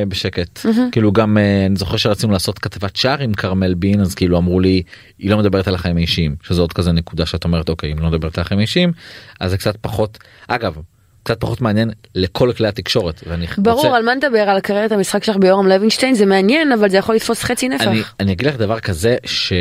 בשקט 0.07 0.59
mm-hmm. 0.65 0.91
כאילו 0.91 1.11
גם 1.11 1.37
uh, 1.37 1.67
אני 1.69 1.75
זוכר 1.75 1.97
שרצינו 1.97 2.33
לעשות 2.33 2.59
כתבת 2.59 2.95
שער 2.95 3.21
עם 3.21 3.33
כרמל 3.33 3.73
בין 3.73 4.01
אז 4.01 4.15
כאילו 4.15 4.37
אמרו 4.37 4.59
לי 4.59 4.81
היא 5.19 5.31
לא 5.31 5.37
מדברת 5.37 5.67
על 5.67 5.75
החיים 5.75 5.97
האישיים 5.97 6.35
שזה 6.43 6.61
עוד 6.61 6.73
כזה 6.73 6.91
נקודה 6.91 7.25
שאת 7.25 7.43
אומרת 7.43 7.69
אוקיי 7.69 7.91
אם 7.91 7.99
לא 7.99 8.09
מדברת 8.09 8.37
על 8.37 8.41
החיים 8.41 8.59
האישיים 8.59 8.91
אז 9.39 9.51
זה 9.51 9.57
קצת 9.57 9.75
פחות 9.81 10.17
אגב 10.47 10.77
קצת 11.23 11.39
פחות 11.41 11.61
מעניין 11.61 11.91
לכל 12.15 12.51
כלי 12.57 12.67
התקשורת 12.67 13.23
ואני 13.27 13.45
ברור 13.57 13.85
רוצה... 13.85 13.97
על 13.97 14.03
מה 14.03 14.15
נדבר 14.15 14.49
על 14.49 14.59
קריירת 14.59 14.91
המשחק 14.91 15.23
שלך 15.23 15.37
ביורם 15.37 15.67
לוינשטיין 15.67 16.15
זה 16.15 16.25
מעניין 16.25 16.71
אבל 16.71 16.89
זה 16.89 16.97
יכול 16.97 17.15
לתפוס 17.15 17.43
חצי 17.43 17.69
נפח. 17.69 17.87
אני, 17.87 18.01
אני 18.19 18.31
אגיד 18.31 18.47
לך 18.47 18.55
דבר 18.55 18.79
כזה 18.79 19.15
ש... 19.25 19.53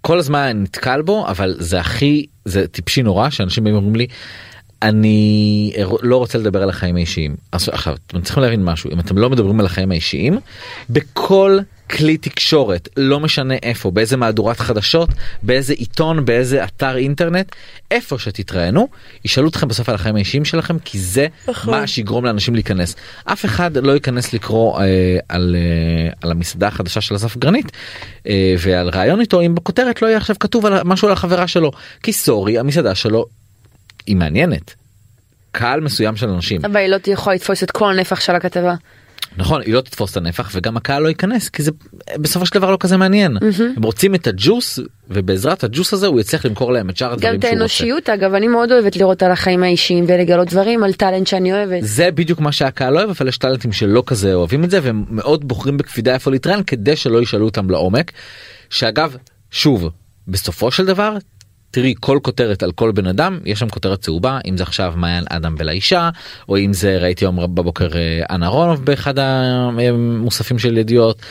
כל 0.00 0.18
הזמן 0.18 0.62
נתקל 0.62 1.02
בו 1.02 1.28
אבל 1.28 1.54
זה 1.58 1.80
הכי 1.80 2.26
זה 2.44 2.68
טיפשי 2.68 3.02
נורא 3.02 3.30
שאנשים 3.30 3.66
אומרים 3.66 3.96
לי. 3.96 4.06
אני 4.82 5.72
לא 6.02 6.16
רוצה 6.16 6.38
לדבר 6.38 6.62
על 6.62 6.68
החיים 6.68 6.96
האישיים. 6.96 7.36
אז 7.52 7.68
עכשיו 7.68 7.96
אתם 8.06 8.20
צריכים 8.20 8.42
להבין 8.42 8.64
משהו 8.64 8.90
אם 8.92 9.00
אתם 9.00 9.18
לא 9.18 9.30
מדברים 9.30 9.60
על 9.60 9.66
החיים 9.66 9.90
האישיים 9.90 10.38
בכל 10.90 11.58
כלי 11.90 12.16
תקשורת 12.16 12.88
לא 12.96 13.20
משנה 13.20 13.54
איפה 13.62 13.90
באיזה 13.90 14.16
מהדורת 14.16 14.60
חדשות 14.60 15.08
באיזה 15.42 15.72
עיתון 15.72 16.24
באיזה 16.24 16.64
אתר 16.64 16.96
אינטרנט 16.96 17.52
איפה 17.90 18.18
שתתראיינו 18.18 18.88
ישאלו 19.24 19.48
אתכם 19.48 19.68
בסוף 19.68 19.88
על 19.88 19.94
החיים 19.94 20.16
האישיים 20.16 20.44
שלכם 20.44 20.78
כי 20.78 20.98
זה 20.98 21.26
נכון. 21.48 21.74
מה 21.74 21.86
שיגרום 21.86 22.24
לאנשים 22.24 22.54
להיכנס. 22.54 22.96
אף 23.24 23.44
אחד 23.44 23.76
לא 23.76 23.92
ייכנס 23.92 24.32
לקרוא 24.32 24.80
אה, 24.80 25.18
על, 25.28 25.56
אה, 25.58 26.12
על 26.22 26.30
המסעדה 26.30 26.68
החדשה 26.68 27.00
של 27.00 27.16
אסף 27.16 27.36
גרנית 27.36 27.72
אה, 28.26 28.54
ועל 28.58 28.90
ראיון 28.94 29.20
איתו 29.20 29.40
אם 29.40 29.54
בכותרת 29.54 30.02
לא 30.02 30.06
יהיה 30.06 30.16
עכשיו 30.16 30.36
כתוב 30.40 30.66
על 30.66 30.82
משהו 30.84 31.08
על 31.08 31.12
החברה 31.12 31.48
שלו. 31.48 31.70
כי 32.02 32.12
סורי 32.12 32.58
המסעדה 32.58 32.94
שלו 32.94 33.26
היא 34.06 34.16
מעניינת. 34.16 34.74
קהל 35.52 35.80
מסוים 35.80 36.16
של 36.16 36.28
אנשים 36.28 36.64
אבל 36.64 36.76
היא 36.76 36.88
לא 36.88 36.96
יכולה 37.06 37.36
לתפוס 37.36 37.62
את 37.62 37.70
כל 37.70 37.90
הנפח 37.90 38.20
של 38.20 38.34
הכתבה. 38.34 38.74
נכון 39.36 39.62
היא 39.62 39.74
לא 39.74 39.80
תתפוס 39.80 40.12
את 40.12 40.16
הנפח 40.16 40.50
וגם 40.54 40.76
הקהל 40.76 41.02
לא 41.02 41.08
ייכנס 41.08 41.48
כי 41.48 41.62
זה 41.62 41.70
בסופו 42.16 42.46
של 42.46 42.54
דבר 42.54 42.70
לא 42.70 42.76
כזה 42.80 42.96
מעניין 42.96 43.36
הם 43.76 43.82
רוצים 43.82 44.14
את 44.14 44.26
הג'וס 44.26 44.78
ובעזרת 45.08 45.64
הג'וס 45.64 45.92
הזה 45.92 46.06
הוא 46.06 46.20
יצליח 46.20 46.44
למכור 46.44 46.72
להם 46.72 46.90
את 46.90 46.96
שאר 46.96 47.08
גם 47.08 47.12
הדברים 47.14 47.36
את 47.36 47.42
שהוא 47.42 47.52
רוצה. 47.52 47.58
האנושיות 47.58 48.08
אגב 48.08 48.34
אני 48.34 48.48
מאוד 48.48 48.72
אוהבת 48.72 48.96
לראות 48.96 49.22
על 49.22 49.30
החיים 49.30 49.62
האישיים 49.62 50.04
ולגלות 50.08 50.48
דברים 50.48 50.84
על 50.84 50.92
טאלנט 50.92 51.26
שאני 51.26 51.52
אוהבת. 51.52 51.78
זה 51.80 52.10
בדיוק 52.10 52.40
מה 52.40 52.52
שהקהל 52.52 52.96
אוהב 52.96 53.10
אבל 53.10 53.28
יש 53.28 53.38
טאלנטים 53.38 53.72
שלא 53.72 54.02
כזה 54.06 54.34
אוהבים 54.34 54.64
את 54.64 54.70
זה 54.70 54.78
והם 54.82 55.04
מאוד 55.10 55.48
בוחרים 55.48 55.76
בקפידה 55.76 56.14
איפה 56.14 56.30
להתראיין 56.30 56.62
כדי 56.62 56.96
שלא 56.96 57.22
ישאלו 57.22 57.44
אותם 57.44 57.70
לעומק. 57.70 58.12
שאגב 58.70 59.16
שוב 59.50 59.88
בסופו 60.28 60.70
של 60.70 60.86
דבר 60.86 61.16
תראי 61.72 61.94
כל 62.00 62.18
כותרת 62.22 62.62
על 62.62 62.72
כל 62.72 62.92
בן 62.92 63.06
אדם 63.06 63.38
יש 63.44 63.58
שם 63.58 63.68
כותרת 63.68 64.00
צהובה 64.00 64.38
אם 64.46 64.56
זה 64.56 64.62
עכשיו 64.62 64.92
מעיין 64.96 65.24
אדם 65.28 65.54
ולאישה 65.58 66.10
או 66.48 66.58
אם 66.58 66.72
זה 66.72 66.98
ראיתי 66.98 67.24
היום 67.24 67.54
בבוקר 67.54 67.88
אה, 67.94 68.22
אנה 68.30 68.46
אהרונוב 68.46 68.84
באחד 68.84 69.14
המוספים 69.18 70.58
של 70.58 70.78
ידיעות. 70.78 71.22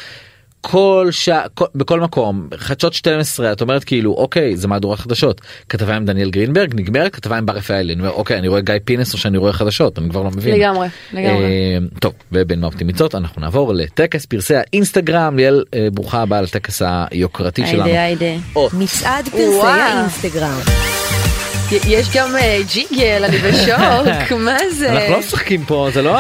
כל 0.62 1.08
שעה 1.12 1.42
כל- 1.54 1.66
בכל 1.76 2.00
מקום 2.00 2.48
חדשות 2.58 2.94
12 2.94 3.52
את 3.52 3.62
אומרת 3.62 3.84
כאילו 3.84 4.14
אוקיי 4.14 4.58
זה 4.58 4.68
מהדורת 4.68 5.00
חדשות 5.00 5.42
כתבה 5.70 5.96
עם 5.96 6.06
דניאל 6.06 6.30
גרינברג 6.30 6.74
נגמרת 6.76 7.16
כתבה 7.16 7.38
עם 7.38 7.46
בר 7.46 7.54
רפאלי 7.54 7.94
אני 7.94 8.02
אומר 8.02 8.12
אוקיי 8.12 8.38
אני 8.40 8.48
רואה 8.48 8.62
גיא 8.62 8.76
פינס 8.86 9.14
או 9.14 9.18
שאני 9.18 9.38
רואה 9.38 9.54
חדשות 9.54 10.00
אני 10.00 10.10
כבר 10.10 10.24
לא 10.24 10.30
מבין. 10.32 10.56
לגמרי, 10.56 10.88
לגמרי. 11.14 11.44
אה, 11.44 11.78
טוב 12.00 12.14
ובין 12.32 12.60
מהאופטימיצות 12.60 13.16
אנחנו 13.16 13.42
נעבור 13.42 13.74
לטקס 13.74 14.26
פרסי 14.26 14.54
האינסטגרם 14.56 15.38
ליאל 15.38 15.64
אה, 15.74 15.88
ברוכה 15.94 16.22
הבאה 16.22 16.42
לטקס 16.42 16.82
היוקרתי 16.86 17.68
שלנו. 17.68 17.84
היידה 17.84 18.04
היידה. 18.04 18.44
מצעד 18.74 19.26
פרסי. 19.30 19.68
האינסטגרם. 19.68 20.60
יש 21.88 22.08
גם 22.16 22.36
אה, 22.36 22.60
ג'ינגל 22.74 23.24
אני 23.26 23.38
בשוק 23.38 24.32
מה 24.46 24.58
זה. 24.72 24.92
אנחנו 24.92 25.14
לא 25.14 25.20
משחקים 25.20 25.66
פה 25.66 25.90
זה 25.94 26.02
לא 26.02 26.18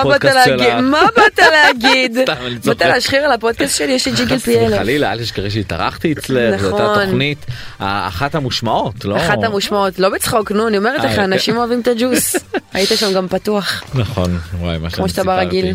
הפודקאסט? 0.00 0.38
שלך. 0.44 0.62
מה 0.82 1.02
באת 1.16 1.38
להגיד? 1.38 2.18
באת. 2.64 2.82
להשחיר 2.82 3.24
על 3.24 3.32
הפודקאסט 3.32 3.78
שלי 3.78 3.92
יש 3.92 4.06
לי 4.06 4.12
ג'ינגל 4.12 4.38
פי 4.38 4.58
אלף. 4.58 4.74
וחלילה 4.74 5.12
אל 5.12 5.22
תשכחי 5.22 5.50
שהתארחתי 5.50 6.12
אצלך 6.12 6.60
זו 6.60 6.66
הייתה 6.66 6.82
נכון. 6.92 7.04
תוכנית 7.04 7.46
אחת 7.78 8.34
המושמעות 8.34 9.04
לא 9.04 9.16
אחת 9.16 9.42
המושמעות 9.42 9.98
לא 9.98 10.08
בצחוק 10.08 10.52
נו 10.52 10.68
אני 10.68 10.78
אומרת 10.78 11.00
אה, 11.00 11.04
לך 11.06 11.16
כן. 11.16 11.22
אנשים 11.22 11.56
אוהבים 11.56 11.80
את 11.80 11.88
הג'וס. 11.88 12.36
היית 12.74 12.88
שם 12.96 13.12
גם 13.12 13.28
פתוח. 13.28 13.82
נכון 13.94 14.38
וואי 14.60 14.78
מה 14.78 14.90
שאני 14.90 15.08
שאתה 15.08 15.20
סיפרתי. 15.20 15.44
ברגיל. 15.44 15.74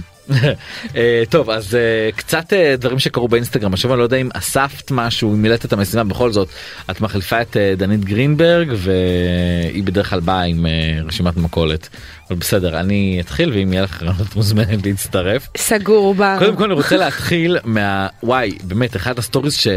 אה, 0.95 1.23
טוב 1.29 1.49
אז 1.49 1.75
אה, 1.75 2.09
קצת 2.15 2.53
אה, 2.53 2.75
דברים 2.77 2.99
שקרו 2.99 3.27
באינסטגרם 3.27 3.73
עכשיו 3.73 3.91
אני 3.91 3.99
לא 3.99 4.03
יודע 4.03 4.17
אם 4.17 4.29
אספת 4.33 4.91
משהו 4.91 5.33
אם 5.33 5.41
מילאת 5.41 5.65
את 5.65 5.73
המשימה 5.73 6.03
בכל 6.03 6.31
זאת 6.31 6.49
את 6.91 7.01
מחליפה 7.01 7.41
את 7.41 7.57
דנית 7.77 8.05
גרינברג 8.05 8.73
והיא 8.75 9.83
בדרך 9.83 10.09
כלל 10.09 10.19
באה 10.19 10.41
עם 10.41 10.65
רשימת 11.05 11.37
מכולת 11.37 11.89
אבל 12.29 12.37
בסדר 12.37 12.79
אני 12.79 13.17
אתחיל 13.21 13.51
ואם 13.53 13.73
יהיה 13.73 13.83
לך 13.83 14.03
רעיונות 14.03 14.35
מוזמנת 14.35 14.85
להצטרף. 14.85 15.47
סגור 15.57 16.15
בר. 16.15 16.35
קודם 16.39 16.55
כל 16.55 16.63
אני 16.63 16.73
רוצה 16.73 16.97
להתחיל 16.97 17.57
מה 17.63 18.07
וואי 18.23 18.51
באמת 18.63 18.95
אחד 18.95 19.19
ה 19.19 19.25
stories 19.25 19.67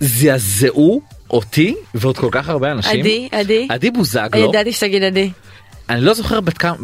שזעזעו 0.00 1.00
אותי 1.30 1.74
ועוד 1.94 2.18
כל 2.18 2.28
כך 2.30 2.48
הרבה 2.48 2.72
אנשים. 2.72 3.00
עדי 3.00 3.28
עדי. 3.32 3.68
עדי 3.70 3.90
בוזגלו. 3.90 4.48
ידעתי 4.48 4.72
שתגיד 4.72 5.02
עדי. 5.02 5.30
אני 5.90 6.00
לא 6.00 6.14
זוכר 6.14 6.40
בת 6.40 6.58
כמה 6.58 6.76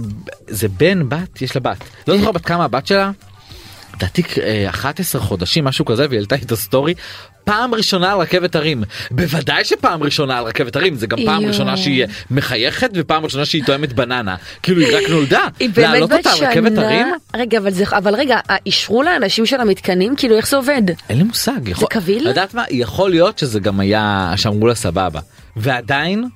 זה 0.48 0.68
בן 0.68 1.08
בת 1.08 1.42
יש 1.42 1.54
לה 1.54 1.60
בת 1.60 1.84
לא 2.08 2.18
זוכר 2.18 2.32
בת 2.32 2.44
כמה 2.44 2.64
הבת 2.64 2.86
שלה. 2.86 3.10
לדעתי 3.96 4.22
אה, 4.42 4.68
11 4.68 5.20
חודשים 5.20 5.64
משהו 5.64 5.84
כזה 5.84 6.06
והיא 6.08 6.18
העלתה 6.18 6.34
את 6.34 6.52
הסטורי 6.52 6.94
פעם 7.44 7.74
ראשונה 7.74 8.12
על 8.12 8.18
רכבת 8.18 8.54
הרים 8.54 8.84
בוודאי 9.10 9.64
שפעם 9.64 10.02
ראשונה 10.02 10.38
על 10.38 10.44
רכבת 10.44 10.76
הרים 10.76 10.96
זה 10.96 11.06
גם 11.06 11.18
פעם. 11.24 11.46
ראשונה 11.46 11.76
שהיא 11.76 12.04
מחייכת 12.30 12.90
ופעם 12.94 13.24
ראשונה 13.24 13.44
שהיא 13.44 13.64
תואמת 13.64 13.92
בננה 13.92 14.36
כאילו 14.62 14.80
היא 14.80 14.96
רק 14.96 15.10
נולדה 15.10 15.44
להעלות 15.76 16.12
אותה 16.12 16.30
על 16.32 16.44
רכבת 16.44 16.78
הרים. 16.78 17.06
רגע 17.36 17.58
אבל 17.58 17.70
זה 17.70 17.84
אבל 17.92 18.14
רגע 18.14 18.38
אישרו 18.66 19.02
לאנשים 19.02 19.46
של 19.46 19.60
המתקנים 19.60 20.16
כאילו 20.16 20.36
איך 20.36 20.48
זה 20.48 20.56
עובד. 20.56 20.82
אין 21.08 21.18
לי 21.18 21.24
מושג 21.24 21.68
יכול, 21.68 21.88
קביל? 21.88 22.28
לדעת 22.28 22.54
מה 22.54 22.64
יכול 22.70 23.10
להיות 23.10 23.38
שזה 23.38 23.60
גם 23.60 23.80
היה 23.80 24.32
שאמרו 24.36 24.66
לה 24.66 24.74
סבבה 24.74 25.20
ועדיין 25.56 26.28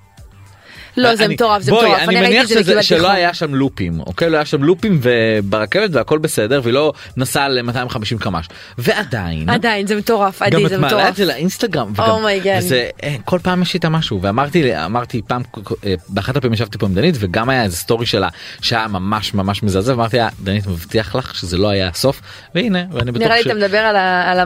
לא 0.96 1.14
זה 1.16 1.24
אני- 1.24 1.34
מטורף 1.34 1.62
זה 1.62 1.72
מטורף. 1.72 1.98
אני 2.08 2.20
מניח 2.20 2.44
את 2.78 2.84
שלא. 2.84 3.10
היה 3.10 3.34
שם 3.34 3.54
לופים 3.54 4.00
אוקיי 4.00 4.30
לא 4.30 4.36
היה 4.36 4.44
שם 4.44 4.62
לופים 4.64 4.98
וברכבת 5.02 5.90
והכל 5.92 6.18
בסדר 6.18 6.60
והיא 6.64 6.74
לא 6.74 6.92
נסעה 7.16 7.48
ל-250 7.48 8.18
קמ"ש 8.20 8.46
ועדיין 8.78 9.48
עדיין 9.50 9.86
זה 9.86 9.96
מטורף 9.96 10.42
גם 10.42 10.46
עדי 10.46 10.64
את 10.64 10.70
זה 10.70 10.78
מעלה 10.78 10.86
מטורף. 10.96 11.08
את 11.08 11.16
זה 11.16 11.24
לאינסטגרם 11.24 11.92
oh 11.98 12.13
my 12.13 12.28
God. 12.28 12.58
וזה 12.64 12.88
אה, 13.02 13.16
כל 13.24 13.38
פעם 13.42 13.62
יש 13.62 13.74
איתה 13.74 13.88
משהו 13.88 14.22
ואמרתי 14.22 14.76
אמרתי 14.84 15.22
פעם 15.26 15.42
אה, 15.86 15.94
באחת 16.08 16.36
הפעמים 16.36 16.54
ישבתי 16.54 16.78
פה 16.78 16.86
עם 16.86 16.94
דנית 16.94 17.14
וגם 17.18 17.48
היה 17.48 17.62
איזה 17.62 17.76
סטורי 17.76 18.06
שלה 18.06 18.28
שהיה 18.60 18.88
ממש 18.88 19.34
ממש 19.34 19.62
מזעזע 19.62 19.92
ואמרתי 19.92 20.16
לה 20.18 20.28
דנית 20.42 20.66
מבטיח 20.66 21.14
לך 21.16 21.34
שזה 21.34 21.56
לא 21.58 21.68
היה 21.68 21.88
הסוף 21.88 22.20
והנה 22.54 22.78
ואני 22.92 23.12
בטוח 23.12 23.24
נראה 23.26 23.36
לי 23.36 23.42
ש- 23.42 23.46
אתה 23.46 23.54
מדבר 23.54 23.78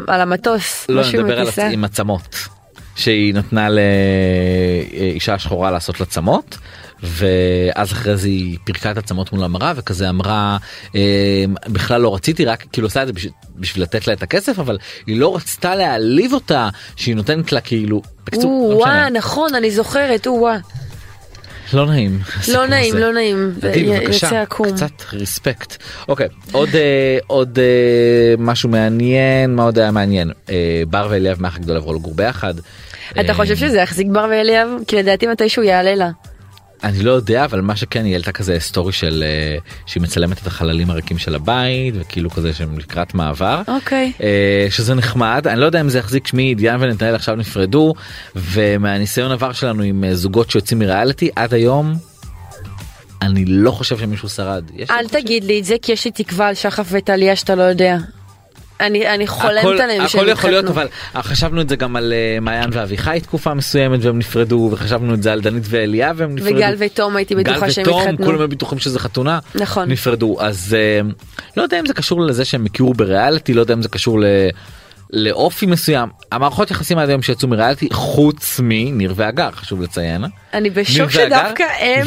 על 0.08 0.20
המטוס. 0.20 0.86
לא 0.88 1.00
הכיסא. 1.42 1.60
הצ- 1.68 1.72
עם 1.72 1.84
עצמות 1.84 2.48
שהיא 2.98 3.34
נתנה 3.34 3.68
לאישה 3.70 5.38
שחורה 5.38 5.70
לעשות 5.70 6.00
לה 6.00 6.06
צמות. 6.06 6.58
ואז 7.02 7.92
אחרי 7.92 8.16
זה 8.16 8.28
היא 8.28 8.58
פירקה 8.64 8.90
את 8.90 8.98
הצמות 8.98 9.32
מול 9.32 9.44
המראה 9.44 9.72
וכזה 9.76 10.08
אמרה 10.08 10.56
אה, 10.94 11.44
בכלל 11.66 12.00
לא 12.00 12.14
רציתי 12.14 12.44
רק 12.44 12.64
כאילו 12.72 12.86
עושה 12.86 13.02
את 13.02 13.06
זה 13.06 13.12
בשביל, 13.12 13.32
בשביל 13.56 13.82
לתת 13.82 14.06
לה 14.06 14.12
את 14.12 14.22
הכסף 14.22 14.58
אבל 14.58 14.78
היא 15.06 15.20
לא 15.20 15.36
רצתה 15.36 15.74
להעליב 15.74 16.32
אותה 16.32 16.68
שהיא 16.96 17.16
נותנת 17.16 17.52
לה 17.52 17.60
כאילו 17.60 18.02
בקיצור 18.26 18.64
או, 18.64 18.72
לא. 18.72 18.76
וואה 18.76 19.10
נכון 19.10 19.54
אני 19.54 19.70
זוכרת 19.70 20.26
או 20.26 20.32
וואה. 20.32 20.58
לא 21.72 21.86
נעים. 21.86 22.18
הסיפור 22.36 22.66
נעים, 22.66 22.94
הזה. 22.94 23.04
לא 23.04 23.12
נעים. 23.12 23.54
עדי, 23.62 23.84
בבקשה. 23.84 24.44
קצת 24.46 25.12
ריספקט. 25.12 25.82
אוקיי, 26.08 26.28
עוד 26.52 26.68
אה, 26.74 27.18
עוד 27.26 27.58
אה, 27.58 28.34
משהו 28.38 28.68
מעניין, 28.68 29.54
מה 29.54 29.62
עוד 29.62 29.78
היה 29.78 29.90
מעניין? 29.90 30.30
אה, 30.50 30.82
בר 30.90 31.06
ואליאב 31.10 31.42
מאח 31.42 31.56
הגדול 31.56 31.76
עברו 31.76 31.94
לגור 31.94 32.14
ביחד. 32.14 32.54
אתה 33.20 33.34
חושב 33.34 33.56
שזה 33.56 33.78
יחזיק 33.78 34.06
בר 34.06 34.26
ואליאב? 34.30 34.68
כי 34.86 34.96
לדעתי 34.96 35.26
מתישהו 35.26 35.62
יעלה 35.62 35.94
לה. 35.94 36.10
אני 36.84 37.02
לא 37.02 37.10
יודע 37.10 37.44
אבל 37.44 37.60
מה 37.60 37.76
שכן 37.76 38.04
היא 38.04 38.12
העלתה 38.12 38.32
כזה 38.32 38.56
סטורי 38.60 38.92
של 38.92 39.24
אה, 39.26 39.58
שהיא 39.86 40.02
מצלמת 40.02 40.42
את 40.42 40.46
החללים 40.46 40.90
הריקים 40.90 41.18
של 41.18 41.34
הבית 41.34 41.94
וכאילו 41.98 42.30
כזה 42.30 42.52
שהם 42.52 42.78
לקראת 42.78 43.14
מעבר. 43.14 43.62
אוקיי. 43.68 44.12
אה, 44.22 44.66
שזה 44.70 44.94
נחמד 44.94 45.46
אני 45.46 45.60
לא 45.60 45.66
יודע 45.66 45.80
אם 45.80 45.88
זה 45.88 45.98
יחזיק 45.98 46.26
שמי 46.26 46.54
דיאן 46.54 46.76
ונתנאל 46.80 47.14
עכשיו 47.14 47.36
נפרדו 47.36 47.94
ומהניסיון 48.36 49.32
עבר 49.32 49.52
שלנו 49.52 49.82
עם 49.82 50.04
אה, 50.04 50.14
זוגות 50.14 50.50
שיוצאים 50.50 50.78
מריאליטי 50.78 51.30
עד 51.36 51.54
היום. 51.54 51.94
אני 53.22 53.44
לא 53.44 53.70
חושב 53.70 53.98
שמישהו 53.98 54.28
שרד. 54.28 54.64
אל 54.90 55.08
תגיד 55.08 55.44
לי 55.44 55.60
את 55.60 55.64
זה 55.64 55.76
כי 55.82 55.92
יש 55.92 56.04
לי 56.04 56.10
תקווה 56.10 56.48
על 56.48 56.54
שחף 56.54 56.88
וטליה 56.90 57.36
שאתה 57.36 57.54
לא 57.54 57.62
יודע. 57.62 57.96
אני 58.80 59.08
אני 59.14 59.26
חולמת 59.26 59.58
הכל- 59.58 59.80
עליהם 59.80 60.08
שהם 60.08 60.20
הכל 60.20 60.30
יכול 60.30 60.50
להיות. 60.50 60.64
אבל 60.64 60.88
חשבנו 61.16 61.60
את 61.60 61.68
זה 61.68 61.76
גם 61.76 61.96
על 61.96 62.12
אה, 62.12 62.40
מעיין 62.40 62.70
ואביחי 62.72 63.18
תקופה 63.22 63.54
מסוימת 63.54 64.04
והם 64.04 64.18
נפרדו 64.18 64.68
וחשבנו 64.72 65.14
את 65.14 65.22
זה 65.22 65.32
על 65.32 65.40
דנית 65.40 65.64
ואליה 65.66 66.12
והם 66.16 66.34
נפרדו. 66.34 66.56
וגל 66.56 66.74
ותום 66.78 67.16
הייתי 67.16 67.34
בטוחה 67.34 67.70
שהם 67.70 67.84
גל 67.84 67.92
ותום. 67.92 68.16
כולם 68.26 68.38
היו 68.38 68.48
בטוחים 68.48 68.78
שזה 68.78 68.98
חתונה 68.98 69.38
נכון. 69.54 69.88
נפרדו 69.88 70.36
אז 70.40 70.76
אה, 70.78 71.00
לא 71.56 71.62
יודע 71.62 71.80
אם 71.80 71.86
זה 71.86 71.94
קשור 71.94 72.20
לזה 72.20 72.44
שהם 72.44 72.64
הכירו 72.66 72.94
בריאליטי 72.94 73.54
לא 73.54 73.60
יודע 73.60 73.74
אם 73.74 73.82
זה 73.82 73.88
קשור 73.88 74.20
ל... 74.20 74.24
לאופי 75.12 75.66
מסוים 75.66 76.08
המערכות 76.32 76.70
יחסים 76.70 76.98
עד 76.98 77.08
היום 77.08 77.22
שיצאו 77.22 77.48
מריאליטי 77.48 77.88
חוץ 77.92 78.60
מניר 78.62 79.12
והגר 79.16 79.50
חשוב 79.50 79.82
לציין. 79.82 80.24
אני 80.54 80.70
בשוק 80.70 81.10
שדווקא 81.10 81.64
הם 81.78 82.06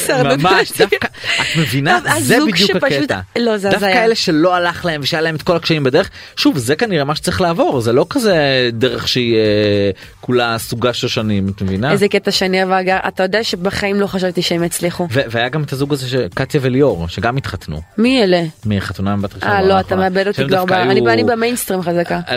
את 0.00 0.10
ממש. 0.10 0.72
דווקא 0.78 1.06
את 1.40 1.56
מבינה 1.58 2.00
זה 2.18 2.38
בדיוק 2.46 2.70
הקטע 2.76 3.20
לא, 3.38 3.56
זה 3.56 3.70
דווקא 3.70 3.84
הזיה. 3.84 4.04
אלה 4.04 4.14
שלא 4.14 4.54
הלך 4.54 4.84
להם 4.84 5.00
ושהיה 5.04 5.20
להם 5.20 5.34
את 5.34 5.42
כל 5.42 5.56
הקשיים 5.56 5.84
בדרך 5.84 6.10
שוב 6.36 6.58
זה 6.58 6.76
כנראה 6.76 7.04
מה 7.04 7.14
שצריך 7.14 7.40
לעבור 7.40 7.80
זה 7.80 7.92
לא 7.92 8.06
כזה 8.10 8.70
דרך 8.72 9.08
שהיא 9.08 9.36
אה, 9.36 9.90
כולה 10.20 10.58
סוגה 10.58 10.92
שושנים 10.92 11.48
את 11.48 11.62
מבינה 11.62 11.90
איזה 11.92 12.08
קטע 12.08 12.30
שני 12.30 12.62
אבל 12.62 12.88
אתה 13.08 13.22
יודע 13.22 13.44
שבחיים 13.44 14.00
לא 14.00 14.06
חשבתי 14.06 14.42
שהם 14.42 14.64
יצליחו. 14.64 15.08
והיה 15.10 15.48
גם 15.48 15.62
את 15.62 15.72
הזוג 15.72 15.92
הזה 15.92 16.08
של 16.08 16.26
קטיה 16.34 16.60
וליאור 16.62 17.08
שגם 17.08 17.36
התחתנו 17.36 17.80
מי 17.98 18.22
אלה? 18.22 18.42
מחתונה 18.66 19.12
עם 19.12 19.22
בת 19.22 19.34
ראשונה. 19.34 19.52
אה 19.52 19.62
לא 19.62 19.80
אתה. 19.80 19.96
מאבד 19.96 20.26
אותי 20.26 20.44
כבר, 20.44 20.56
דווקא 20.56 20.82
אני 20.82 21.24
במיינסטרים 21.24 21.82
חזקה. 21.82 22.20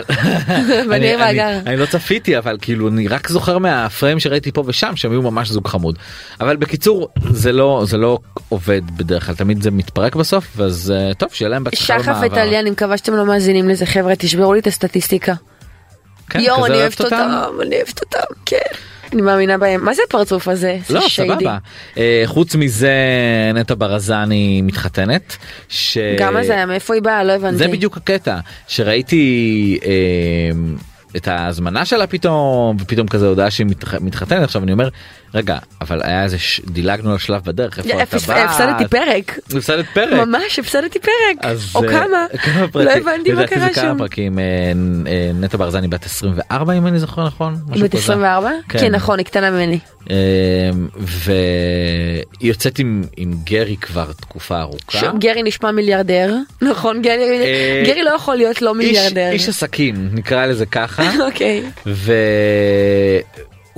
אני 1.66 1.76
לא 1.76 1.86
צפיתי 1.86 2.38
אבל 2.38 2.56
כאילו 2.60 2.88
אני 2.88 3.08
רק 3.08 3.28
זוכר 3.28 3.58
מהפריים 3.58 4.20
שראיתי 4.20 4.52
פה 4.52 4.62
ושם 4.66 4.96
שהם 4.96 5.12
היו 5.12 5.22
ממש 5.22 5.39
זוג 5.48 5.68
חמוד 5.68 5.98
אבל 6.40 6.56
בקיצור 6.56 7.08
זה 7.30 7.52
לא 7.52 7.82
זה 7.86 7.96
לא 7.96 8.18
עובד 8.48 8.82
בדרך 8.96 9.26
כלל 9.26 9.34
תמיד 9.34 9.62
זה 9.62 9.70
מתפרק 9.70 10.16
בסוף 10.16 10.60
אז 10.60 10.92
אה, 10.96 11.14
טוב 11.14 11.28
שיהיה 11.32 11.48
להם 11.48 11.64
בהצלחה 11.64 12.02
שחף. 12.02 12.16
וטליה 12.22 12.60
אני 12.60 12.70
מקווה 12.70 12.96
שאתם 12.96 13.12
לא 13.14 13.26
מאזינים 13.26 13.68
לזה 13.68 13.86
חבר'ה 13.86 14.16
תשברו 14.16 14.54
לי 14.54 14.60
את 14.60 14.66
הסטטיסטיקה. 14.66 15.34
כן, 16.30 16.40
יואו 16.40 16.66
אני 16.66 16.74
אוהבת 16.74 17.00
אוהבת 17.00 17.12
אותם 17.12 17.30
אני 17.62 17.76
אוהבת 17.76 18.00
אותם 18.00 18.34
כן. 18.46 18.56
אני 19.12 19.22
מאמינה 19.22 19.58
בהם 19.58 19.84
מה 19.84 19.94
זה 19.94 20.02
הפרצוף 20.08 20.48
הזה? 20.48 20.78
זה 20.88 20.94
לא. 20.94 21.00
סבבה 21.08 21.58
אה, 21.96 22.22
חוץ 22.26 22.54
מזה 22.54 22.92
נטע 23.54 23.74
ברזני 23.78 24.62
מתחתנת. 24.62 25.36
ש- 25.68 25.98
גם 26.18 26.36
אז 26.36 26.50
היה 26.50 26.66
מאיפה 26.66 26.94
היא 26.94 27.02
באה 27.02 27.24
לא 27.24 27.32
הבנתי. 27.32 27.56
זה 27.56 27.68
בדיוק 27.68 27.96
הקטע 27.96 28.38
שראיתי 28.68 29.78
אה, 29.84 29.90
את 31.16 31.28
ההזמנה 31.28 31.84
שלה 31.84 32.06
פתאום 32.06 32.76
ופתאום 32.80 33.08
כזה 33.08 33.26
הודעה 33.28 33.50
שהיא 33.50 33.66
מתח... 33.66 33.94
מתחתנת 33.94 34.42
עכשיו 34.42 34.62
אני 34.62 34.72
אומר 34.72 34.88
רגע 35.34 35.58
אבל 35.80 36.00
היה 36.04 36.24
איזה 36.24 36.38
ש... 36.38 36.60
דילגנו 36.64 37.12
על 37.12 37.18
שלב 37.18 37.42
בדרך 37.44 37.78
איפה 37.78 37.90
אתה 38.04 38.18
בא? 38.26 38.44
הפסדתי 38.44 38.88
פרק. 38.88 39.38
הפסדת 39.56 39.84
פרק. 39.94 40.26
ממש 40.26 40.58
הפסדתי 40.58 40.98
פרק. 40.98 41.52
או 41.74 41.84
אה, 41.84 41.88
כמה. 41.88 42.26
כמה 42.42 42.68
פרקים. 42.68 42.88
לא 43.04 43.10
הבנתי 43.10 43.32
מה 43.32 43.46
קרה 43.46 43.58
זה 43.68 43.74
כמה 43.74 43.90
שם. 43.90 43.98
פרקים 43.98 44.38
אה, 44.38 44.44
אה, 45.06 45.30
נטע 45.34 45.56
ברזני 45.56 45.88
בת 45.88 46.04
24 46.06 46.72
אם 46.72 46.86
אני 46.86 46.98
זוכר 47.00 47.26
נכון. 47.26 47.54
בת 47.66 47.76
כזה. 47.76 47.98
24? 47.98 48.50
כן. 48.68 48.78
כן 48.78 48.94
נכון 48.94 49.18
היא 49.18 49.26
קטנה 49.26 49.50
ממני. 49.50 49.78
אה, 50.10 50.16
והיא 50.96 51.38
יוצאת 52.40 52.78
עם, 52.78 53.04
עם 53.16 53.34
גרי 53.44 53.76
כבר 53.76 54.12
תקופה 54.12 54.60
ארוכה. 54.60 54.98
ש- 54.98 55.04
גרי 55.18 55.42
נשמע 55.42 55.70
מיליארדר 55.70 56.34
נכון 56.70 57.02
גרי 57.02 57.40
אה, 57.44 57.82
גרי 57.86 58.02
לא 58.02 58.10
יכול 58.10 58.36
להיות 58.36 58.62
לא 58.62 58.70
איש, 58.80 58.86
מיליארדר. 58.86 59.30
איש 59.32 59.48
עסקים 59.48 60.08
נקרא 60.12 60.46
לזה 60.46 60.66
ככה 60.66 61.02
אוקיי. 61.26 61.62
והוא 61.86 62.00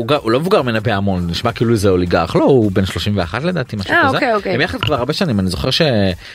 ג- 0.01 0.13
הוא 0.13 0.31
לא 0.31 0.41
מבוגר 0.41 0.63
ממנה 0.63 0.81
בהמון 0.81 1.27
נשמע 1.31 1.53
כאילו 1.53 1.77
זה 1.77 1.89
אוליגרך 1.89 2.37
לא 2.37 2.45
הוא 2.45 2.73
בן 2.73 2.87
31 2.87 3.43
לדעתי 3.45 3.77
משהו 3.77 3.93
אה, 3.95 4.03
כזה. 4.09 4.15
אוקיי, 4.17 4.35
אוקיי. 4.35 4.55
הם 4.55 4.61
יחד 4.61 4.81
כבר 4.81 4.95
הרבה 4.95 5.13
שנים 5.13 5.41
אני 5.41 5.49
זוכר 5.49 5.71
ש... 5.71 5.83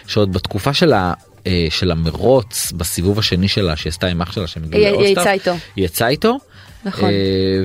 שעוד 0.07 0.33
בתקופה 0.33 0.73
של 0.73 0.93
ה... 0.93 1.13
אה, 1.47 1.67
של 1.69 1.91
המרוץ 1.91 2.71
בסיבוב 2.71 3.19
השני 3.19 3.47
שלה 3.47 3.75
שהיא 3.75 3.89
עשתה 3.91 4.07
עם 4.07 4.21
אח 4.21 4.31
שלה 4.31 4.47
שהם 4.47 4.63
הגיעו 4.63 4.83
היא- 4.99 5.07
היא. 5.07 5.11
יצאה 5.19 5.31
איתו. 5.33 5.51
היא 5.75 5.85
יצאה 5.85 6.07
איתו. 6.07 6.37
נכון. 6.85 7.09
אה, 7.09 7.15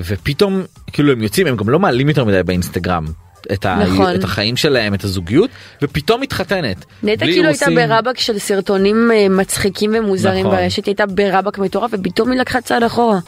ופתאום 0.05 0.63
כאילו 0.93 1.13
הם 1.13 1.23
יוצאים 1.23 1.47
הם 1.47 1.57
גם 1.57 1.69
לא 1.69 1.79
מעלים 1.79 2.09
יותר 2.09 2.25
מדי 2.25 2.43
באינסטגרם. 2.43 3.05
את, 3.53 3.67
ה... 3.67 3.77
נכון. 3.77 4.15
את 4.15 4.25
החיים 4.25 4.57
שלהם 4.57 4.95
את 4.95 5.05
הזוגיות 5.05 5.51
ופתאום 5.83 6.21
מתחתנת. 6.21 6.85
נטע 7.03 7.25
כאילו 7.27 7.49
הייתה. 7.49 7.67
ברבק 7.75 8.19
של 8.19 8.39
סרטונים 8.39 9.11
מצחיקים 9.31 9.95
ומוזרים 9.99 10.47
נכון. 10.47 10.57
ברשת 10.59 10.87
הייתה 10.87 11.07
ברבק 11.07 11.59
מטורף 11.59 11.91
ופתאום 11.95 12.31
היא 12.33 12.41
לקחה 12.41 12.61
צעד 12.61 12.83
אחורה. 12.83 13.19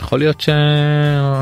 יכול 0.00 0.18
להיות 0.18 0.40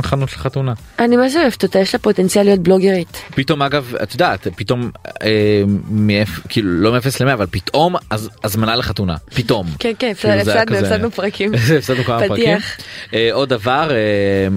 שחנות 0.02 0.28
של 0.28 0.36
חתונה. 0.38 0.72
אני 0.98 1.16
מה 1.16 1.28
זה 1.28 1.40
אוהבת 1.42 1.62
אותה 1.62 1.78
יש 1.78 1.94
לה 1.94 2.00
פוטנציאל 2.00 2.44
להיות 2.44 2.60
בלוגרית. 2.60 3.22
פתאום 3.34 3.62
אגב 3.62 3.94
את 4.02 4.12
יודעת 4.12 4.46
פתאום 4.56 4.90
אה, 5.22 5.62
מאפ, 5.90 6.28
כאילו 6.48 6.68
לא 6.70 6.92
מ-0 6.92 7.24
ל-100 7.24 7.32
אבל 7.32 7.46
פתאום 7.50 7.94
אז 8.10 8.28
הזמנה 8.44 8.76
לחתונה 8.76 9.14
פתאום. 9.34 9.66
כן 9.78 9.92
כן 9.98 10.12
כאילו, 10.20 10.34
הפסדנו 10.34 10.66
כזה- 10.76 10.78
הפסדנו 10.78 11.10
פרקים. 11.10 11.52
הפסדנו 11.78 12.04
כמה 12.04 12.28
פרקים. 12.28 12.58
אה, 13.14 13.28
עוד 13.32 13.48
דבר 13.48 13.88
אה, 13.90 13.96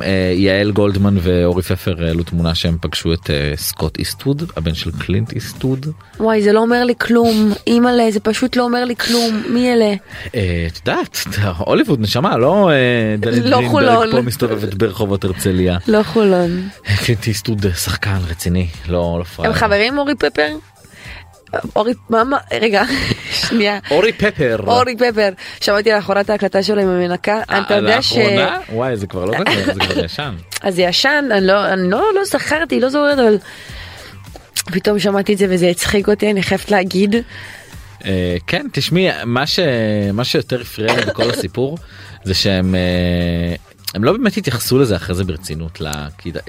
אה, 0.08 0.34
יעל 0.36 0.72
גולדמן 0.72 1.16
ואורי 1.22 1.64
פפר 1.64 2.06
העלו 2.06 2.24
תמונה 2.24 2.56
שהם 2.56 2.78
פגשו 2.82 3.14
את 3.14 3.30
אה, 3.30 3.52
סקוט 3.56 3.98
איסטווד 4.00 4.52
הבן 4.58 4.74
של 4.74 4.92
קלינט 4.92 5.34
איסטווד. 5.34 5.86
וואי 6.20 6.42
זה 6.44 6.52
לא 6.54 6.60
אומר 6.60 6.84
לי 6.84 6.94
כלום 7.02 7.54
אימא'לה 7.68 8.12
זה 8.12 8.20
פשוט 8.20 8.56
לא 8.56 8.64
אומר 8.64 8.86
לי 8.86 8.96
כלום 8.96 9.44
מי 9.50 9.74
אלה. 9.74 9.94
אה, 10.36 10.68
את 10.68 10.78
יודעת 10.88 11.18
הוליווד 11.58 12.02
נשמה 12.02 12.38
לא 12.38 12.70
אה, 12.70 12.76
דנית 13.18 13.44
לא 13.44 13.58
גרינברג 13.58 13.72
חולון. 13.88 14.12
פה 14.12 14.22
מסתובבת 14.22 14.74
ברחובות 14.74 15.24
הרצליה. 15.24 15.78
לא 15.88 16.04
חולון. 16.04 16.70
קלינט 17.06 17.28
איסטווד 17.28 17.66
שחקן 17.76 18.18
רציני 18.30 18.68
לא 18.88 19.16
לא 19.20 19.24
פראייר. 19.24 19.54
הם 19.54 19.60
חברים 19.60 19.98
אורי 19.98 20.16
פפר? 20.16 20.56
אורי 21.76 21.94
מה 22.10 22.24
מה 22.24 22.38
רגע 22.54 22.84
שנייה. 23.48 23.80
אורי 23.92 24.14
פפר. 24.14 24.58
אורי 24.68 24.96
פפר 24.98 25.30
שמעתי 25.62 25.92
לאחרונה 25.92 26.22
את 26.22 26.30
ההקלטה 26.30 26.64
שלו 26.64 26.82
עם 26.82 26.88
המנקה 26.88 27.42
אתה 27.44 27.74
יודע 27.74 28.02
ש... 28.02 28.18
לאחרונה? 28.18 28.60
וואי 28.74 28.98
זה 28.98 29.08
כבר 29.08 29.26
לא 29.26 29.38
כזה 29.46 29.74
זה 29.74 29.80
כבר 29.80 30.06
ישן. 30.06 30.36
אז 30.64 30.76
זה 30.76 30.82
ישן 30.82 31.26
אני 31.32 31.48
לא 31.48 31.76
לא 31.76 32.04
לא 32.16 32.26
זכרתי 32.26 32.80
לא 32.80 32.90
זוכרת 32.90 33.20
אבל 33.20 33.38
פתאום 34.66 35.00
שמעתי 35.00 35.34
את 35.34 35.38
זה 35.38 35.46
וזה 35.50 35.68
הצחיק 35.70 36.08
אותי 36.08 36.32
אני 36.32 36.44
חייבת 36.44 36.72
להגיד 36.72 37.16
אה, 38.06 38.38
כן 38.48 38.68
תשמעי. 38.72 39.08
מה 40.14 40.24
שיותר 40.24 40.62
הפריע 40.62 40.96
לי 40.96 41.06
בכל 41.06 41.30
הסיפור 41.30 41.78
זה 42.24 42.34
שהם 42.34 42.76
אה, 42.76 43.56
הם 43.96 44.04
לא 44.04 44.12
באמת 44.12 44.38
התייחסו 44.38 44.80
לזה 44.80 44.96
אחרי 44.96 45.16
זה 45.16 45.24
ברצינות. 45.24 45.82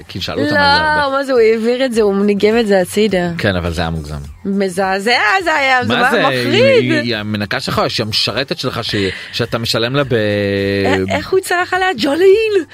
כי 0.07 0.21
שאלו 0.21 0.41
אותם 0.41 0.55
על 0.55 0.61
זה 0.61 0.69
הרבה. 0.71 1.01
לא 1.05 1.11
מה 1.11 1.23
זה 1.23 1.31
הוא 1.31 1.39
העביר 1.41 1.85
את 1.85 1.93
זה 1.93 2.01
הוא 2.01 2.25
ניגב 2.25 2.53
את 2.55 2.67
זה 2.67 2.79
הצידה 2.81 3.29
כן 3.37 3.55
אבל 3.55 3.73
זה 3.73 3.81
היה 3.81 3.89
מוגזם. 3.89 4.15
מזעזע 4.45 5.11
זה 5.43 5.53
היה 5.55 5.85
זה 5.85 5.95
מה 5.95 6.11
זה? 6.11 6.17
היה 6.17 6.27
היא- 6.27 6.47
מחריד 6.47 6.91
היא 7.05 7.15
המנקה 7.15 7.59
שלך 7.59 7.81
שהיא 7.87 8.05
המשרתת 8.05 8.57
שלך 8.57 8.83
ש- 8.83 8.95
שאתה 9.31 9.57
משלם 9.57 9.95
לה 9.95 10.03
ב... 10.03 10.13
א- 10.13 11.11
איך 11.11 11.29
הוא 11.31 11.39
צרח 11.39 11.73
עליה 11.73 11.87
ג'וליל 11.97 12.65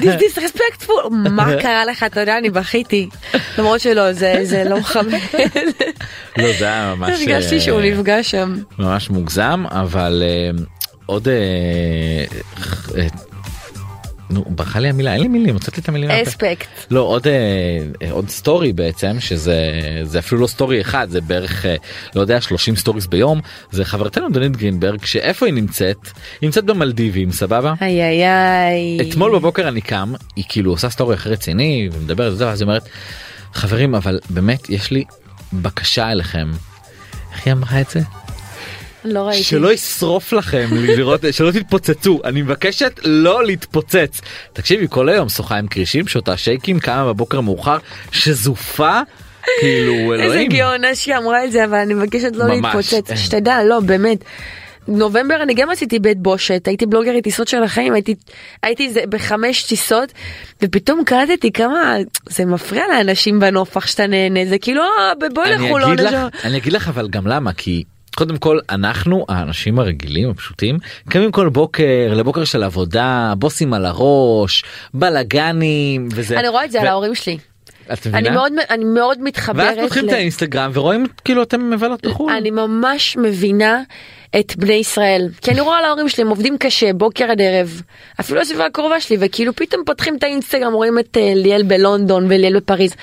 this 0.00 0.20
disrespectful 0.24 1.08
מה 1.10 1.50
קרה 1.62 1.84
לך 1.84 2.02
אתה 2.02 2.20
יודע 2.20 2.38
אני 2.38 2.50
בכיתי 2.50 3.08
למרות 3.58 3.80
שלא 3.80 4.12
זה 4.12 4.34
זה 4.42 4.64
לא 4.64 4.78
מכבד 4.78 5.18
לא 6.38 6.52
זה 6.58 6.64
היה 6.64 6.94
ממש 6.96 7.20
הרגשתי 7.20 7.60
שהוא 7.60 7.80
אה, 7.80 7.90
נפגע 7.90 8.22
שם 8.22 8.54
ממש 8.78 9.10
מוגזם 9.10 9.64
אבל 9.70 10.22
אה, 10.26 10.50
עוד 11.06 11.28
אה, 11.28 11.34
אה, 12.96 13.06
נו 14.30 14.44
ברחה 14.48 14.78
לי 14.78 14.88
המילה 14.88 15.12
אין 15.12 15.22
לי 15.22 15.28
מילים 15.28 15.54
הוצאתי 15.54 15.80
את 15.80 15.88
המילים. 15.88 16.10
אספקט 16.10 16.66
לא 16.90 17.00
עוד 17.00 17.26
אה, 17.26 17.32
אה, 18.02 18.12
עוד 18.12 18.28
story 18.28 18.72
בעצם 18.72 19.16
שזה 19.20 19.70
זה 20.02 20.18
אפילו 20.18 20.40
לא 20.40 20.46
story 20.46 20.80
אחד 20.80 21.06
זה 21.10 21.20
בערך 21.20 21.66
אה, 21.66 21.76
לא 22.14 22.20
יודע 22.20 22.40
30 22.40 22.76
stories 22.76 23.06
ביום 23.06 23.40
זה 23.70 23.84
חברתנו 23.84 24.28
דנית 24.28 24.56
גרינברג 24.56 25.04
שאיפה 25.04 25.46
היא 25.46 25.54
נמצאת 25.54 25.98
היא 26.40 26.48
נמצאת 26.48 26.64
במלדיבים 26.64 27.32
סבבה. 27.32 27.74
איי 27.80 28.02
איי 28.02 28.24
איי 28.24 29.10
אתמול 29.10 29.38
בבוקר 29.38 29.68
אני 29.68 29.80
קם 29.80 30.12
היא 30.36 30.44
כאילו 30.48 30.70
עושה 30.70 30.90
story 30.90 31.14
אחרי 31.14 31.32
רציני 31.32 31.88
ומדברת 31.92 32.32
וזה 32.32 32.46
ואז 32.46 32.60
היא 32.60 32.66
אומרת 32.66 32.88
חברים 33.52 33.94
אבל 33.94 34.20
באמת 34.30 34.70
יש 34.70 34.90
לי 34.90 35.04
בקשה 35.52 36.12
אליכם. 36.12 36.50
איך 37.32 37.46
היא 37.46 37.52
אמרה 37.52 37.80
את 37.80 37.90
זה? 37.90 38.00
לא 39.04 39.20
ראיתי 39.20 39.42
שלא 39.42 39.72
ישרוף 39.72 40.32
לכם 40.32 40.68
לראות 40.72 41.20
שלא 41.36 41.50
תתפוצצו 41.50 42.20
אני 42.24 42.42
מבקשת 42.42 43.00
לא 43.04 43.44
להתפוצץ 43.44 44.20
תקשיבי 44.52 44.86
כל 44.90 45.08
היום 45.08 45.28
שוחה 45.28 45.56
עם 45.56 45.66
כרישים 45.66 46.08
שותה 46.08 46.36
שייקים 46.36 46.80
קמה 46.80 47.04
בבוקר 47.04 47.40
מאוחר 47.40 47.78
שזופה 48.12 49.00
כאילו 49.60 49.94
איזה 50.12 50.24
אלוהים. 50.24 50.48
גאונה 50.48 50.94
שהיא 50.94 51.16
אמרה 51.16 51.44
את 51.44 51.52
זה 51.52 51.64
אבל 51.64 51.78
אני 51.78 51.94
מבקשת 51.94 52.30
לא 52.36 52.44
ממש, 52.46 52.74
להתפוצץ 52.74 53.10
אין. 53.10 53.16
שתדע 53.18 53.64
לא 53.64 53.80
באמת. 53.80 54.18
נובמבר 54.88 55.42
אני 55.42 55.54
גם 55.54 55.70
עשיתי 55.70 55.98
בית 55.98 56.18
בושת 56.18 56.68
הייתי 56.68 56.86
בלוגרית 56.86 57.24
טיסות 57.24 57.48
של 57.48 57.62
החיים 57.62 57.92
הייתי 57.94 58.14
הייתי 58.62 58.90
זה 58.90 59.00
בחמש 59.08 59.62
טיסות 59.62 60.12
ופתאום 60.62 61.04
קלטתי 61.06 61.52
כמה 61.52 61.96
זה 62.28 62.44
מפריע 62.44 62.84
לאנשים 62.92 63.40
בנופח 63.40 63.86
שאתה 63.86 64.06
נהנה 64.06 64.40
זה 64.46 64.58
כאילו 64.58 64.82
"אה, 64.82 65.28
בוא 65.34 65.44
אני 65.44 65.66
לחולון. 65.68 65.98
עכשיו." 65.98 66.28
אני 66.44 66.56
אגיד 66.56 66.72
לך 66.72 66.88
אבל 66.88 67.08
גם 67.08 67.26
למה 67.26 67.52
כי. 67.52 67.84
קודם 68.14 68.36
כל 68.36 68.58
אנחנו 68.70 69.26
האנשים 69.28 69.78
הרגילים 69.78 70.30
הפשוטים 70.30 70.78
קמים 71.08 71.32
כל 71.32 71.48
בוקר 71.48 72.14
לבוקר 72.14 72.44
של 72.44 72.62
עבודה 72.62 73.34
בוסים 73.38 73.74
על 73.74 73.86
הראש 73.86 74.64
בלאגנים 74.94 76.08
וזה. 76.12 76.38
אני 76.38 76.48
רואה 76.48 76.64
את 76.64 76.70
זה 76.70 76.80
על 76.80 76.86
ו- 76.86 76.90
ההורים 76.90 77.14
שלי. 77.14 77.38
את 77.92 78.06
אני? 78.14 78.30
מאוד 78.30 78.52
אני 78.70 78.84
מאוד 78.84 79.22
מתחברת. 79.22 79.66
ואז 79.66 79.78
פותחים 79.84 80.04
ל- 80.04 80.08
את 80.08 80.12
האינסטגרם 80.12 80.70
ורואים 80.74 81.06
כאילו 81.24 81.42
אתם 81.42 81.70
מבלות 81.70 82.06
בחו"ל. 82.06 82.32
אני 82.32 82.50
ממש 82.50 83.16
מבינה 83.16 83.82
את 84.40 84.56
בני 84.56 84.72
ישראל 84.74 85.28
כי 85.42 85.50
אני 85.50 85.60
רואה 85.60 85.78
על 85.78 85.84
ההורים 85.84 86.08
שלי 86.08 86.22
הם 86.22 86.28
עובדים 86.28 86.58
קשה 86.58 86.92
בוקר 86.92 87.24
עד 87.30 87.40
ערב 87.40 87.82
אפילו 88.20 88.40
הסביבה 88.40 88.66
הקרובה 88.66 89.00
שלי 89.00 89.16
וכאילו 89.20 89.56
פתאום 89.56 89.82
פותחים 89.86 90.16
את 90.16 90.22
האינסטגרם 90.22 90.72
רואים 90.72 90.98
את 90.98 91.16
אה, 91.16 91.32
ליאל 91.34 91.62
בלונדון 91.62 92.24
וליאל 92.28 92.56
בפריז 92.56 92.94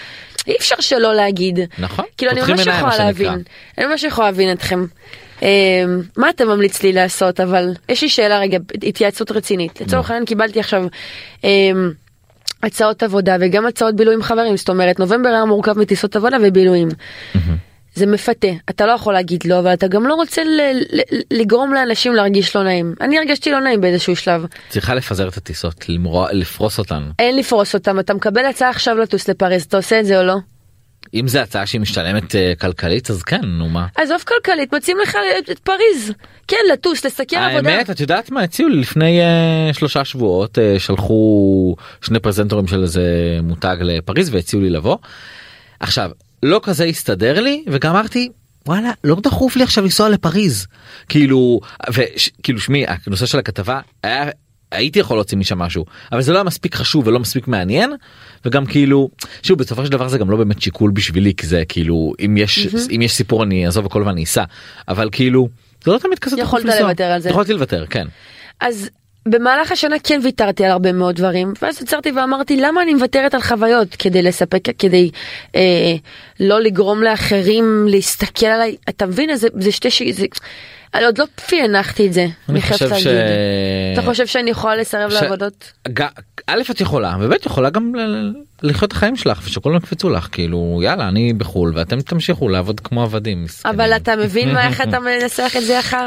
אי 0.48 0.56
אפשר 0.60 0.76
שלא 0.80 1.14
להגיד 1.14 1.60
נכון, 1.80 2.06
כאילו 2.18 2.32
אני 2.32 2.42
ממש 2.42 2.68
יכולה. 2.68 2.98
להבין 2.98 3.42
אני 3.78 3.86
ממש 3.86 4.04
יכולה 4.04 4.28
להבין 4.28 4.52
אתכם. 4.52 4.86
אה, 5.44 5.48
מה 6.18 6.30
אתה 6.30 6.46
ממליץ 6.46 6.84
לי 6.84 6.92
לעשות 6.94 7.40
אבל 7.40 7.74
יש 7.90 8.02
לי 8.02 8.10
שאלה 8.10 8.40
רגע 8.40 8.58
התייעצות 8.88 9.32
רצינית 9.32 9.82
לצורך 9.82 10.10
העניין 10.10 10.26
קיבלתי 10.26 10.60
עכשיו. 10.60 10.84
הצעות 12.64 13.04
עבודה 13.04 13.36
וגם 13.40 13.66
הצעות 13.66 13.96
בילוי 13.96 14.14
עם 14.16 14.24
חברים 14.24 14.58
זאת 14.58 14.70
אומרת 14.70 15.00
נובמבר 15.00 15.30
היה 15.30 15.46
מורכב 15.46 15.80
מטיסות 15.80 16.16
עבודה 16.16 16.38
ובילויים. 16.44 16.90
זה 17.96 18.06
מפתה, 18.06 18.48
אתה 18.70 18.86
לא 18.86 18.92
יכול 18.92 19.14
להגיד 19.14 19.44
לא, 19.46 19.60
אבל 19.60 19.74
אתה 19.74 19.88
גם 19.88 20.08
לא 20.08 20.14
רוצה 20.14 20.44
ל- 20.44 20.62
ל- 20.92 21.22
לגרום 21.42 21.74
לאנשים 21.74 22.14
להרגיש 22.14 22.56
לא 22.56 22.64
נעים. 22.64 22.94
אני 23.02 23.18
הרגשתי 23.18 23.52
לא 23.52 23.60
נעים 23.60 23.82
באיזשהו 23.82 24.16
שלב. 24.16 24.46
צריכה 24.70 24.96
לפזר 24.96 25.28
את 25.28 25.38
הטיסות, 25.38 25.90
למרוא, 25.90 26.28
לפרוס 26.32 26.80
אותן. 26.80 27.04
אין 27.20 27.36
לפרוס 27.38 27.74
אותם, 27.74 28.00
אתה 28.00 28.14
מקבל 28.14 28.46
הצעה 28.46 28.70
עכשיו 28.70 28.98
לטוס 28.98 29.28
לפריז, 29.30 29.64
אתה 29.64 29.78
עושה 29.78 30.00
את 30.00 30.06
זה 30.06 30.20
או 30.20 30.24
לא? 30.24 30.36
אם 31.14 31.28
זו 31.28 31.40
הצעה 31.40 31.66
שהיא 31.66 31.82
משתלמת 31.82 32.36
אה, 32.36 32.54
כלכלית 32.62 33.10
אז 33.10 33.24
כן 33.24 33.42
נו 33.46 33.70
מה. 33.70 33.88
עזוב 33.96 34.24
כלכלית, 34.28 34.74
מציעים 34.74 34.98
לך 35.04 35.18
את, 35.40 35.50
את 35.50 35.60
פריז. 35.60 36.14
כן, 36.48 36.58
לטוס, 36.74 37.06
לסקר 37.06 37.38
עבודה. 37.38 37.70
האמת 37.70 37.90
את 37.90 38.00
יודעת 38.00 38.32
מה 38.32 38.42
הציעו 38.42 38.70
לי 38.70 38.80
לפני 38.80 39.20
uh, 39.22 39.74
שלושה 39.74 40.06
שבועות 40.06 40.58
uh, 40.58 40.80
שלחו 40.80 41.76
שני 42.02 42.20
פרזנטורים 42.20 42.68
של 42.68 42.84
איזה 42.84 43.04
מותג 43.44 43.78
לפריז 43.82 44.34
והציעו 44.34 44.62
לי 44.62 44.70
לבוא. 44.70 44.98
עכשיו 45.80 46.12
לא 46.44 46.60
כזה 46.64 46.86
הסתדר 46.86 47.42
לי 47.42 47.64
וגם 47.68 47.96
אמרתי 47.96 48.30
וואלה 48.68 48.92
לא 49.04 49.16
דחוף 49.24 49.56
לי 49.56 49.64
עכשיו 49.64 49.84
לנסוע 49.84 50.10
לפריז 50.10 50.68
כאילו 51.10 51.60
וכאילו 51.94 52.60
שמי 52.60 52.86
הנושא 53.06 53.26
של 53.26 53.40
הכתבה 53.40 53.80
היה 54.04 54.30
הייתי 54.72 55.00
יכול 55.00 55.18
להוציא 55.18 55.38
משם 55.38 55.60
משהו 55.60 55.86
אבל 56.12 56.22
זה 56.22 56.32
לא 56.32 56.38
היה 56.38 56.44
מספיק 56.44 56.76
חשוב 56.76 57.08
ולא 57.08 57.20
מספיק 57.20 57.48
מעניין 57.48 57.94
וגם 58.46 58.66
כאילו 58.66 59.10
שוב 59.44 59.60
בסופו 59.60 59.86
של 59.86 59.92
דבר 59.92 60.08
זה 60.08 60.18
גם 60.18 60.30
לא 60.30 60.38
באמת 60.38 60.62
שיקול 60.62 60.92
בשבילי 60.92 61.34
כי 61.38 61.48
זה 61.48 61.64
כאילו 61.70 62.14
אם 62.26 62.38
יש 62.38 62.62
Mm-hmm. 62.62 62.96
אם 62.96 63.02
יש 63.02 63.14
סיפור 63.14 63.44
אני 63.44 63.66
אעזוב 63.66 63.86
הכל 63.86 64.04
ואני 64.04 64.24
אסע 64.24 64.44
אבל 64.88 65.10
כאילו 65.12 65.50
זה 65.84 65.92
לא 65.92 65.98
תמיד 65.98 66.20
כזה 66.20 66.42
יכולת. 66.42 66.66
לוותר 66.66 67.04
על 67.04 67.22
זה. 67.22 67.30
יכולתי 67.30 67.54
לוותר 67.54 67.86
כן. 67.86 68.08
אז 68.60 68.90
במהלך 69.26 69.72
השנה 69.72 69.96
כן 70.04 70.20
ויתרתי 70.24 70.66
על 70.66 70.72
הרבה 70.72 70.92
מאוד 70.92 71.16
דברים, 71.16 71.54
ואז 71.62 71.82
עצרתי 71.82 72.12
ואמרתי 72.12 72.58
למה 72.58 72.82
אני 72.82 72.94
מוותרת 72.94 73.34
על 73.34 73.42
חוויות 73.42 73.96
כדי 73.96 74.22
לספק, 74.22 74.64
כדי 74.80 75.10
אה, 75.56 75.96
לא 76.40 76.62
לגרום 76.62 77.04
לאחרים 77.04 77.86
להסתכל 77.88 78.46
עליי, 78.46 78.76
אתה 78.90 79.06
מבין? 79.06 79.36
זה, 79.36 79.48
זה 79.60 79.72
שתי 79.72 79.92
ש... 79.92 80.02
זה... 80.12 80.26
אני 80.94 81.06
עוד 81.06 81.18
לא 81.18 81.26
פענחתי 81.50 82.08
את 82.08 82.14
זה, 82.14 82.28
אני 82.50 82.62
חושב 82.62 82.96
ש... 82.96 83.08
אתה 83.94 84.02
חושב 84.02 84.28
שאני 84.28 84.50
יכולה 84.50 84.76
לסרב 84.76 85.12
לעבודות? 85.12 85.72
א' 86.48 86.62
את 86.72 86.82
יכולה 86.82 87.16
וב' 87.20 87.34
יכולה 87.46 87.70
גם 87.70 87.94
לחיות 88.64 88.88
את 88.88 88.96
החיים 88.96 89.16
שלך 89.16 89.42
ושכולם 89.44 89.76
יקפצו 89.76 90.10
לך 90.10 90.28
כאילו 90.32 90.82
יאללה 90.84 91.08
אני 91.08 91.34
בחול 91.34 91.72
ואתם 91.76 92.02
תמשיכו 92.02 92.50
לעבוד 92.50 92.80
כמו 92.80 93.04
עבדים. 93.04 93.46
אבל 93.66 93.96
אתה 93.96 94.16
מבין 94.16 94.54
מה, 94.54 94.68
איך 94.68 94.82
אתה 94.82 95.00
מנסח 95.00 95.54
את 95.58 95.66
זה 95.66 95.80
אחר? 95.80 96.06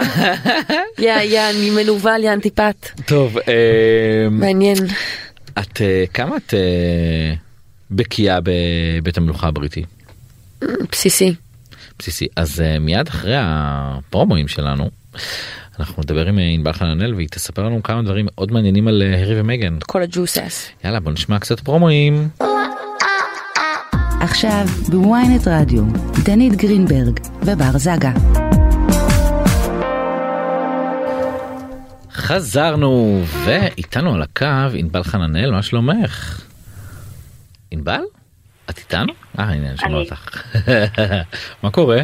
יא, 0.99 1.12
יא, 1.20 1.51
אני 1.51 1.70
מנוול, 1.70 2.24
יא 2.24 2.32
אנטיפט. 2.32 3.01
טוב 3.07 3.39
אה, 3.39 4.28
מעניין. 4.30 4.76
את 5.59 5.80
אה, 5.80 6.05
כמה 6.14 6.37
את 6.37 6.55
אה, 6.55 7.35
בקיאה 7.91 8.39
בבית 8.43 9.16
המלוכה 9.16 9.47
הבריטי 9.49 9.85
בסיסי. 10.93 11.35
בסיסי 11.99 12.27
אז 12.37 12.61
אה, 12.61 12.79
מיד 12.79 13.09
אחרי 13.09 13.35
הפרומואים 13.39 14.49
שלנו 14.49 14.91
אנחנו 15.79 16.03
נדבר 16.03 16.27
עם 16.27 16.39
אה, 16.39 16.45
ענבל 16.45 16.73
חננאל 16.73 17.15
והיא 17.15 17.29
תספר 17.29 17.63
לנו 17.63 17.83
כמה 17.83 18.03
דברים 18.03 18.27
מאוד 18.35 18.53
מעניינים 18.53 18.89
על 18.89 19.03
אה, 19.03 19.19
הארי 19.19 19.41
ומגן 19.41 19.79
כל 19.87 20.03
הג'וסס. 20.03 20.69
יאללה 20.85 21.01
בוא 21.01 21.13
נשמע 21.13 21.39
קצת 21.39 21.61
פרומואים. 21.61 22.29
עכשיו 24.21 24.67
בוויינט 24.89 25.49
רדיו, 25.49 25.83
דנית 26.25 26.57
גרינברג 26.57 27.21
ובר 27.43 27.79
זגה. 27.79 28.13
חזרנו 32.13 33.23
ואיתנו 33.45 34.15
על 34.15 34.23
הקו 34.23 34.47
ענבל 34.75 35.03
חננאל 35.03 35.51
מה 35.51 35.63
שלומך? 35.63 36.43
ענבל? 37.71 38.01
את 38.71 38.79
איתנו? 38.79 39.12
אה 39.39 39.45
הנה 39.45 39.69
אני 39.69 39.77
שומע. 39.77 39.99
אותך. 39.99 40.43
מה 41.62 41.71
קורה? 41.71 41.99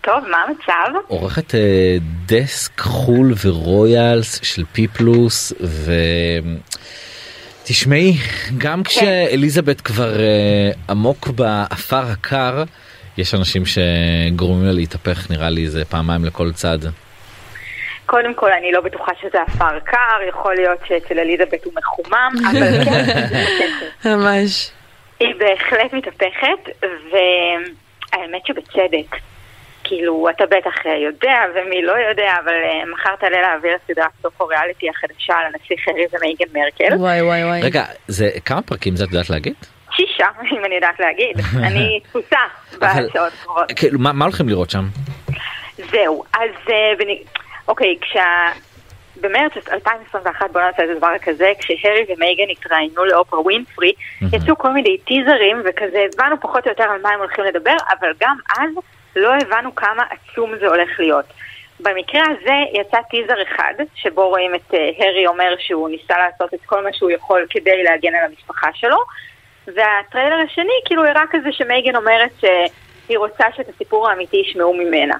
טוב, 0.00 0.24
מה 0.30 0.36
המצב? 0.48 0.98
עורכת 1.06 1.54
אה, 1.54 1.96
דסק 2.26 2.80
חול 2.80 3.34
ו 3.44 3.58
royals 3.58 4.40
של 4.44 4.64
פי 4.72 4.88
פלוס 4.88 5.52
ו... 5.60 5.92
תשמעי 7.64 8.12
גם 8.58 8.82
כשאליזבת 8.82 9.80
כבר 9.80 10.20
אה, 10.20 10.70
עמוק 10.88 11.28
בעפר 11.28 12.02
הקר 12.12 12.62
יש 13.18 13.34
אנשים 13.34 13.62
שגורמים 13.66 14.64
לה 14.64 14.72
להתהפך 14.72 15.30
נראה 15.30 15.50
לי 15.50 15.68
זה 15.68 15.84
פעמיים 15.84 16.24
לכל 16.24 16.52
צד. 16.52 16.78
קודם 18.06 18.34
כל, 18.34 18.52
אני 18.52 18.72
לא 18.72 18.80
בטוחה 18.80 19.12
שזה 19.20 19.38
עפר 19.46 19.78
קר, 19.84 20.28
יכול 20.28 20.54
להיות 20.54 20.78
שאצל 20.88 21.18
אליזבת 21.18 21.64
הוא 21.64 21.72
מחומם, 21.76 22.32
אבל 22.50 22.84
כן, 22.84 23.04
ממש. 24.16 24.70
היא 25.20 25.34
בהחלט 25.38 25.92
מתהפכת, 25.92 26.70
והאמת 26.82 28.46
שבצדק. 28.46 29.16
כאילו, 29.84 30.26
אתה 30.30 30.44
בטח 30.46 30.74
יודע, 31.04 31.34
ומי 31.54 31.82
לא 31.82 31.92
יודע, 32.10 32.32
אבל 32.44 32.52
אה, 32.52 32.86
מחר 32.92 33.16
תעלה 33.16 33.40
להעביר 33.40 33.74
את 33.74 33.80
סדרת 33.92 34.10
סופו 34.22 34.46
ריאליטי 34.46 34.86
החדשה 34.90 35.34
על 35.34 35.46
הנסיך 35.46 35.88
הארי 35.88 36.04
ומייגן 36.12 36.46
מרקל. 36.54 36.94
וואי 36.96 37.22
וואי 37.22 37.44
וואי. 37.44 37.62
רגע 37.62 37.84
זה 38.08 38.30
כמה 38.44 38.62
פרקים 38.62 38.96
זה 38.96 39.04
את 39.04 39.08
יודעת 39.12 39.30
להגיד? 39.30 39.54
שישה, 39.96 40.26
אם 40.58 40.64
אני 40.64 40.74
יודעת 40.74 41.00
להגיד. 41.00 41.36
אני 41.66 42.00
תפוסה 42.02 42.36
אבל- 42.78 43.06
בשעות 43.08 43.32
הקרובות. 43.42 43.72
כאילו 43.76 43.98
מה 43.98 44.12
מה 44.12 44.24
הולכים 44.24 44.48
לראות 44.48 44.70
שם? 44.70 44.84
זהו, 45.76 46.24
אז 46.34 46.50
אה, 46.70 46.92
בני... 46.98 47.22
אוקיי, 47.68 47.96
כשה... 48.00 48.24
במרץ 49.20 49.52
2021, 49.72 50.50
בוא 50.50 50.60
נעשה 50.60 50.84
את 50.84 50.88
הדבר 50.90 51.06
הכזה, 51.06 51.52
כשהרי 51.58 52.04
ומייגן 52.08 52.50
התראיינו 52.50 53.04
לאופרה 53.04 53.40
ווינפרי, 53.40 53.92
יצאו 54.32 54.58
כל 54.58 54.70
מיני 54.70 54.98
טיזרים 54.98 55.62
וכזה, 55.64 56.06
הבנו 56.14 56.40
פחות 56.40 56.64
או 56.64 56.70
יותר 56.70 56.84
על 56.84 57.02
מה 57.02 57.08
הם 57.08 57.20
הולכים 57.20 57.44
לדבר, 57.44 57.76
אבל 58.00 58.12
גם 58.20 58.36
אז 58.58 58.70
לא 59.16 59.34
הבנו 59.34 59.74
כמה 59.74 60.02
עצום 60.10 60.52
זה 60.60 60.66
הולך 60.66 61.00
להיות. 61.00 61.24
במקרה 61.80 62.22
הזה 62.22 62.80
יצא 62.80 62.98
טיזר 63.10 63.42
אחד, 63.42 63.74
שבו 63.94 64.28
רואים 64.28 64.54
את 64.54 64.74
אה, 64.74 64.90
הרי 64.98 65.26
אומר 65.26 65.54
שהוא 65.58 65.88
ניסה 65.88 66.14
לעשות 66.18 66.54
את 66.54 66.60
כל 66.66 66.84
מה 66.84 66.92
שהוא 66.92 67.10
יכול 67.10 67.46
כדי 67.50 67.82
להגן 67.82 68.14
על 68.14 68.24
המשפחה 68.24 68.68
שלו, 68.74 68.96
והטריילר 69.66 70.36
השני 70.46 70.72
כאילו 70.84 71.04
הראה 71.04 71.22
כזה 71.30 71.48
שמייגן 71.52 71.96
אומרת 71.96 72.44
שהיא 73.08 73.18
רוצה 73.18 73.44
שאת 73.56 73.68
הסיפור 73.68 74.08
האמיתי 74.10 74.36
ישמעו 74.36 74.74
ממנה. 74.74 75.14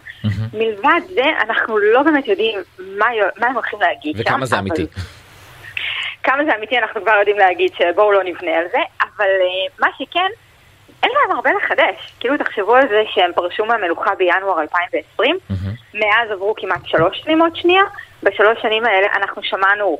מלבד 0.52 1.00
זה, 1.14 1.24
אנחנו 1.40 1.78
לא 1.78 2.02
באמת 2.02 2.28
יודעים 2.28 2.58
מה, 2.78 3.06
מה 3.36 3.46
הם 3.46 3.54
הולכים 3.54 3.80
להגיד 3.80 4.16
שם. 4.16 4.22
וכמה 4.22 4.46
זה 4.46 4.58
אבל- 4.58 4.64
אמיתי? 4.68 4.86
כמה 6.22 6.44
זה 6.44 6.56
אמיתי 6.56 6.78
אנחנו 6.78 7.00
כבר 7.02 7.12
יודעים 7.18 7.38
להגיד 7.38 7.72
שבואו 7.78 8.12
לא 8.12 8.24
נבנה 8.24 8.50
על 8.56 8.64
זה, 8.72 8.78
אבל 9.00 9.26
uh, 9.26 9.80
מה 9.80 9.88
שכן, 9.98 10.26
אין 11.02 11.10
להם 11.20 11.36
הרבה 11.36 11.50
לחדש. 11.52 12.12
כאילו 12.20 12.38
תחשבו 12.38 12.74
על 12.74 12.88
זה 12.88 13.02
שהם 13.14 13.30
פרשו 13.34 13.64
מהמלוכה 13.64 14.14
בינואר 14.14 14.60
2020, 14.60 15.38
מאז 15.94 16.30
עברו 16.30 16.54
כמעט 16.56 16.80
שלוש 16.86 17.20
שנים 17.24 17.40
עוד 17.42 17.56
שנייה, 17.56 17.82
בשלוש 18.22 18.58
שנים 18.62 18.84
האלה 18.84 19.06
אנחנו 19.16 19.42
שמענו 19.42 19.98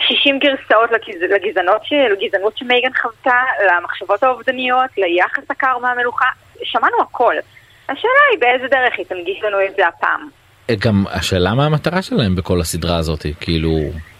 60 0.00 0.38
גרסאות 0.38 0.90
לגז... 0.90 1.22
לגזענות 1.22 1.84
ש... 1.84 1.92
לגזענות 1.92 2.58
שמייגן 2.58 2.92
חוותה, 3.02 3.40
למחשבות 3.70 4.22
האובדניות, 4.22 4.90
ליחס 4.96 5.50
הקר 5.50 5.78
מהמלוכה, 5.78 6.26
שמענו 6.62 6.96
הכל. 7.02 7.34
השאלה 7.88 8.22
היא 8.32 8.40
באיזה 8.40 8.68
דרך 8.68 8.94
היא 8.98 9.06
תנגיש 9.06 9.42
לנו 9.42 9.56
את 9.68 9.76
זה 9.76 9.88
הפעם. 9.88 10.28
אה, 10.70 10.74
גם 10.78 11.04
השאלה 11.10 11.54
מה 11.54 11.66
המטרה 11.66 12.02
שלהם 12.02 12.36
בכל 12.36 12.60
הסדרה 12.60 12.96
הזאת 12.96 13.26
כאילו 13.40 13.70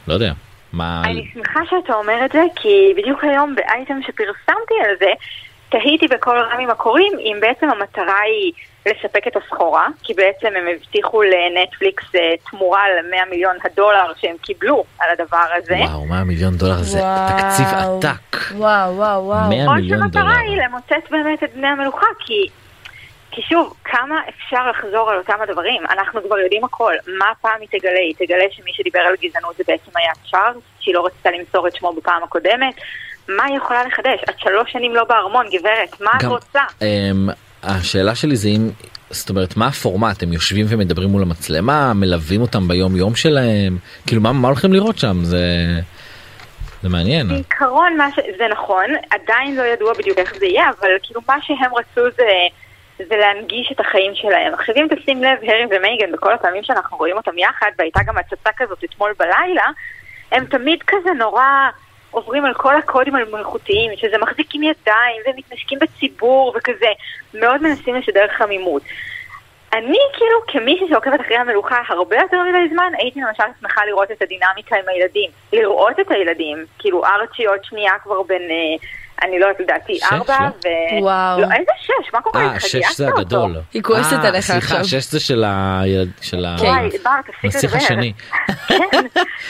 לא 0.09 0.15
יודע 0.15 0.33
מה 0.73 1.03
אני 1.05 1.31
שמחה 1.35 1.61
שאתה 1.71 1.95
אומר 1.95 2.25
את 2.25 2.33
זה, 2.33 2.43
כי 2.57 2.95
בדיוק 2.97 3.25
היום 3.25 3.55
באייטם 3.55 4.01
שפרסמתי 4.03 4.75
על 4.85 4.95
זה, 4.99 5.13
תהיתי 5.69 6.07
בכל 6.09 6.39
רמים 6.53 6.71
הקוראים 6.71 7.13
אם 7.19 7.37
בעצם 7.41 7.71
המטרה 7.71 8.21
היא 8.21 8.53
לספק 8.87 9.27
את 9.27 9.37
הסחורה, 9.37 9.87
כי 10.03 10.15
בעצם 10.15 10.47
הם 10.57 10.65
הבטיחו 10.75 11.23
לנטפליקס 11.23 12.15
אה, 12.15 12.21
תמורה 12.51 12.83
ל-100 12.89 13.31
מיליון 13.31 13.57
הדולר 13.65 14.13
שהם 14.17 14.37
קיבלו 14.43 14.85
על 14.99 15.11
הדבר 15.11 15.47
הזה. 15.57 15.75
וואו 15.75 16.07
100 16.07 16.25
מיליון 16.25 16.55
דולר 16.57 16.83
זה 16.83 17.01
תקציב 17.29 17.67
וואו. 17.67 17.99
עתק. 17.99 18.37
וואו 18.53 18.97
וואו 18.97 19.25
וואו. 19.25 19.49
100 19.49 19.67
או 19.67 19.75
מיליון 19.75 19.99
שהמטרה 20.01 20.23
דולר. 20.23 20.39
היא 20.39 20.63
למוטט 20.63 21.11
באמת 21.11 21.45
את 21.45 21.55
בני 21.55 21.69
המלוכה, 21.69 22.07
כי... 22.27 22.49
כי 23.31 23.43
שוב, 23.43 23.75
כמה 23.85 24.21
אפשר 24.29 24.71
לחזור 24.71 25.11
על 25.11 25.19
אותם 25.19 25.35
הדברים? 25.43 25.83
אנחנו 25.91 26.21
כבר 26.23 26.39
יודעים 26.39 26.65
הכל. 26.65 26.93
מה 27.19 27.25
הפעם 27.31 27.61
היא 27.61 27.69
תגלה? 27.69 27.99
היא 27.99 28.15
תגלה 28.19 28.45
שמי 28.51 28.71
שדיבר 28.73 29.01
על 29.01 29.15
גזענות 29.23 29.57
זה 29.57 29.65
בעצם 29.67 29.91
היה 29.95 30.13
צ'ארלס, 30.31 30.63
שהיא 30.81 30.95
לא 30.95 31.07
רצתה 31.07 31.31
למסור 31.31 31.69
את 31.69 31.77
שמו 31.77 31.93
בפעם 31.93 32.23
הקודמת. 32.23 32.75
מה 33.29 33.45
היא 33.45 33.57
יכולה 33.57 33.85
לחדש? 33.85 34.21
את 34.31 34.35
שלוש 34.39 34.73
שנים 34.73 34.95
לא 34.95 35.05
בארמון, 35.05 35.47
גברת, 35.53 36.01
מה 36.01 36.11
את 36.17 36.23
גם, 36.23 36.31
רוצה? 36.31 36.61
אמ, 36.83 37.29
השאלה 37.63 38.15
שלי 38.15 38.37
זה 38.37 38.49
אם 38.49 38.71
זאת 39.11 39.31
אומרת 39.31 39.57
מה 39.57 39.67
הפורמט 39.67 40.23
הם 40.23 40.33
יושבים 40.33 40.67
ומדברים 40.69 41.09
מול 41.09 41.23
המצלמה 41.23 41.93
מלווים 41.95 42.41
אותם 42.41 42.69
ביום 42.69 42.97
יום 42.97 43.15
שלהם 43.15 43.79
כאילו 44.07 44.23
מה, 44.23 44.33
מה 44.33 44.49
הולכים 44.49 44.73
לראות 44.73 44.99
שם 44.99 45.25
זה 45.25 45.45
זה 46.83 46.89
מעניין. 46.89 47.29
בעיקרון 47.29 47.97
מה 47.97 48.09
ש... 48.13 48.19
זה 48.39 48.45
נכון, 48.51 48.85
עדיין 49.11 49.57
לא 49.57 49.63
ידוע 49.63 49.93
בדיוק 49.99 50.19
איך 50.19 50.35
זה 50.39 50.47
יהיה, 50.47 50.71
אבל 50.81 50.89
כאילו 51.03 51.21
מה 51.29 51.37
שהם 51.43 51.75
רצו 51.75 52.11
זה, 52.17 52.29
זה 53.09 53.17
להנגיש 53.17 53.73
את 53.73 53.81
החיים 53.81 54.13
שלהם. 54.15 54.55
עכשיו 54.55 54.75
אם 54.77 54.87
תשים 54.97 55.23
לב, 55.23 55.39
הרי 55.43 55.65
ומייגן, 55.71 56.13
בכל 56.13 56.35
הפעמים 56.35 56.63
שאנחנו 56.63 56.97
רואים 56.97 57.17
אותם 57.17 57.39
יחד, 57.39 57.71
והייתה 57.79 58.01
גם 58.07 58.15
הצצה 58.19 58.51
כזאת 58.57 58.85
אתמול 58.85 59.13
בלילה, 59.19 59.67
הם 60.33 60.45
תמיד 60.45 60.83
כזה 60.87 61.11
נורא 61.19 61.45
עוברים 62.11 62.45
על 62.45 62.55
כל 62.55 62.77
הקודים 62.77 63.17
המלאכותיים, 63.17 63.91
שזה 63.97 64.19
מחזיק 64.19 64.55
עם 64.55 64.63
ידיים 64.63 65.23
ומתנשקים 65.27 65.79
בציבור 65.79 66.55
וכזה, 66.57 66.93
מאוד 67.35 67.63
מנסים 67.63 67.95
לשדר 67.95 68.27
חמימות. 68.39 68.83
אני 69.73 69.99
כאילו 70.13 70.39
כמישהי 70.47 70.89
שעוקבת 70.89 71.21
אחרי 71.21 71.37
המלוכה 71.37 71.77
הרבה 71.89 72.17
יותר 72.17 72.43
מדי 72.43 72.75
זמן, 72.75 72.93
הייתי 72.99 73.21
למשל 73.21 73.43
שמחה 73.61 73.85
לראות 73.87 74.11
את 74.11 74.23
הדינמיקה 74.23 74.77
עם 74.77 74.89
הילדים. 74.89 75.31
לראות 75.53 76.01
את 76.01 76.11
הילדים, 76.11 76.65
כאילו 76.79 77.05
ארצ'י 77.05 77.47
עוד 77.47 77.65
שנייה 77.65 77.93
כבר 78.03 78.23
בין, 78.23 78.43
אה, 78.43 78.87
אני 79.23 79.39
לא 79.39 79.47
יודעת, 79.47 79.61
לדעתי 79.61 79.99
ארבע, 80.13 80.39
לא? 80.41 80.47
ו... 80.47 81.03
וואו. 81.03 81.41
לא, 81.41 81.47
איזה 81.53 81.71
שש? 81.83 82.15
מה 82.15 82.21
קורה 82.21 82.45
אה? 82.45 82.61
שש 82.61 82.97
זה. 82.97 83.09
הגדול. 83.09 83.57
היא 83.75 83.83
כועסת 83.83 84.13
אה, 84.13 84.29
עליך 84.29 84.45
סליחה, 84.45 84.81
עכשיו. 84.81 85.01
שש 85.01 85.11
זה 85.11 85.21
של 85.21 85.45
הילד, 85.47 86.11
של 86.21 86.45
ה... 86.45 86.57
כן. 86.61 86.67
וואי, 86.67 86.89
בר, 87.05 87.11
תפסיק 87.49 87.65
לדבר. 87.65 87.77
השני. 87.77 88.13
כן. 88.69 88.79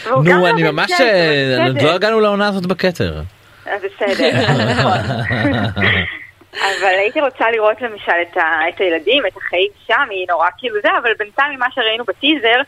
נו, 0.06 0.22
לא 0.22 0.48
אני 0.48 0.62
בן 0.62 0.70
ממש... 0.70 0.90
אה. 1.00 1.66
עוד 1.66 1.82
לא 1.82 1.94
הגענו 1.94 2.20
לעונה 2.20 2.48
הזאת 2.48 2.66
בכתר. 2.66 3.22
אז 3.66 3.82
בסדר, 3.82 4.30
נכון. 4.72 4.98
אבל 6.52 6.94
הייתי 6.98 7.20
רוצה 7.20 7.50
לראות 7.50 7.82
למשל 7.82 8.12
את, 8.22 8.36
ה, 8.36 8.68
את 8.68 8.80
הילדים, 8.80 9.26
את 9.26 9.36
החיים 9.36 9.70
שם, 9.86 10.06
היא 10.10 10.26
נורא 10.28 10.48
כאילו 10.58 10.76
זה, 10.82 10.88
אבל 11.02 11.10
בינתיים 11.18 11.56
ממה 11.56 11.66
שראינו 11.74 12.04
בטיזר, 12.04 12.60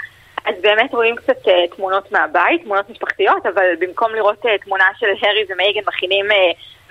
אז 0.50 0.62
באמת 0.62 0.94
רואים 0.94 1.16
קצת 1.16 1.46
אה, 1.46 1.76
תמונות 1.76 2.12
מהבית, 2.12 2.62
תמונות 2.62 2.90
משפחתיות, 2.90 3.46
אבל 3.54 3.64
במקום 3.80 4.14
לראות 4.14 4.44
אה, 4.44 4.64
תמונה 4.64 4.84
של 4.98 5.06
הרי 5.06 5.44
ומייגן 5.48 5.80
מכינים 5.86 6.30
uh, 6.30 6.34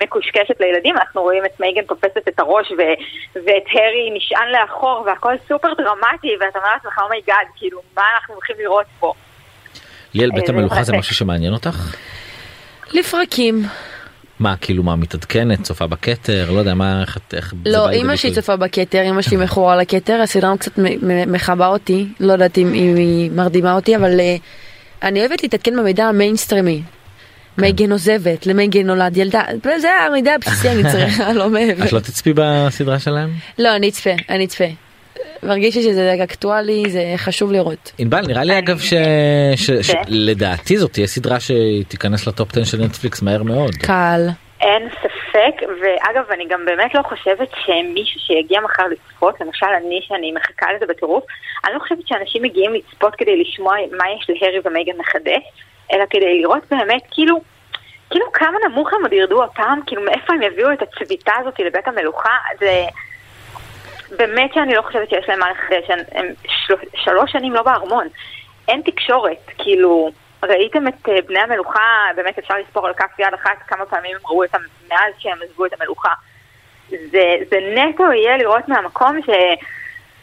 מקושקשת 0.04 0.60
לילדים, 0.60 0.96
אנחנו 0.96 1.22
רואים 1.22 1.44
את 1.44 1.60
מייגן 1.60 1.82
תופסת 1.82 2.28
את 2.28 2.38
הראש 2.38 2.72
ו- 2.72 2.98
ואת 3.34 3.64
הרי 3.72 4.10
נשען 4.14 4.48
לאחור 4.52 5.02
והכל 5.06 5.34
סופר 5.48 5.74
דרמטי, 5.74 6.28
ואתה 6.40 6.58
אומר 6.58 6.70
לעצמך, 6.74 6.98
oh 7.02 7.13
my 7.13 7.24
God, 7.24 7.46
כאילו, 7.56 7.80
מה 7.96 8.02
אנחנו 8.14 8.34
הולכים 8.34 8.56
לראות 8.58 8.86
פה? 9.00 9.12
ליאל, 10.14 10.30
בית 10.30 10.46
זה 10.46 10.52
המלוכה 10.52 10.82
זה. 10.82 10.96
משהו 10.96 11.14
שמעניין 11.14 11.52
אותך? 11.52 11.96
לפרקים. 12.92 13.62
מה, 14.40 14.56
כאילו, 14.60 14.82
מה, 14.82 14.96
מתעדכנת, 14.96 15.62
צופה 15.62 15.86
בכתר, 15.86 16.50
לא 16.50 16.58
יודע, 16.58 16.74
מה, 16.74 17.00
איך. 17.02 17.18
איך 17.32 17.54
לא, 17.66 17.90
אימא 17.90 18.16
שלי? 18.16 18.34
צופה 18.34 18.56
בכתר, 18.56 19.00
אימא 19.00 19.22
שלי 19.22 19.36
מכורה 19.36 19.76
לכתר, 19.76 20.20
הסדרה 20.22 20.56
קצת 20.56 20.72
מכבה 21.26 21.66
אותי, 21.66 22.06
לא 22.20 22.32
יודעת 22.32 22.58
אם 22.58 22.74
אם 22.74 22.96
היא 22.96 23.30
מרדימה 23.30 23.74
אותי, 23.74 23.96
אבל 23.96 24.20
אה, 24.20 24.36
אני 25.02 25.20
אוהבת 25.20 25.42
להתעדכן 25.42 25.76
במידע 25.76 26.04
המיינסטרימי. 26.04 26.82
כן. 27.56 27.62
מייגן 27.62 27.92
עוזבת, 27.92 28.46
למייגן 28.46 28.86
נולד 28.86 29.16
ילדה, 29.16 29.42
זה 29.80 29.88
המידע 30.06 30.34
הבסיסי 30.34 30.68
אני 30.68 30.82
צריכה, 30.92 31.32
לא 31.40 31.50
מעבר. 31.50 31.84
את 31.84 31.92
לא 31.92 32.00
תצפי 32.00 32.32
בסדרה 32.34 32.98
שלהם? 32.98 33.30
לא, 33.58 33.76
אני 33.76 33.88
אצפה, 33.88 34.10
אני 34.28 34.44
אצפה. 34.44 34.64
מרגיש 35.42 35.76
לי 35.76 35.82
שזה 35.82 36.14
אקטואלי, 36.24 36.82
זה 36.88 37.02
חשוב 37.16 37.52
לראות. 37.52 37.92
ענבל, 37.98 38.20
נראה 38.26 38.44
לי 38.44 38.58
אגב 38.58 38.78
ש- 38.78 38.94
ש- 39.56 39.90
כן. 39.90 40.02
שלדעתי 40.06 40.76
זאת 40.76 40.92
תהיה 40.92 41.06
סדרה 41.06 41.36
שתיכנס 41.40 42.26
לטופ 42.26 42.48
10 42.52 42.64
של 42.64 42.78
נטפליקס 42.84 43.22
מהר 43.22 43.42
מאוד. 43.42 43.74
קל. 43.74 44.20
אין 44.60 44.88
ספק, 44.90 45.54
ואגב, 45.82 46.24
אני 46.30 46.44
גם 46.48 46.64
באמת 46.64 46.94
לא 46.94 47.02
חושבת 47.02 47.48
שמישהו 47.64 48.20
שיגיע 48.20 48.60
מחר 48.60 48.82
לצפות, 48.86 49.40
למשל 49.40 49.66
אני, 49.66 50.00
שאני 50.02 50.32
מחכה 50.32 50.66
לזה 50.76 50.86
בטירוף, 50.86 51.24
אני 51.64 51.74
לא 51.74 51.78
חושבת 51.78 52.06
שאנשים 52.06 52.42
מגיעים 52.42 52.74
לצפות 52.74 53.14
כדי 53.14 53.40
לשמוע 53.40 53.74
מה 53.98 54.04
יש 54.18 54.26
להרי 54.42 54.58
ומייגן 54.64 54.96
מחדש, 54.98 55.42
אלא 55.92 56.04
כדי 56.10 56.40
לראות 56.40 56.62
באמת, 56.70 57.02
כאילו, 57.10 57.40
כאילו 58.10 58.26
כמה 58.32 58.56
נמוך 58.68 58.88
הם 58.92 59.02
עוד 59.02 59.12
ירדו 59.12 59.44
הפעם, 59.44 59.80
כאילו 59.86 60.02
מאיפה 60.02 60.32
הם 60.34 60.42
יביאו 60.42 60.72
את 60.72 60.82
הצביטה 60.82 61.32
הזאת 61.40 61.60
לבית 61.60 61.88
המלוכה, 61.88 62.34
זה... 62.60 62.84
באמת 64.18 64.50
שאני 64.54 64.74
לא 64.74 64.82
חושבת 64.82 65.10
שיש 65.10 65.24
להם 65.28 65.38
מה 65.38 65.46
לחדש, 65.50 65.90
הם, 65.90 65.98
הם 66.12 66.26
של, 66.66 66.74
שלוש 66.94 67.32
שנים 67.32 67.52
לא 67.52 67.62
בארמון. 67.62 68.06
אין 68.68 68.82
תקשורת, 68.84 69.50
כאילו, 69.58 70.10
ראיתם 70.42 70.88
את 70.88 71.08
אה, 71.08 71.14
בני 71.28 71.38
המלוכה, 71.40 71.80
באמת 72.16 72.38
אפשר 72.38 72.54
לספור 72.66 72.86
על 72.86 72.94
כף 72.94 73.18
יד 73.18 73.34
אחת 73.34 73.56
כמה 73.68 73.86
פעמים 73.86 74.10
הם 74.16 74.20
ראו 74.26 74.44
אותם 74.44 74.58
מאז 74.90 75.14
שהם 75.18 75.38
עזבו 75.50 75.66
את 75.66 75.70
המלוכה. 75.80 76.12
זה, 76.88 77.22
זה 77.50 77.56
נטו 77.74 78.04
יהיה 78.12 78.36
לראות 78.36 78.68
מהמקום 78.68 79.20
ש... 79.26 79.30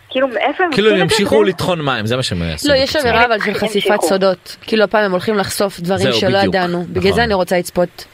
כאילו, 0.10 0.28
מאיפה 0.28 0.64
הם 0.64 0.72
כאילו 0.74 0.90
הם? 0.92 0.98
ימשיכו 0.98 1.44
זה- 1.46 1.50
לטחון 1.50 1.82
מים, 1.82 2.06
זה 2.06 2.16
מה 2.16 2.24
שהם 2.24 2.42
יעשו. 2.44 2.70
לא, 2.70 2.74
יש. 2.74 2.96
אווירה 2.96 3.26
אבל 3.26 3.40
של 3.46 3.54
חשיפת. 3.54 4.02
סודות. 4.02 4.58
כאילו 4.62 4.84
הפעם 4.84 5.04
הם 5.04 5.12
הולכים 5.12 5.38
לחשוף 5.38 5.80
דברים 5.80 6.12
שלא. 6.14 6.38
ידענו. 6.38 6.84
בגלל 6.84 7.00
נכון. 7.02 7.12
זה 7.12 7.24
אני 7.24 7.34
רוצה 7.34 7.58
לצפות. 7.58 8.06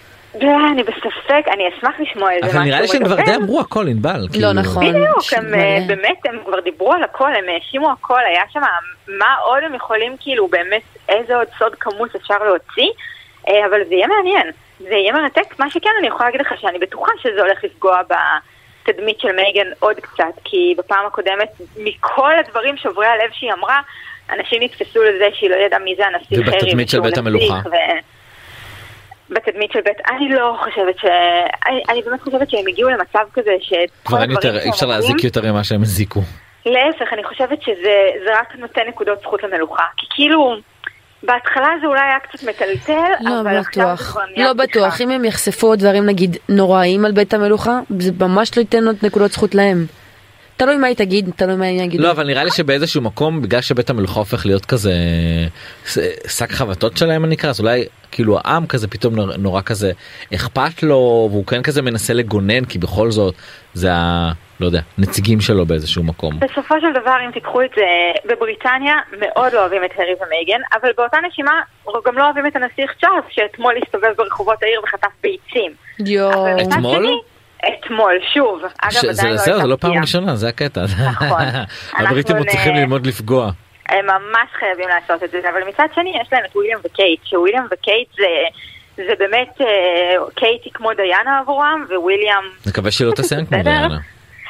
לא, 0.42 0.52
אני 0.72 0.84
בספק, 0.84 1.44
אני 1.54 1.64
אשמח 1.70 1.96
לשמוע 2.00 2.32
איזה 2.32 2.46
משהו. 2.48 2.58
אבל 2.60 2.66
נראה 2.68 2.82
לי 2.82 2.88
שהם 2.88 3.06
כבר 3.06 3.16
די. 3.16 3.36
אמרו 3.36 3.60
הכל, 3.60 3.88
ענבל. 3.88 4.28
כאילו- 4.32 4.54
נכון. 4.54 4.86
בדיוק, 4.90 5.34
הם. 5.38 5.54
אה, 5.54 5.78
באמת, 5.88 6.26
הם 6.26 6.40
כבר 6.46 6.60
דיברו 6.60 6.94
על 6.94 7.04
הכל, 7.04 7.36
הם 7.36 7.46
האשימו 7.50 7.92
הכל, 7.92 8.20
היה 8.28 8.42
שם 8.54 8.62
מה 9.08 9.36
עוד 9.46 9.64
הם 9.64 9.76
יכולים, 9.76 10.16
כאילו, 10.20 10.48
באמת, 10.48 10.82
איזה 11.10 11.36
עוד 11.36 11.48
סוד 11.60 11.76
כמוס 11.76 12.16
אפשר 12.16 12.44
להוציא, 12.44 12.90
אה, 13.50 13.66
אבל 13.66 13.80
זה 13.90 13.94
יהיה 13.96 14.08
מעניין, 14.08 14.52
זה 14.80 14.94
יהיה 14.94 15.14
מרתק. 15.14 15.60
מה 15.60 15.70
שכן, 15.70 15.90
אני 16.00 16.08
יכולה 16.08 16.26
להגיד 16.26 16.42
לך 16.42 16.54
שאני 16.62 16.80
בטוחה 16.80 17.12
שזה 17.22 17.42
הולך 17.42 17.64
לפגוע 17.64 18.02
בתדמית 18.84 19.20
של 19.20 19.32
מייגן 19.32 19.68
עוד 19.80 19.96
קצת, 20.00 20.34
כי 20.44 20.76
בפעם 20.78 21.06
הקודמת, 21.06 21.50
מכל 21.78 22.32
הדברים 22.40 22.78
שוברי 22.78 23.08
הלב 23.08 23.30
שהיא 23.34 23.54
אמרה, 23.54 23.80
אנשים 24.32 24.64
נתפסו 24.64 25.04
לזה 25.04 25.26
שהיא 25.34 25.50
לא 25.50 25.56
ידעה 25.56 25.80
מי 25.80 25.96
זה 25.98 26.04
הנשיא 26.08 26.40
ובתדמית 26.40 26.62
חרי, 26.62 26.70
של 26.72 27.00
ושהוא 27.00 27.04
בית 27.04 27.18
המלוכה? 27.18 27.60
ו- 27.66 28.23
בתדמית 29.34 29.72
של 29.74 29.80
בית, 29.86 29.98
אני 30.10 30.30
לא 30.30 30.58
חושבת 30.64 30.96
ש... 31.02 31.06
אני, 31.70 31.82
אני 31.90 32.02
באמת 32.02 32.22
חושבת 32.22 32.50
שהם 32.50 32.68
הגיעו 32.68 32.90
למצב 32.90 33.20
כזה 33.34 33.52
כל 33.70 33.76
כבר 34.06 34.22
אין 34.22 34.32
יותר, 34.32 34.60
אי 34.60 34.70
אפשר 34.70 34.86
להזיק 34.86 35.24
יותר 35.24 35.52
ממה 35.52 35.64
שהם 35.64 35.82
הזיקו. 35.82 36.22
להפך, 36.66 37.14
אני 37.14 37.24
חושבת 37.24 37.62
שזה 37.62 37.94
זה 38.26 38.40
רק 38.40 38.56
נותן 38.56 38.82
נקודות 38.88 39.20
זכות 39.22 39.44
למלוכה. 39.44 39.84
כי 39.98 40.06
כאילו, 40.10 40.56
בהתחלה 41.24 41.68
זה 41.82 41.88
אולי 41.88 42.02
היה 42.02 42.20
קצת 42.20 42.44
מטלטל, 42.44 43.12
לא 43.22 43.42
אבל 43.42 43.58
עכשיו 43.58 43.64
זה 43.86 43.94
בטוח. 43.94 44.12
כבר 44.12 44.22
נהיה 44.36 44.48
לא 44.48 44.54
בדיחה. 44.54 44.80
בטוח. 44.80 45.02
אם 45.02 45.10
הם 45.12 45.26
יחשפו 45.26 45.68
עוד 45.68 45.80
דברים 45.80 46.06
נגיד 46.06 46.38
נוראיים 46.50 47.06
על 47.06 47.12
בית 47.12 47.34
המלוכה, 47.34 47.80
זה 48.00 48.12
ממש 48.20 48.58
לא 48.58 48.62
ייתן 48.62 48.88
עוד 48.88 48.96
נקודות 49.04 49.32
זכות 49.32 49.56
להם. 49.56 49.86
תלוי 50.58 50.78
מה 50.78 50.88
היא 50.88 50.96
תגיד, 50.96 51.30
תלוי 51.36 51.56
מה 51.56 51.66
הם 51.66 51.76
יגידו. 51.76 52.04
לא, 52.04 52.12
אבל 52.12 52.28
נראה 52.28 52.44
לי 52.44 52.52
שבאיזשהו 52.52 53.02
מקום, 53.02 53.42
בגלל 53.42 53.62
שבית 53.62 53.90
המלוכה 53.90 54.20
הופך 54.20 54.46
להיות 54.46 54.66
כזה 54.66 54.92
ש- 55.86 55.98
שק 56.28 56.52
חבטות 56.52 56.98
שלהם 56.98 57.26
אני 57.26 57.36
אקרא, 57.36 57.50
אז 57.50 57.60
אולי 57.60 57.86
כאילו 58.14 58.38
העם 58.44 58.68
כזה 58.68 58.88
פתאום 58.88 59.16
נור- 59.16 59.38
נורא 59.38 59.62
כזה 59.62 59.92
אכפת 60.36 60.84
לו, 60.84 60.96
והוא 61.32 61.46
כן 61.46 61.62
כזה 61.62 61.82
מנסה 61.82 62.14
לגונן, 62.14 62.66
כי 62.66 62.80
בכל 62.80 63.12
זאת 63.12 63.34
זה 63.74 63.94
ה... 63.94 64.32
לא 64.60 64.66
יודע, 64.66 64.80
נציגים 64.98 65.42
שלו 65.42 65.66
באיזשהו 65.66 66.04
מקום. 66.04 66.40
בסופו 66.40 66.76
של 66.82 67.02
דבר, 67.02 67.16
אם 67.26 67.32
תיקחו 67.32 67.62
את 67.62 67.70
זה, 67.76 67.82
בבריטניה 68.26 68.96
מאוד 69.20 69.54
לא 69.54 69.60
אוהבים 69.62 69.84
את 69.84 69.90
הארי 69.98 70.14
ומייגן, 70.26 70.62
אבל 70.82 70.90
באותה 70.98 71.18
נשימה 71.30 71.52
גם 72.06 72.18
לא 72.18 72.26
אוהבים 72.26 72.48
את 72.48 72.56
הנסיך 72.56 72.92
צ'ארלס, 73.02 73.24
שאתמול 73.30 73.74
הסתובב 73.86 74.08
ברחובות 74.18 74.64
העיר 74.64 74.82
וחטף 74.84 75.08
ביצים. 75.24 75.72
יואו. 76.00 76.48
אתמול? 76.62 76.96
שני, 77.06 77.16
אתמול, 77.80 78.14
שוב. 78.34 78.60
אגב, 78.82 78.92
ש- 78.92 79.06
זה 79.06 79.10
עדיין 79.22 79.32
לא 79.34 79.38
זהו, 79.38 79.62
זה 79.62 79.68
לא 79.68 79.76
פעם. 79.76 80.02
ראשונה, 80.02 80.36
זה 80.36 80.48
הקטע. 80.50 80.82
נכון. 81.12 81.38
הבריטים 81.98 82.36
עוד 82.36 82.46
אנחנו 82.46 82.46
צריכים 82.46 82.76
ללמוד 82.76 83.08
לפרגן. 83.08 83.52
הם 83.90 84.06
ממש 84.06 84.50
חייבים 84.60 84.88
לעשות 84.88 85.24
את 85.24 85.32
זה, 85.32 85.50
אבל 85.50 85.64
מצד 85.68 85.88
שני 85.96 86.14
יש 86.22 86.28
להם 86.34 86.46
את 86.46 86.56
וויליאם 86.56 86.78
וקייט, 86.84 87.26
שוויליאם 87.26 87.64
וקייט 87.72 88.08
זה, 88.18 88.28
זה 88.96 89.14
באמת, 89.20 89.62
אה, 89.62 90.16
קייט 90.36 90.62
היא 90.66 90.74
כמו 90.74 90.94
דיאנה 90.94 91.40
עבורם, 91.40 91.86
וויליאם... 91.96 92.44
נקווה 92.68 92.92
שלא 92.92 93.12
תסיים 93.12 93.46
כמו? 93.46 93.64
דיאנה. 93.64 93.98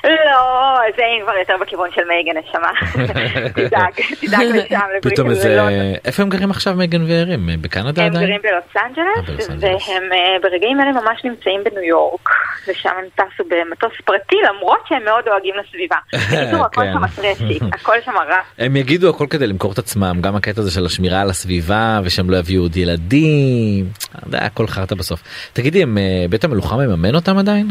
לא, 0.04 0.80
זה 0.98 1.04
כבר 1.24 1.34
יותר 1.40 1.54
בכיוון 1.62 1.90
של 1.96 2.02
מייגן 2.08 2.32
נשמה. 2.38 2.72
תדאג, 3.56 3.94
תדאג 4.22 4.46
לשם, 4.46 4.80
פתאום 5.02 5.30
איזה... 5.30 5.60
איפה 6.06 6.24
הם 6.24 6.30
גרים 6.30 6.52
עכשיו 6.52 6.74
מייגן 6.74 7.04
וירים? 7.04 7.50
בקנדה 7.62 8.02
הם 8.04 8.12
עדיין? 8.12 8.26
גרים 8.26 8.42
בלוס 8.42 8.78
אה, 8.78 8.82
אנג'לס, 8.86 9.50
אנג'לס. 9.50 9.90
והם 9.90 10.14
אה, 10.14 10.40
ברגעים 10.42 10.82
אלה 10.82 10.92
ממש 10.92 11.22
נמצאים 11.24 11.64
בניו 11.64 11.84
יורק, 11.84 12.30
ושם 12.68 12.90
הם 12.90 13.06
טסו 13.16 13.44
במטוס 13.44 14.02
פרטי, 14.06 14.36
למרות 14.50 14.80
שהם 14.88 15.06
מאוד 15.06 15.26
דואגים 15.26 15.56
לסביבה. 15.64 15.96
בקיצור, 16.14 16.66
הכל 16.66 16.82
כן. 16.82 16.94
שם 16.94 17.68
הכל 17.74 17.96
שם 18.06 18.18
רע. 18.18 18.38
הם 18.60 18.76
יגידו 18.76 19.10
הכל 19.10 19.26
כדי 19.30 19.48
למכור 19.48 19.72
את 19.74 19.78
עצמם 19.78 20.18
גם 20.22 20.36
הקטע 20.36 20.62
הזה 20.62 20.72
של 20.72 20.86
השמירה 20.86 21.22
על 21.22 21.30
הסביבה 21.30 22.00
ושהם 22.04 22.30
לא 22.30 22.38
יביאו 22.38 22.62
עוד 22.62 22.78
ילדים 22.78 23.86
היה 24.32 24.46
הכל 24.46 24.68
חרטא 24.68 24.96
בסוף 24.96 25.24
תגידי 25.54 25.84
הם 25.84 25.98
אה, 25.98 26.26
בית 26.30 26.44
המלוכה 26.44 26.76
מממן 26.76 27.16
אותם 27.16 27.38
עדיין? 27.38 27.68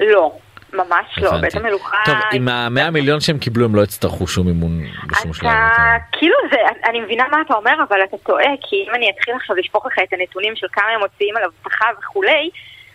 לא, 0.00 0.32
ממש 0.72 1.06
לא, 1.18 1.28
הבנתי. 1.28 1.42
בית 1.42 1.54
המלוכה... 1.56 1.96
טוב 2.04 2.14
עם 2.32 2.48
המאה 2.48 2.90
מיליון 2.90 3.20
שהם 3.20 3.38
קיבלו 3.38 3.64
הם 3.64 3.74
לא 3.74 3.82
יצטרכו 3.82 4.26
שום 4.26 4.46
מימון 4.46 4.80
בשום 5.06 5.32
שלב. 5.32 5.46
אתה. 5.46 5.96
כאילו 6.12 6.36
זה, 6.50 6.56
אני 6.90 7.00
מבינה 7.00 7.24
מה 7.30 7.36
אתה 7.46 7.54
אומר, 7.54 7.74
אבל 7.88 7.98
אתה 8.04 8.16
טועה, 8.18 8.50
כי 8.68 8.76
אם 8.88 8.94
אני 8.94 9.10
אתחיל 9.10 9.34
עכשיו 9.34 9.56
לשפוך 9.56 9.86
לך 9.86 9.92
את 10.02 10.12
הנתונים 10.12 10.56
של 10.56 10.66
כמה 10.72 10.84
הם 10.94 11.00
מוציאים 11.00 11.36
על 11.36 11.42
אבטחה 11.44 11.86
וכולי, 11.98 12.50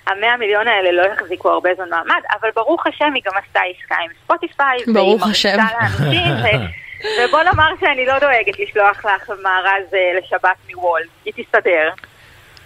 המאה 0.08 0.38
מיליון 0.38 0.68
האלה 0.68 0.92
לא 0.92 1.14
יחזיקו 1.14 1.50
הרבה 1.50 1.70
זמן 1.76 1.90
מעמד, 1.90 2.22
אבל 2.42 2.50
ברוך 2.56 2.88
השם 2.88 3.14
היא 3.16 3.24
גם 3.26 3.34
עשתה 3.48 3.60
עסקה 3.60 3.96
עם 4.06 4.12
ספוטיפיי, 4.24 4.78
ברוך 4.94 5.28
השם. 5.28 5.58
ובוא 7.20 7.44
נאמר 7.44 7.70
שאני 7.80 8.06
לא 8.06 8.20
דואגת 8.20 8.60
לשלוח 8.60 9.06
לך 9.06 9.30
מארז 9.44 9.94
אה, 9.94 10.20
לשבת 10.20 10.58
מוולט, 10.76 11.08
היא 11.26 11.34
תסתדר. 11.38 11.90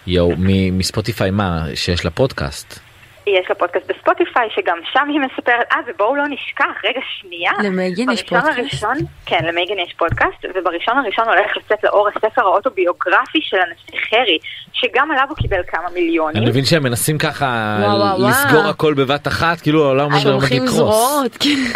יואו 0.06 0.30
מ- 0.38 0.78
מספוטיפיי 0.78 1.30
מה 1.30 1.60
שיש 1.74 2.04
לה 2.04 2.10
פודקאסט. 2.10 2.89
יש 3.26 3.46
לה 3.48 3.54
פודקאסט 3.54 3.86
בספוטיפיי, 3.86 4.48
שגם 4.54 4.78
שם 4.92 5.08
היא 5.08 5.20
מספרת, 5.20 5.66
אה, 5.72 5.76
ובואו 5.86 6.16
לא 6.16 6.24
נשכח, 6.28 6.84
רגע, 6.84 7.00
שנייה. 7.20 7.52
למייגן 7.64 8.10
יש 8.10 8.22
פודקאסט? 8.22 8.58
הראשון, 8.58 8.96
כן, 9.26 9.44
למייגן 9.44 9.78
יש 9.78 9.94
פודקאסט, 9.98 10.44
ובראשון 10.54 10.98
הראשון 10.98 11.28
הולך 11.28 11.56
לצאת 11.56 11.84
לאור 11.84 12.08
הספר 12.08 12.42
האוטוביוגרפי 12.42 13.38
של 13.42 13.56
הנסיך 13.56 14.00
הארי, 14.10 14.38
שגם 14.72 15.10
עליו 15.10 15.24
הוא 15.28 15.36
קיבל 15.36 15.60
כמה 15.68 15.90
מיליונים. 15.94 16.42
אני 16.42 16.50
מבין 16.50 16.64
שהם 16.64 16.82
מנסים 16.82 17.18
ככה 17.18 17.76
וואו, 17.80 17.98
וואו, 17.98 18.28
לסגור 18.28 18.60
וואו. 18.60 18.70
הכל 18.70 18.94
בבת 18.94 19.28
אחת 19.28 19.60
כאילו 19.60 19.84
העולם 19.84 20.12
עומד 20.12 20.26
עומד 20.26 20.44
לקרוס. 20.44 21.22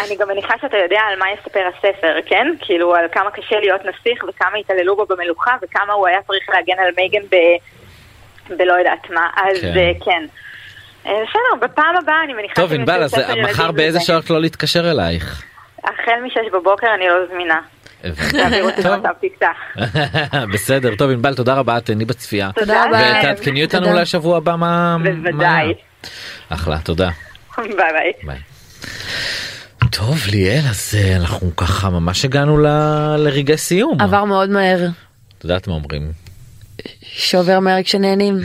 אני 0.06 0.16
גם 0.18 0.28
מניחה 0.28 0.54
שאתה 0.60 0.76
יודע 0.76 1.00
על 1.10 1.18
מה 1.18 1.26
יספר 1.30 1.64
הספר, 1.76 2.16
כן? 2.26 2.46
כאילו, 2.60 2.94
על 2.94 3.04
כמה 3.12 3.30
קשה 3.30 3.60
להיות 3.60 3.80
נסיך, 3.80 4.24
וכמה 4.28 4.58
התעללו 4.60 4.96
בו 4.96 5.06
במלוכה, 5.06 5.56
וכמה 5.62 5.92
הוא 5.92 6.06
היה 6.06 6.22
צריך 6.26 6.48
להגן 6.48 6.82
על 6.82 6.90
מייגן 6.96 7.26
ב... 7.30 7.36
בלא 8.56 8.72
יודעת 8.72 9.10
מה. 9.10 9.30
אז 9.36 9.60
כן. 9.60 9.92
כן. 10.04 10.24
אה, 11.06 11.12
בסדר, 11.12 11.66
בפעם 11.66 11.96
הבאה 12.02 12.24
אני 12.24 12.34
מניחה... 12.34 12.54
טוב 12.54 12.72
ענבל 12.72 13.02
אז 13.02 13.14
מחר 13.42 13.72
באיזה. 13.72 14.00
שעות 14.00 14.30
לא 14.30 14.40
להתקשר 14.40 14.90
אלייך. 14.90 15.42
החל 15.84 16.20
משש 16.26 16.52
בבוקר 16.52 16.86
אני 16.94 17.04
לא 17.08 17.14
זמינה. 17.32 17.60
בסדר 20.52 20.96
טוב 20.96 21.10
ענבל 21.10 21.34
תודה 21.34 21.54
רבה 21.54 21.80
תהני 21.80 22.04
בצפייה. 22.04 22.50
תודה 22.54 22.84
רבה. 22.84 22.98
ותעדכני 23.18 23.64
אותנו. 23.64 23.90
אולי 23.90 24.06
שבוע 24.06 24.36
הבא 24.36 24.56
מה... 24.56 24.96
בוודאי. 25.02 25.74
אחלה 26.48 26.78
תודה. 26.78 27.10
ביי 27.58 28.12
ביי. 28.22 28.38
טוב 29.90 30.18
ליאל 30.30 30.62
אז 30.70 30.94
אה, 30.98 31.16
אנחנו 31.16 31.56
ככה 31.56 31.90
ממש 31.90 32.24
הגענו 32.24 32.58
לרגעי 33.18 33.56
סיום. 33.56 34.00
עבר 34.00 34.24
מאוד 34.24 34.50
מהר. 34.50 34.78
את 35.38 35.44
יודעת 35.44 35.68
מה 35.68 35.74
אומרים. 35.74 36.23
שובר 37.16 37.60
מהר 37.60 37.82
כשנהנים. 37.82 38.40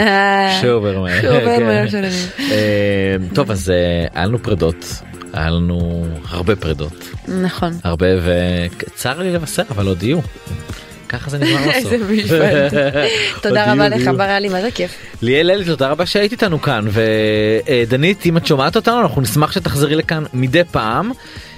שובר 0.62 1.00
מהר. 1.00 1.20
שובר 1.22 1.56
כן. 1.56 1.62
מהר 1.66 1.86
כשנהנים. 1.88 2.26
אה, 2.38 3.16
טוב 3.34 3.50
אז 3.50 3.70
אה, 3.70 4.06
היה 4.14 4.26
לנו 4.26 4.42
פרדות. 4.42 4.84
היה 5.32 5.50
לנו 5.50 6.06
הרבה 6.28 6.56
פרדות. 6.56 7.10
נכון. 7.42 7.72
הרבה 7.84 8.06
וצר 8.24 9.18
לי 9.18 9.32
לבשר 9.32 9.62
אבל 9.70 9.86
עוד 9.86 10.02
יהיו. 10.02 10.18
ככה 11.08 11.30
זה 11.30 11.38
נגמר 11.38 11.58
בסוף. 11.68 11.92
איזה 11.92 12.12
משפט. 12.12 12.78
תודה 13.42 13.72
רבה 13.72 13.88
לך. 13.88 14.08
בר 14.08 14.22
היה 14.22 14.40
לי 14.40 14.48
מה 14.48 14.60
זה 14.62 14.70
כיף. 14.70 14.94
ליאל 15.22 15.50
אלי 15.50 15.64
תודה 15.64 15.88
רבה 15.88 16.06
שהיית 16.06 16.32
איתנו 16.32 16.62
כאן 16.62 16.84
ודנית 16.90 18.26
אם 18.26 18.36
את 18.36 18.46
שומעת 18.46 18.76
אותנו 18.76 19.00
אנחנו 19.00 19.22
נשמח 19.22 19.52
שתחזרי 19.52 19.94
לכאן 19.96 20.24
מדי 20.34 20.62
פעם. 20.70 21.10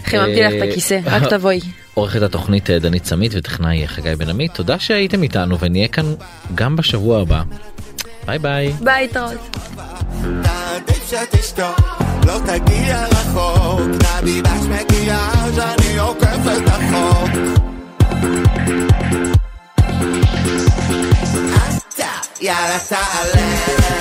חיממתי 0.05 0.43
לך 0.43 0.53
את 0.55 0.63
אה, 0.63 0.69
הכיסא 0.69 0.99
רק 1.05 1.23
תבואי. 1.31 1.61
עורכת 1.95 2.23
התוכנית 2.23 2.71
אה, 2.71 2.79
דנית 2.79 3.05
סמית 3.05 3.33
וטכנאי 3.35 3.89
חגי 3.89 4.15
בן 4.15 4.29
עמית 4.29 4.55
תודה 4.55 4.79
שהייתם 4.79 5.23
איתנו 5.23 5.59
ונהיה 5.59 5.89
כאן 5.89 6.15
גם 6.55 6.77
בשבוע 6.77 7.21
הבא. 7.21 7.43
ביי 8.27 8.39
ביי. 8.39 8.73
ביי 8.81 9.09
שתשתוק, 11.13 11.81
לא 12.27 12.39
תגיע 12.47 13.07
רחוק, 13.07 13.81
נביא 13.81 14.43
בש 14.43 14.61
מגיע 14.69 15.19
שאני 15.55 15.99
עוקף 15.99 16.39
את 16.57 16.69
החוק. 16.69 17.31
יאללה 22.41 22.79
תעלה 22.89 23.49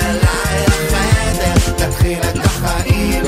אליי 0.02 0.64
לחדר, 0.66 1.86
תתחיל 1.86 2.18
את 2.18 2.44
החיים 2.44 3.22